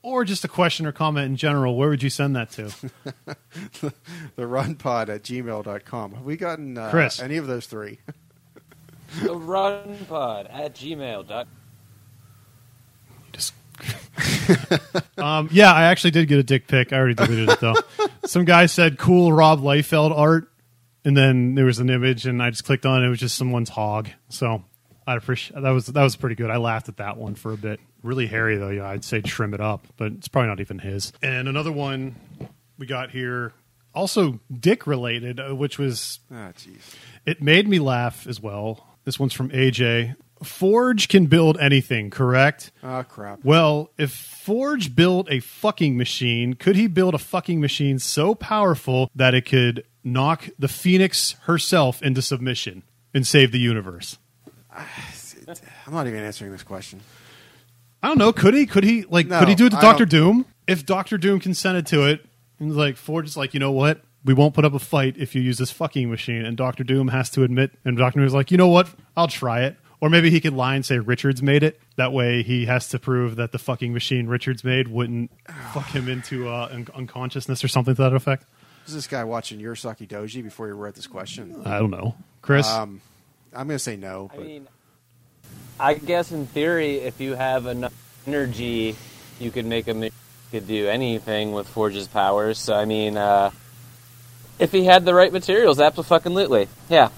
or 0.08 0.24
just 0.24 0.44
a 0.44 0.48
question 0.48 0.86
or 0.86 0.92
comment 0.92 1.26
in 1.26 1.36
general, 1.36 1.76
where 1.76 1.88
would 1.88 2.02
you 2.02 2.10
send 2.10 2.34
that 2.36 2.50
to? 2.52 2.64
the 3.80 3.92
runpod 4.42 5.08
at 5.08 5.22
gmail.com. 5.22 6.12
Have 6.14 6.24
we 6.24 6.36
gotten 6.36 6.76
uh, 6.78 6.90
Chris. 6.90 7.20
any 7.20 7.36
of 7.36 7.46
those 7.46 7.66
three? 7.66 7.98
The 9.22 9.28
runpod 9.30 10.52
at 10.52 10.74
gmail. 10.74 11.26
dot- 11.26 11.48
Just 13.32 13.54
um, 15.18 15.48
yeah, 15.50 15.72
I 15.72 15.84
actually 15.84 16.10
did 16.10 16.28
get 16.28 16.38
a 16.38 16.42
dick 16.42 16.66
pic. 16.66 16.92
I 16.92 16.96
already 16.98 17.14
deleted 17.14 17.48
it 17.48 17.58
though. 17.60 17.74
Some 18.26 18.44
guy 18.44 18.66
said 18.66 18.98
"cool 18.98 19.32
Rob 19.32 19.60
Liefeld 19.62 20.10
art," 20.14 20.52
and 21.06 21.16
then 21.16 21.54
there 21.54 21.64
was 21.64 21.78
an 21.78 21.88
image, 21.88 22.26
and 22.26 22.42
I 22.42 22.50
just 22.50 22.64
clicked 22.64 22.84
on 22.84 23.02
it. 23.02 23.06
It 23.06 23.08
was 23.08 23.18
just 23.18 23.36
someone's 23.38 23.70
hog. 23.70 24.10
So 24.28 24.62
I 25.08 25.16
appreciate 25.16 25.60
that 25.62 25.70
was 25.70 25.86
that 25.86 26.02
was 26.02 26.16
pretty 26.16 26.34
good. 26.36 26.50
I 26.50 26.56
laughed 26.58 26.88
at 26.88 26.98
that 26.98 27.16
one 27.16 27.34
for 27.34 27.52
a 27.52 27.56
bit. 27.56 27.80
Really 28.02 28.26
hairy 28.26 28.56
though. 28.58 28.68
Yeah, 28.70 28.88
I'd 28.88 29.04
say 29.04 29.20
trim 29.20 29.54
it 29.54 29.60
up, 29.60 29.86
but 29.96 30.12
it's 30.12 30.28
probably 30.28 30.48
not 30.48 30.60
even 30.60 30.78
his. 30.78 31.12
And 31.22 31.48
another 31.48 31.72
one 31.72 32.14
we 32.78 32.86
got 32.86 33.10
here, 33.10 33.52
also 33.94 34.38
dick 34.60 34.86
related, 34.86 35.40
uh, 35.40 35.54
which 35.56 35.78
was 35.78 36.20
Ah, 36.30 36.50
jeez. 36.56 36.94
it 37.26 37.42
made 37.42 37.66
me 37.66 37.78
laugh 37.78 38.26
as 38.26 38.40
well. 38.40 38.86
This 39.04 39.18
one's 39.18 39.32
from 39.32 39.48
AJ. 39.50 40.14
Forge 40.44 41.08
can 41.08 41.26
build 41.26 41.58
anything, 41.58 42.10
correct? 42.10 42.70
Oh, 42.84 43.02
crap. 43.02 43.40
Well, 43.42 43.90
if 43.98 44.12
Forge 44.12 44.94
built 44.94 45.26
a 45.30 45.40
fucking 45.40 45.96
machine, 45.96 46.52
could 46.54 46.76
he 46.76 46.86
build 46.86 47.14
a 47.14 47.18
fucking 47.18 47.60
machine 47.60 47.98
so 47.98 48.36
powerful 48.36 49.10
that 49.16 49.34
it 49.34 49.46
could 49.46 49.84
knock 50.04 50.48
the 50.56 50.68
Phoenix 50.68 51.32
herself 51.42 52.00
into 52.02 52.22
submission 52.22 52.84
and 53.12 53.26
save 53.26 53.50
the 53.50 53.58
universe? 53.58 54.18
I'm 55.86 55.92
not 55.92 56.06
even 56.06 56.22
answering 56.22 56.52
this 56.52 56.62
question. 56.62 57.00
I 58.02 58.08
don't 58.08 58.18
know. 58.18 58.32
Could 58.32 58.54
he? 58.54 58.66
Could 58.66 58.84
he 58.84 59.04
like? 59.08 59.26
No, 59.26 59.40
could 59.40 59.48
he 59.48 59.54
do 59.54 59.66
it 59.66 59.70
to 59.70 59.78
I 59.78 59.80
Doctor 59.80 60.04
don't- 60.06 60.20
Doom? 60.36 60.46
If 60.66 60.84
Doctor 60.84 61.16
Doom 61.18 61.40
consented 61.40 61.86
to 61.86 62.04
it, 62.04 62.24
and 62.60 62.76
like 62.76 62.96
Forge 62.96 63.26
is 63.26 63.36
like, 63.36 63.54
you 63.54 63.60
know 63.60 63.72
what? 63.72 64.02
We 64.24 64.34
won't 64.34 64.52
put 64.54 64.64
up 64.64 64.74
a 64.74 64.78
fight 64.78 65.16
if 65.16 65.34
you 65.34 65.40
use 65.40 65.56
this 65.58 65.70
fucking 65.70 66.10
machine. 66.10 66.44
And 66.44 66.56
Doctor 66.56 66.84
Doom 66.84 67.08
has 67.08 67.30
to 67.30 67.42
admit, 67.42 67.72
and 67.84 67.96
Doctor 67.96 68.18
Doom 68.20 68.26
is 68.26 68.34
like, 68.34 68.50
you 68.50 68.58
know 68.58 68.68
what? 68.68 68.88
I'll 69.16 69.28
try 69.28 69.62
it. 69.62 69.76
Or 70.00 70.10
maybe 70.10 70.30
he 70.30 70.40
could 70.40 70.52
lie 70.52 70.74
and 70.76 70.84
say 70.86 70.98
Richards 70.98 71.42
made 71.42 71.62
it. 71.64 71.80
That 71.96 72.12
way, 72.12 72.42
he 72.44 72.66
has 72.66 72.88
to 72.90 72.98
prove 73.00 73.34
that 73.36 73.50
the 73.50 73.58
fucking 73.58 73.92
machine 73.92 74.26
Richards 74.28 74.62
made 74.62 74.88
wouldn't 74.88 75.30
fuck 75.72 75.86
him 75.86 76.08
into 76.08 76.48
uh, 76.48 76.68
un- 76.70 76.86
unconsciousness 76.94 77.64
or 77.64 77.68
something 77.68 77.96
to 77.96 78.02
that 78.02 78.12
effect. 78.12 78.44
Is 78.86 78.94
this 78.94 79.06
guy 79.08 79.24
watching 79.24 79.58
your 79.58 79.74
Saki 79.74 80.06
Doji 80.06 80.42
before 80.44 80.66
he 80.66 80.72
wrote 80.72 80.94
this 80.94 81.06
question? 81.08 81.62
I 81.64 81.78
don't 81.80 81.90
know, 81.90 82.14
Chris. 82.42 82.68
Um, 82.68 83.00
I'm 83.54 83.66
going 83.66 83.76
to 83.76 83.78
say 83.78 83.96
no. 83.96 84.30
I 84.32 84.38
mean, 84.38 84.68
I 85.80 85.94
guess 85.94 86.32
in 86.32 86.46
theory, 86.46 86.96
if 86.98 87.20
you 87.20 87.34
have 87.34 87.66
enough 87.66 87.92
energy, 88.26 88.96
you 89.38 89.50
could 89.50 89.66
make 89.66 89.88
a 89.88 90.10
could 90.50 90.66
do 90.66 90.88
anything 90.88 91.52
with 91.52 91.68
Forge's 91.68 92.08
powers. 92.08 92.58
So 92.58 92.74
I 92.74 92.84
mean, 92.84 93.16
uh, 93.16 93.50
if 94.58 94.72
he 94.72 94.84
had 94.84 95.04
the 95.04 95.14
right 95.14 95.32
materials, 95.32 95.80
absolutely, 95.80 96.68
yeah. 96.88 97.10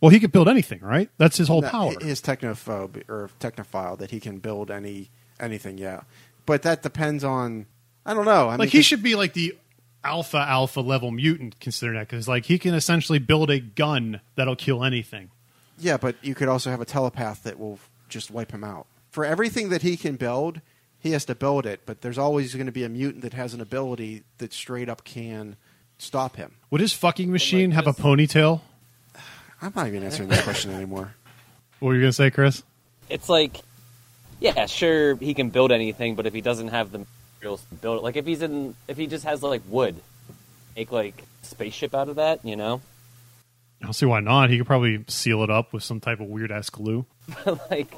well, 0.00 0.10
he 0.10 0.18
could 0.18 0.32
build 0.32 0.48
anything, 0.48 0.80
right? 0.80 1.10
That's 1.18 1.36
his 1.36 1.48
whole 1.48 1.62
No, 1.62 1.68
power. 1.68 1.92
His 2.00 2.20
technophobe 2.20 3.08
or 3.08 3.30
technophile 3.40 3.98
that 3.98 4.10
he 4.10 4.20
can 4.20 4.38
build 4.38 4.70
any 4.70 5.10
anything. 5.38 5.78
Yeah, 5.78 6.02
but 6.44 6.62
that 6.62 6.82
depends 6.82 7.24
on. 7.24 7.66
I 8.04 8.14
don't 8.14 8.24
know. 8.24 8.48
I 8.48 8.52
like 8.52 8.60
mean, 8.60 8.68
he 8.70 8.82
should 8.82 9.02
be 9.02 9.14
like 9.14 9.32
the 9.32 9.56
alpha 10.04 10.38
alpha 10.38 10.80
level 10.80 11.10
mutant 11.10 11.58
considering 11.58 11.98
that 11.98 12.08
because 12.08 12.28
like 12.28 12.44
he 12.44 12.58
can 12.58 12.74
essentially 12.74 13.18
build 13.18 13.50
a 13.50 13.58
gun 13.58 14.20
that'll 14.36 14.54
kill 14.54 14.84
anything 14.84 15.30
Yeah, 15.78 15.96
but 15.96 16.16
you 16.22 16.34
could 16.34 16.48
also 16.48 16.70
have 16.70 16.80
a 16.80 16.84
telepath 16.84 17.42
that 17.42 17.58
will 17.58 17.78
just 18.08 18.30
wipe 18.30 18.52
him 18.52 18.64
out. 18.64 18.86
For 19.10 19.24
everything 19.24 19.68
that 19.70 19.82
he 19.82 19.96
can 19.96 20.16
build, 20.16 20.60
he 20.98 21.12
has 21.12 21.24
to 21.26 21.34
build 21.34 21.66
it. 21.66 21.80
But 21.86 22.00
there's 22.00 22.18
always 22.18 22.54
going 22.54 22.66
to 22.66 22.72
be 22.72 22.84
a 22.84 22.88
mutant 22.88 23.22
that 23.22 23.34
has 23.34 23.54
an 23.54 23.60
ability 23.60 24.24
that 24.38 24.52
straight 24.52 24.88
up 24.88 25.04
can 25.04 25.56
stop 25.98 26.36
him. 26.36 26.56
would 26.70 26.80
his 26.80 26.92
fucking 26.92 27.32
machine 27.32 27.70
have 27.70 27.86
a 27.86 27.92
ponytail 27.92 28.60
I'm 29.62 29.72
not 29.74 29.86
even 29.86 30.02
answering 30.02 30.28
that 30.28 30.44
question 30.44 30.70
anymore. 30.70 31.14
what 31.78 31.88
were 31.88 31.94
you 31.94 32.02
gonna 32.02 32.12
say 32.12 32.30
chris 32.30 32.62
It's 33.08 33.30
like 33.30 33.62
yeah, 34.40 34.66
sure, 34.66 35.16
he 35.16 35.34
can 35.34 35.50
build 35.50 35.72
anything, 35.72 36.14
but 36.14 36.26
if 36.26 36.34
he 36.34 36.40
doesn't 36.40 36.68
have 36.68 36.92
the 36.92 37.06
materials 37.36 37.64
to 37.70 37.74
build 37.76 37.98
it, 37.98 38.02
like 38.02 38.16
if 38.16 38.26
he's 38.26 38.42
in, 38.42 38.74
if 38.86 38.96
he 38.96 39.06
just 39.06 39.24
has 39.24 39.42
like 39.42 39.62
wood, 39.68 39.96
make 40.76 40.92
like 40.92 41.24
spaceship 41.42 41.94
out 41.94 42.08
of 42.08 42.16
that, 42.16 42.44
you 42.44 42.56
know? 42.56 42.82
I 43.80 43.84
don't 43.84 43.92
see 43.92 44.06
why 44.06 44.20
not. 44.20 44.50
He 44.50 44.58
could 44.58 44.66
probably 44.66 45.04
seal 45.08 45.42
it 45.42 45.50
up 45.50 45.72
with 45.72 45.82
some 45.82 46.00
type 46.00 46.20
of 46.20 46.26
weird 46.26 46.50
ass 46.50 46.70
glue. 46.70 47.04
like, 47.70 47.94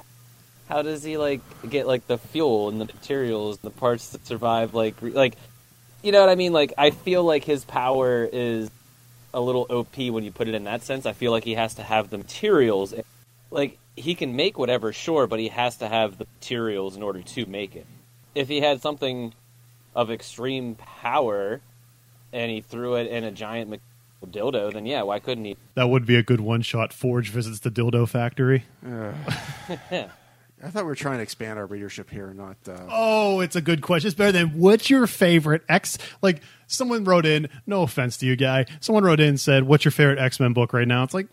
how 0.68 0.82
does 0.82 1.02
he 1.02 1.16
like 1.16 1.40
get 1.68 1.86
like 1.86 2.06
the 2.06 2.18
fuel 2.18 2.68
and 2.68 2.80
the 2.80 2.84
materials 2.86 3.58
and 3.62 3.72
the 3.72 3.78
parts 3.78 4.10
that 4.10 4.26
survive? 4.26 4.74
Like, 4.74 5.00
re- 5.00 5.12
like, 5.12 5.34
you 6.02 6.12
know 6.12 6.20
what 6.20 6.28
I 6.28 6.34
mean? 6.34 6.52
Like, 6.52 6.72
I 6.76 6.90
feel 6.90 7.24
like 7.24 7.44
his 7.44 7.64
power 7.64 8.28
is 8.30 8.70
a 9.32 9.40
little 9.40 9.66
OP 9.70 9.96
when 9.96 10.24
you 10.24 10.32
put 10.32 10.48
it 10.48 10.54
in 10.54 10.64
that 10.64 10.82
sense. 10.82 11.06
I 11.06 11.12
feel 11.12 11.32
like 11.32 11.44
he 11.44 11.54
has 11.54 11.74
to 11.74 11.82
have 11.82 12.10
the 12.10 12.18
materials. 12.18 12.94
Like, 13.50 13.78
he 13.96 14.14
can 14.14 14.36
make 14.36 14.58
whatever, 14.58 14.92
sure, 14.92 15.26
but 15.26 15.38
he 15.38 15.48
has 15.48 15.78
to 15.78 15.88
have 15.88 16.18
the 16.18 16.26
materials 16.40 16.96
in 16.96 17.02
order 17.02 17.22
to 17.22 17.46
make 17.46 17.76
it. 17.76 17.86
If 18.34 18.48
he 18.48 18.60
had 18.60 18.80
something 18.80 19.32
of 19.94 20.10
extreme 20.10 20.76
power 20.76 21.60
and 22.32 22.50
he 22.50 22.60
threw 22.60 22.96
it 22.96 23.08
in 23.08 23.24
a 23.24 23.30
giant 23.30 23.70
dildo, 24.26 24.72
then 24.72 24.84
yeah, 24.86 25.02
why 25.02 25.18
couldn't 25.20 25.44
he? 25.44 25.56
That 25.74 25.88
would 25.88 26.04
be 26.06 26.16
a 26.16 26.22
good 26.22 26.40
one 26.40 26.62
shot. 26.62 26.92
Forge 26.92 27.30
visits 27.30 27.60
the 27.60 27.70
dildo 27.70 28.08
factory. 28.08 28.64
I 30.60 30.70
thought 30.70 30.82
we 30.82 30.88
were 30.88 30.94
trying 30.96 31.18
to 31.18 31.22
expand 31.22 31.58
our 31.58 31.66
readership 31.66 32.10
here, 32.10 32.34
not. 32.34 32.56
Uh, 32.68 32.78
Oh, 32.90 33.40
it's 33.40 33.54
a 33.54 33.60
good 33.60 33.80
question. 33.80 34.08
It's 34.08 34.16
better 34.16 34.32
than 34.32 34.58
what's 34.58 34.90
your 34.90 35.06
favorite 35.06 35.62
X? 35.68 35.98
Like 36.20 36.42
someone 36.66 37.04
wrote 37.04 37.26
in. 37.26 37.48
No 37.66 37.82
offense 37.82 38.16
to 38.18 38.26
you, 38.26 38.34
guy. 38.34 38.66
Someone 38.80 39.04
wrote 39.04 39.20
in 39.20 39.28
and 39.30 39.40
said, 39.40 39.64
"What's 39.64 39.84
your 39.84 39.92
favorite 39.92 40.18
X 40.18 40.40
Men 40.40 40.52
book 40.54 40.72
right 40.72 40.88
now?" 40.88 41.04
It's 41.04 41.14
like 41.14 41.28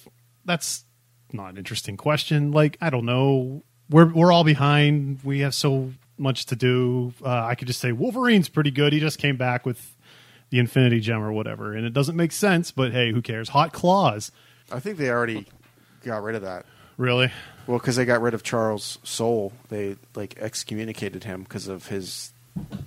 that's 0.45 0.85
not 1.33 1.49
an 1.49 1.57
interesting 1.57 1.97
question. 1.97 2.51
Like 2.51 2.77
I 2.81 2.91
don't 2.91 3.05
know. 3.05 3.63
We're 3.89 4.13
we're 4.13 4.31
all 4.31 4.43
behind. 4.43 5.19
We 5.23 5.39
have 5.39 5.55
so 5.55 5.91
much 6.19 6.45
to 6.47 6.55
do. 6.55 7.11
Uh, 7.23 7.29
I 7.45 7.55
could 7.55 7.67
just 7.67 7.79
say 7.79 7.91
Wolverine's 7.93 8.47
pretty 8.47 8.71
good. 8.71 8.93
He 8.93 8.99
just 8.99 9.17
came 9.17 9.37
back 9.37 9.65
with 9.65 9.94
the 10.55 10.59
Infinity 10.61 11.01
Gem 11.01 11.21
or 11.21 11.33
whatever, 11.33 11.73
and 11.73 11.85
it 11.85 11.91
doesn't 11.93 12.15
make 12.15 12.31
sense. 12.31 12.71
But 12.71 12.93
hey, 12.93 13.11
who 13.11 13.21
cares? 13.21 13.49
Hot 13.49 13.73
Claws, 13.73 14.31
I 14.71 14.79
think 14.79 14.97
they 14.97 15.09
already 15.09 15.45
got 16.03 16.23
rid 16.23 16.35
of 16.35 16.43
that. 16.43 16.65
really? 16.97 17.31
Well, 17.67 17.77
because 17.79 17.95
they 17.95 18.05
got 18.05 18.21
rid 18.21 18.33
of 18.35 18.43
Charles 18.43 18.99
Soule, 19.03 19.51
they 19.69 19.97
like 20.15 20.37
excommunicated 20.39 21.23
him 21.23 21.43
because 21.43 21.67
of 21.67 21.87
his 21.87 22.31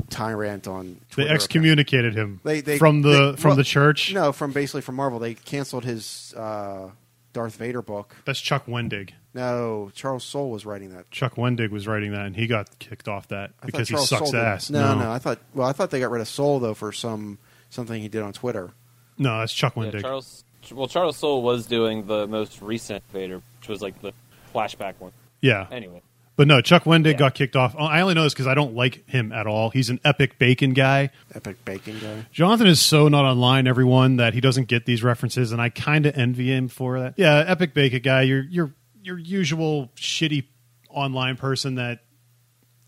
tyrant 0.09 0.67
on. 0.67 0.87
They 0.95 1.15
Twitter 1.25 1.35
excommunicated 1.35 2.15
him 2.15 2.41
They- 2.45 2.61
they- 2.61 2.79
from 2.79 3.03
the 3.03 3.33
they- 3.33 3.37
from 3.41 3.51
well, 3.51 3.57
the 3.57 3.65
church. 3.65 4.15
No, 4.15 4.33
from 4.33 4.53
basically 4.53 4.81
from 4.81 4.95
Marvel. 4.95 5.19
They 5.19 5.35
canceled 5.35 5.85
his 5.85 6.33
uh, 6.37 6.91
Darth 7.33 7.57
Vader 7.57 7.83
book. 7.83 8.17
That's 8.25 8.41
Chuck 8.41 8.67
Wendig. 8.67 9.11
No, 9.35 9.91
Charles 9.95 10.25
Soule 10.25 10.51
was 10.51 10.65
writing 10.65 10.95
that. 10.95 11.11
Chuck 11.11 11.35
Wendig 11.35 11.71
was 11.71 11.87
writing 11.87 12.13
that, 12.13 12.27
and 12.27 12.35
he 12.37 12.47
got 12.47 12.79
kicked 12.79 13.09
off 13.09 13.29
that 13.29 13.51
I 13.61 13.63
thought 13.63 13.67
because 13.67 13.89
he 13.89 13.95
Charles 13.95 14.09
sucks 14.09 14.23
Soule 14.31 14.33
did. 14.33 14.41
ass. 14.41 14.71
No, 14.71 14.95
no, 14.99 15.11
I 15.13 15.19
thought. 15.19 15.39
Well, 15.55 15.67
I 15.69 15.73
thought 15.73 15.91
they 15.91 16.01
got 16.01 16.11
rid 16.11 16.21
of 16.23 16.29
Soule 16.29 16.61
though 16.61 16.75
for 16.75 16.93
some 16.93 17.39
something 17.71 18.01
he 18.01 18.09
did 18.09 18.23
on 18.23 18.33
Twitter. 18.33 18.71
no, 19.19 19.39
that's 19.41 19.53
Chuck 19.53 19.75
Yeah, 19.77 19.83
Wendig. 19.85 20.01
Charles. 20.03 20.45
Well, 20.73 20.89
Charles 20.89 21.17
Soule 21.17 21.43
was 21.43 21.67
doing 21.67 22.07
the 22.07 22.27
most 22.27 22.61
recent 22.61 23.03
Vader, 23.13 23.41
which 23.61 23.69
was 23.69 23.81
like 23.81 24.01
the 24.03 24.13
flashback 24.55 24.95
one. 24.99 25.13
yeah, 25.41 25.67
Anyway, 25.71 26.03
but 26.37 26.47
no, 26.47 26.61
Chuck 26.61 26.85
Wendig 26.85 27.13
Yeah. 27.13 27.13
got 27.15 27.35
kicked 27.35 27.57
off. 27.57 27.75
Oh, 27.79 27.85
I 27.85 28.01
only 28.01 28.15
know 28.15 28.23
this 28.25 28.35
because 28.35 28.47
I 28.47 28.55
don't 28.55 28.75
like 28.75 29.09
him 29.09 29.33
at 29.33 29.47
all. 29.47 29.71
He's 29.71 29.89
an 29.91 29.99
epic 30.05 30.39
bacon 30.39 30.73
guy. 30.75 31.11
Epic 31.35 31.65
Bacon 31.65 31.99
guy. 32.01 32.27
Jonathan 32.33 32.67
is 32.67 32.81
so 32.81 33.09
not 33.09 33.25
online, 33.25 33.67
everyone, 33.67 34.17
that 34.17 34.35
he 34.35 34.41
doesn't 34.41 34.69
get 34.69 34.85
these 34.87 35.03
references, 35.03 35.53
and 35.53 35.61
I 35.61 35.69
kind 35.71 36.07
of 36.07 36.17
envy 36.19 36.53
him 36.55 36.69
for 36.69 37.01
that. 37.01 37.15
Yeah, 37.17 37.37
epic 37.47 37.73
bacon 37.75 38.03
guy. 38.03 38.23
Your 38.23 38.43
your 38.43 38.73
your 39.03 39.19
usual 39.19 39.91
shitty 39.97 40.45
online 40.91 41.37
person 41.37 41.77
that 41.77 42.01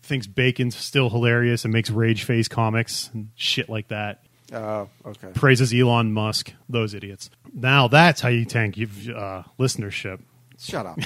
thinks 0.03 0.27
bacon's 0.27 0.75
still 0.75 1.09
hilarious 1.09 1.63
and 1.65 1.73
makes 1.73 1.89
rage 1.89 2.23
face 2.23 2.47
comics 2.47 3.09
and 3.13 3.29
shit 3.35 3.69
like 3.69 3.87
that. 3.87 4.23
Oh, 4.53 4.89
okay. 5.05 5.29
Praises 5.33 5.73
Elon 5.73 6.11
Musk. 6.13 6.53
Those 6.69 6.93
idiots. 6.93 7.29
Now 7.53 7.87
that's 7.87 8.21
how 8.21 8.29
you 8.29 8.45
tank 8.45 8.77
your 8.77 8.89
uh, 9.15 9.43
listenership. 9.59 10.19
Shut 10.59 10.85
up. 10.85 10.99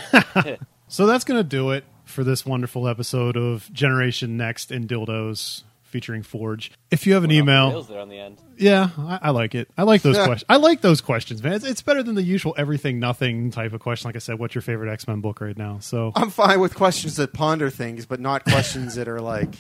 So 0.88 1.08
that's 1.08 1.24
going 1.24 1.40
to 1.40 1.44
do 1.44 1.72
it 1.72 1.84
for 2.04 2.24
this 2.24 2.46
wonderful 2.46 2.88
episode 2.88 3.36
of 3.36 3.68
Generation 3.74 4.38
Next 4.38 4.72
and 4.72 4.88
Dildos 4.88 5.64
featuring 5.82 6.22
Forge. 6.22 6.72
If 6.92 7.08
you 7.08 7.14
have 7.16 7.24
an 7.24 7.30
went 7.30 7.40
email, 7.40 7.82
there 7.82 8.00
on 8.00 8.10
the 8.10 8.20
end. 8.20 8.38
yeah, 8.58 8.90
I, 8.98 9.20
I 9.24 9.30
like 9.32 9.56
it. 9.56 9.68
I 9.78 9.84
like 9.84 10.04
those 10.04 10.16
questions. 10.26 10.44
I 10.48 10.58
like 10.58 10.82
those 10.82 11.02
questions, 11.02 11.42
man. 11.42 11.54
It's, 11.54 11.66
it's 11.66 11.82
better 11.82 12.04
than 12.04 12.14
the 12.16 12.22
usual 12.22 12.54
everything 12.58 13.00
nothing 13.00 13.50
type 13.50 13.74
of 13.74 13.80
question. 13.80 14.08
Like 14.08 14.16
I 14.16 14.20
said, 14.20 14.38
what's 14.38 14.54
your 14.54 14.62
favorite 14.62 14.92
X 14.92 15.08
Men 15.08 15.22
book 15.22 15.42
right 15.42 15.58
now? 15.58 15.80
So 15.80 16.12
I'm 16.16 16.30
fine 16.30 16.60
with 16.60 16.76
questions 16.76 17.16
that 17.16 17.34
ponder 17.34 17.72
things, 17.72 18.06
but 18.06 18.20
not 18.20 18.44
questions 18.44 18.96
that 18.96 19.08
are 19.08 19.22
like. 19.22 19.56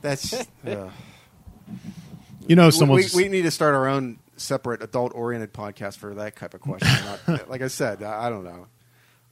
That's. 0.00 0.34
Uh, 0.66 0.90
you 2.46 2.56
know, 2.56 2.66
we, 2.66 2.70
someone's 2.72 3.14
we, 3.14 3.24
we 3.24 3.28
need 3.28 3.42
to 3.42 3.50
start 3.50 3.74
our 3.74 3.88
own 3.88 4.18
separate 4.36 4.82
adult-oriented 4.82 5.52
podcast 5.52 5.98
for 5.98 6.14
that 6.14 6.36
type 6.36 6.54
of 6.54 6.60
question. 6.60 6.88
Not, 7.26 7.48
like 7.50 7.62
I 7.62 7.68
said, 7.68 8.02
I, 8.02 8.26
I 8.26 8.30
don't 8.30 8.44
know. 8.44 8.50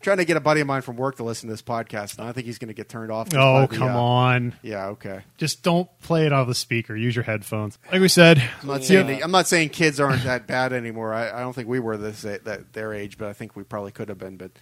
I'm 0.00 0.02
trying 0.02 0.18
to 0.18 0.24
get 0.24 0.36
a 0.36 0.40
buddy 0.40 0.60
of 0.60 0.66
mine 0.66 0.82
from 0.82 0.96
work 0.96 1.16
to 1.16 1.24
listen 1.24 1.48
to 1.48 1.52
this 1.52 1.62
podcast, 1.62 2.18
and 2.18 2.28
I 2.28 2.32
think 2.32 2.46
he's 2.46 2.58
going 2.58 2.68
to 2.68 2.74
get 2.74 2.88
turned 2.88 3.10
off. 3.10 3.26
just 3.30 3.36
by 3.36 3.42
oh 3.62 3.66
the, 3.66 3.76
come 3.76 3.96
uh, 3.96 4.00
on, 4.00 4.54
Yeah, 4.62 4.88
okay. 4.88 5.22
just 5.38 5.62
don't 5.64 5.88
play 6.02 6.26
it 6.26 6.32
out 6.32 6.42
of 6.42 6.48
the 6.48 6.54
speaker. 6.54 6.94
Use 6.94 7.16
your 7.16 7.24
headphones. 7.24 7.78
Like 7.90 8.00
we 8.00 8.08
said, 8.08 8.38
I'm 8.62 8.68
not 8.68 8.80
Yeah. 8.82 8.86
saying 8.86 9.06
the- 9.08 9.24
I'm 9.24 9.30
not 9.32 9.46
saying 9.48 9.70
kids 9.70 9.98
aren't 9.98 10.22
that 10.24 10.46
bad 10.46 10.72
anymore. 10.72 11.12
I, 11.14 11.30
I 11.30 11.40
don't 11.40 11.52
think 11.52 11.66
we 11.68 11.80
were 11.80 11.96
this 11.96 12.22
that 12.22 12.72
their 12.72 12.92
age, 12.94 13.18
but 13.18 13.28
I 13.28 13.32
think 13.32 13.56
we 13.56 13.64
probably 13.64 13.90
could 13.90 14.08
have 14.08 14.18
been. 14.18 14.36
But 14.36 14.52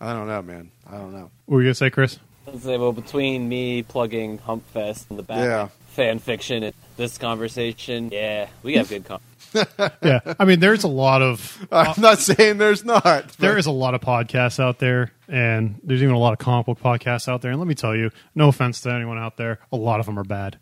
I 0.00 0.14
don't 0.14 0.28
know, 0.28 0.40
man. 0.40 0.70
I 0.88 0.96
don't 0.96 1.12
know. 1.12 1.30
what 1.46 1.56
were 1.56 1.60
you 1.62 1.66
gonna 1.66 1.74
say, 1.74 1.90
Chris? 1.90 2.18
Say, 2.58 2.78
well, 2.78 2.92
between 2.92 3.48
me 3.48 3.82
plugging 3.82 4.38
Humpfest 4.38 5.10
and 5.10 5.18
the 5.18 5.22
Batman 5.22 5.46
Yeah. 5.46 5.68
fan 5.90 6.18
fiction 6.20 6.62
and 6.62 6.74
this 7.00 7.18
conversation, 7.18 8.10
yeah, 8.12 8.48
we 8.62 8.74
got 8.74 8.88
good. 8.88 9.04
Con- 9.04 9.20
Yeah, 10.02 10.20
I 10.38 10.44
mean, 10.44 10.60
there's 10.60 10.84
a 10.84 10.88
lot 10.88 11.22
of 11.22 11.66
I'm 11.72 12.00
not 12.00 12.18
saying 12.20 12.58
there's 12.58 12.84
not. 12.84 13.02
but- 13.02 13.32
there 13.38 13.58
is 13.58 13.66
a 13.66 13.72
lot 13.72 13.94
of 13.94 14.00
podcasts 14.00 14.60
out 14.60 14.78
there, 14.78 15.10
and 15.26 15.80
there's 15.82 16.02
even 16.02 16.14
a 16.14 16.18
lot 16.18 16.32
of 16.32 16.38
comic 16.38 16.66
book 16.66 16.78
podcasts 16.80 17.26
out 17.28 17.42
there. 17.42 17.50
And 17.50 17.58
let 17.60 17.66
me 17.66 17.74
tell 17.74 17.96
you, 17.96 18.10
no 18.34 18.48
offense 18.48 18.80
to 18.82 18.92
anyone 18.92 19.18
out 19.18 19.36
there, 19.36 19.58
a 19.72 19.76
lot 19.76 19.98
of 19.98 20.06
them 20.06 20.18
are 20.18 20.24
bad. 20.24 20.58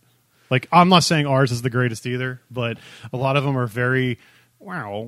Like 0.50 0.66
I'm 0.72 0.88
not 0.88 1.04
saying 1.04 1.26
ours 1.26 1.52
is 1.52 1.60
the 1.60 1.68
greatest 1.70 2.06
either, 2.06 2.40
but 2.50 2.78
a 3.12 3.16
lot 3.18 3.36
of 3.36 3.44
them 3.44 3.58
are 3.58 3.66
very 3.66 4.18
wow. 4.58 5.06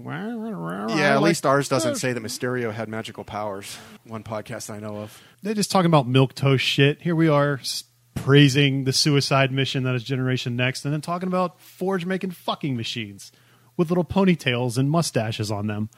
Yeah, 0.91 1.15
at 1.15 1.23
least 1.23 1.47
ours 1.47 1.69
doesn't 1.69 1.93
uh, 1.93 1.95
say 1.95 2.13
that 2.13 2.23
Mysterio 2.23 2.73
had 2.73 2.89
magical 2.91 3.25
powers. 3.25 3.79
One 4.05 4.23
podcast 4.23 4.69
I 4.69 4.81
know 4.81 4.99
of. 4.99 5.23
They're 5.43 5.55
just 5.55 5.71
talking 5.71 5.87
about 5.87 6.07
milk 6.07 6.35
toast 6.35 6.65
shit. 6.65 7.01
Here 7.01 7.17
we 7.17 7.29
are 7.29 7.55
s- 7.61 7.85
praising 8.23 8.85
the 8.85 8.93
suicide 8.93 9.51
mission 9.51 9.83
that 9.85 9.95
is 9.95 10.05
Generation 10.05 10.55
Next, 10.55 10.85
and 10.85 10.93
then 10.93 11.01
talking 11.01 11.27
about 11.27 11.61
Forge 11.61 12.05
making 12.05 12.33
fucking 12.33 12.77
machines 12.77 13.33
with 13.77 13.91
little 13.91 14.05
ponytails 14.05 14.77
and 14.77 14.91
mustaches 14.91 15.51
on 15.51 15.67
them. 15.67 15.89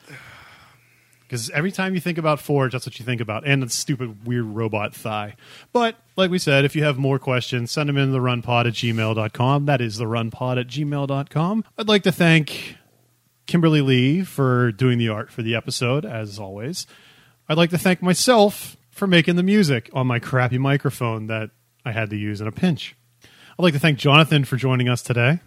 Because 1.23 1.51
every 1.51 1.73
time 1.73 1.95
you 1.95 2.01
think 2.01 2.19
about 2.19 2.39
Forge, 2.39 2.73
that's 2.73 2.87
what 2.87 2.99
you 2.99 3.05
think 3.05 3.21
about, 3.21 3.45
and 3.45 3.63
the 3.63 3.69
stupid 3.69 4.27
weird 4.27 4.45
robot 4.45 4.95
thigh. 4.95 5.35
But 5.73 5.97
like 6.17 6.31
we 6.31 6.39
said, 6.39 6.65
if 6.65 6.77
you 6.77 6.85
have 6.85 6.97
more 6.97 7.19
questions, 7.19 7.73
send 7.73 7.89
them 7.89 7.97
in 7.97 8.13
the 8.13 8.19
runpod 8.19 8.67
at 8.67 8.75
gmail.com. 8.75 9.67
That 9.67 9.81
is 9.81 9.97
the 9.97 10.05
runpod 10.05 10.61
at 10.61 10.69
gmail.com. 10.69 11.65
I'd 11.77 11.89
like 11.89 12.05
to 12.05 12.13
thank 12.13 12.77
Kimberly 13.47 13.81
Lee 13.81 14.23
for 14.23 14.71
doing 14.71 14.99
the 14.99 15.09
art 15.09 15.33
for 15.33 15.43
the 15.43 15.57
episode, 15.57 16.05
as 16.05 16.39
always. 16.39 16.87
I'd 17.49 17.57
like 17.57 17.71
to 17.71 17.79
thank 17.79 18.01
myself 18.01 18.77
for 18.91 19.07
making 19.07 19.37
the 19.37 19.43
music 19.43 19.91
on 19.93 20.07
my 20.07 20.21
crappy 20.21 20.59
microphone 20.59 21.27
that 21.27 21.51
I 21.85 21.93
had 21.93 22.11
to 22.11 22.17
use 22.17 22.41
in 22.41 22.47
a 22.47 22.53
pinch. 22.53 22.95
I'd 23.23 23.63
like 23.63 23.75
to 23.75 23.81
thank 23.81 23.99
Jonathan 23.99 24.45
for 24.45 24.57
joining 24.57 24.89
us 24.89 25.03
today, 25.03 25.41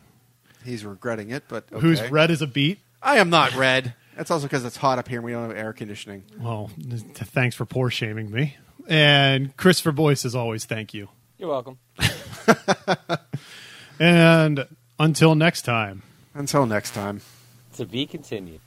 He's 0.64 0.84
regretting 0.84 1.30
it, 1.30 1.44
but 1.48 1.66
okay. 1.72 1.80
who's 1.80 2.02
red 2.10 2.32
as 2.32 2.42
a 2.42 2.48
beet. 2.48 2.80
I 3.02 3.18
am 3.18 3.30
not 3.30 3.54
red. 3.56 3.94
That's 4.18 4.32
also 4.32 4.46
because 4.48 4.66
it's 4.66 4.78
hot 4.78 4.98
up 4.98 5.08
here 5.08 5.20
and 5.20 5.26
we 5.26 5.32
don't 5.32 5.48
have 5.50 5.58
air 5.58 5.74
conditioning. 5.74 6.24
Well, 6.40 6.72
th- 6.82 7.02
thanks 7.02 7.56
for 7.56 7.66
poor 7.66 7.90
shaming 7.92 8.32
me. 8.32 8.58
And 8.88 9.56
Christopher 9.58 9.92
Boyce, 9.92 10.26
as 10.26 10.34
always, 10.36 10.66
thank 10.66 10.94
you. 10.94 11.10
You're 11.38 11.50
welcome. 11.50 11.78
And 14.00 14.68
until 15.00 15.36
next 15.36 15.62
time. 15.64 16.04
Until 16.34 16.66
next 16.66 16.94
time. 16.94 17.22
To 17.78 17.86
be 17.86 18.06
continued. 18.06 18.60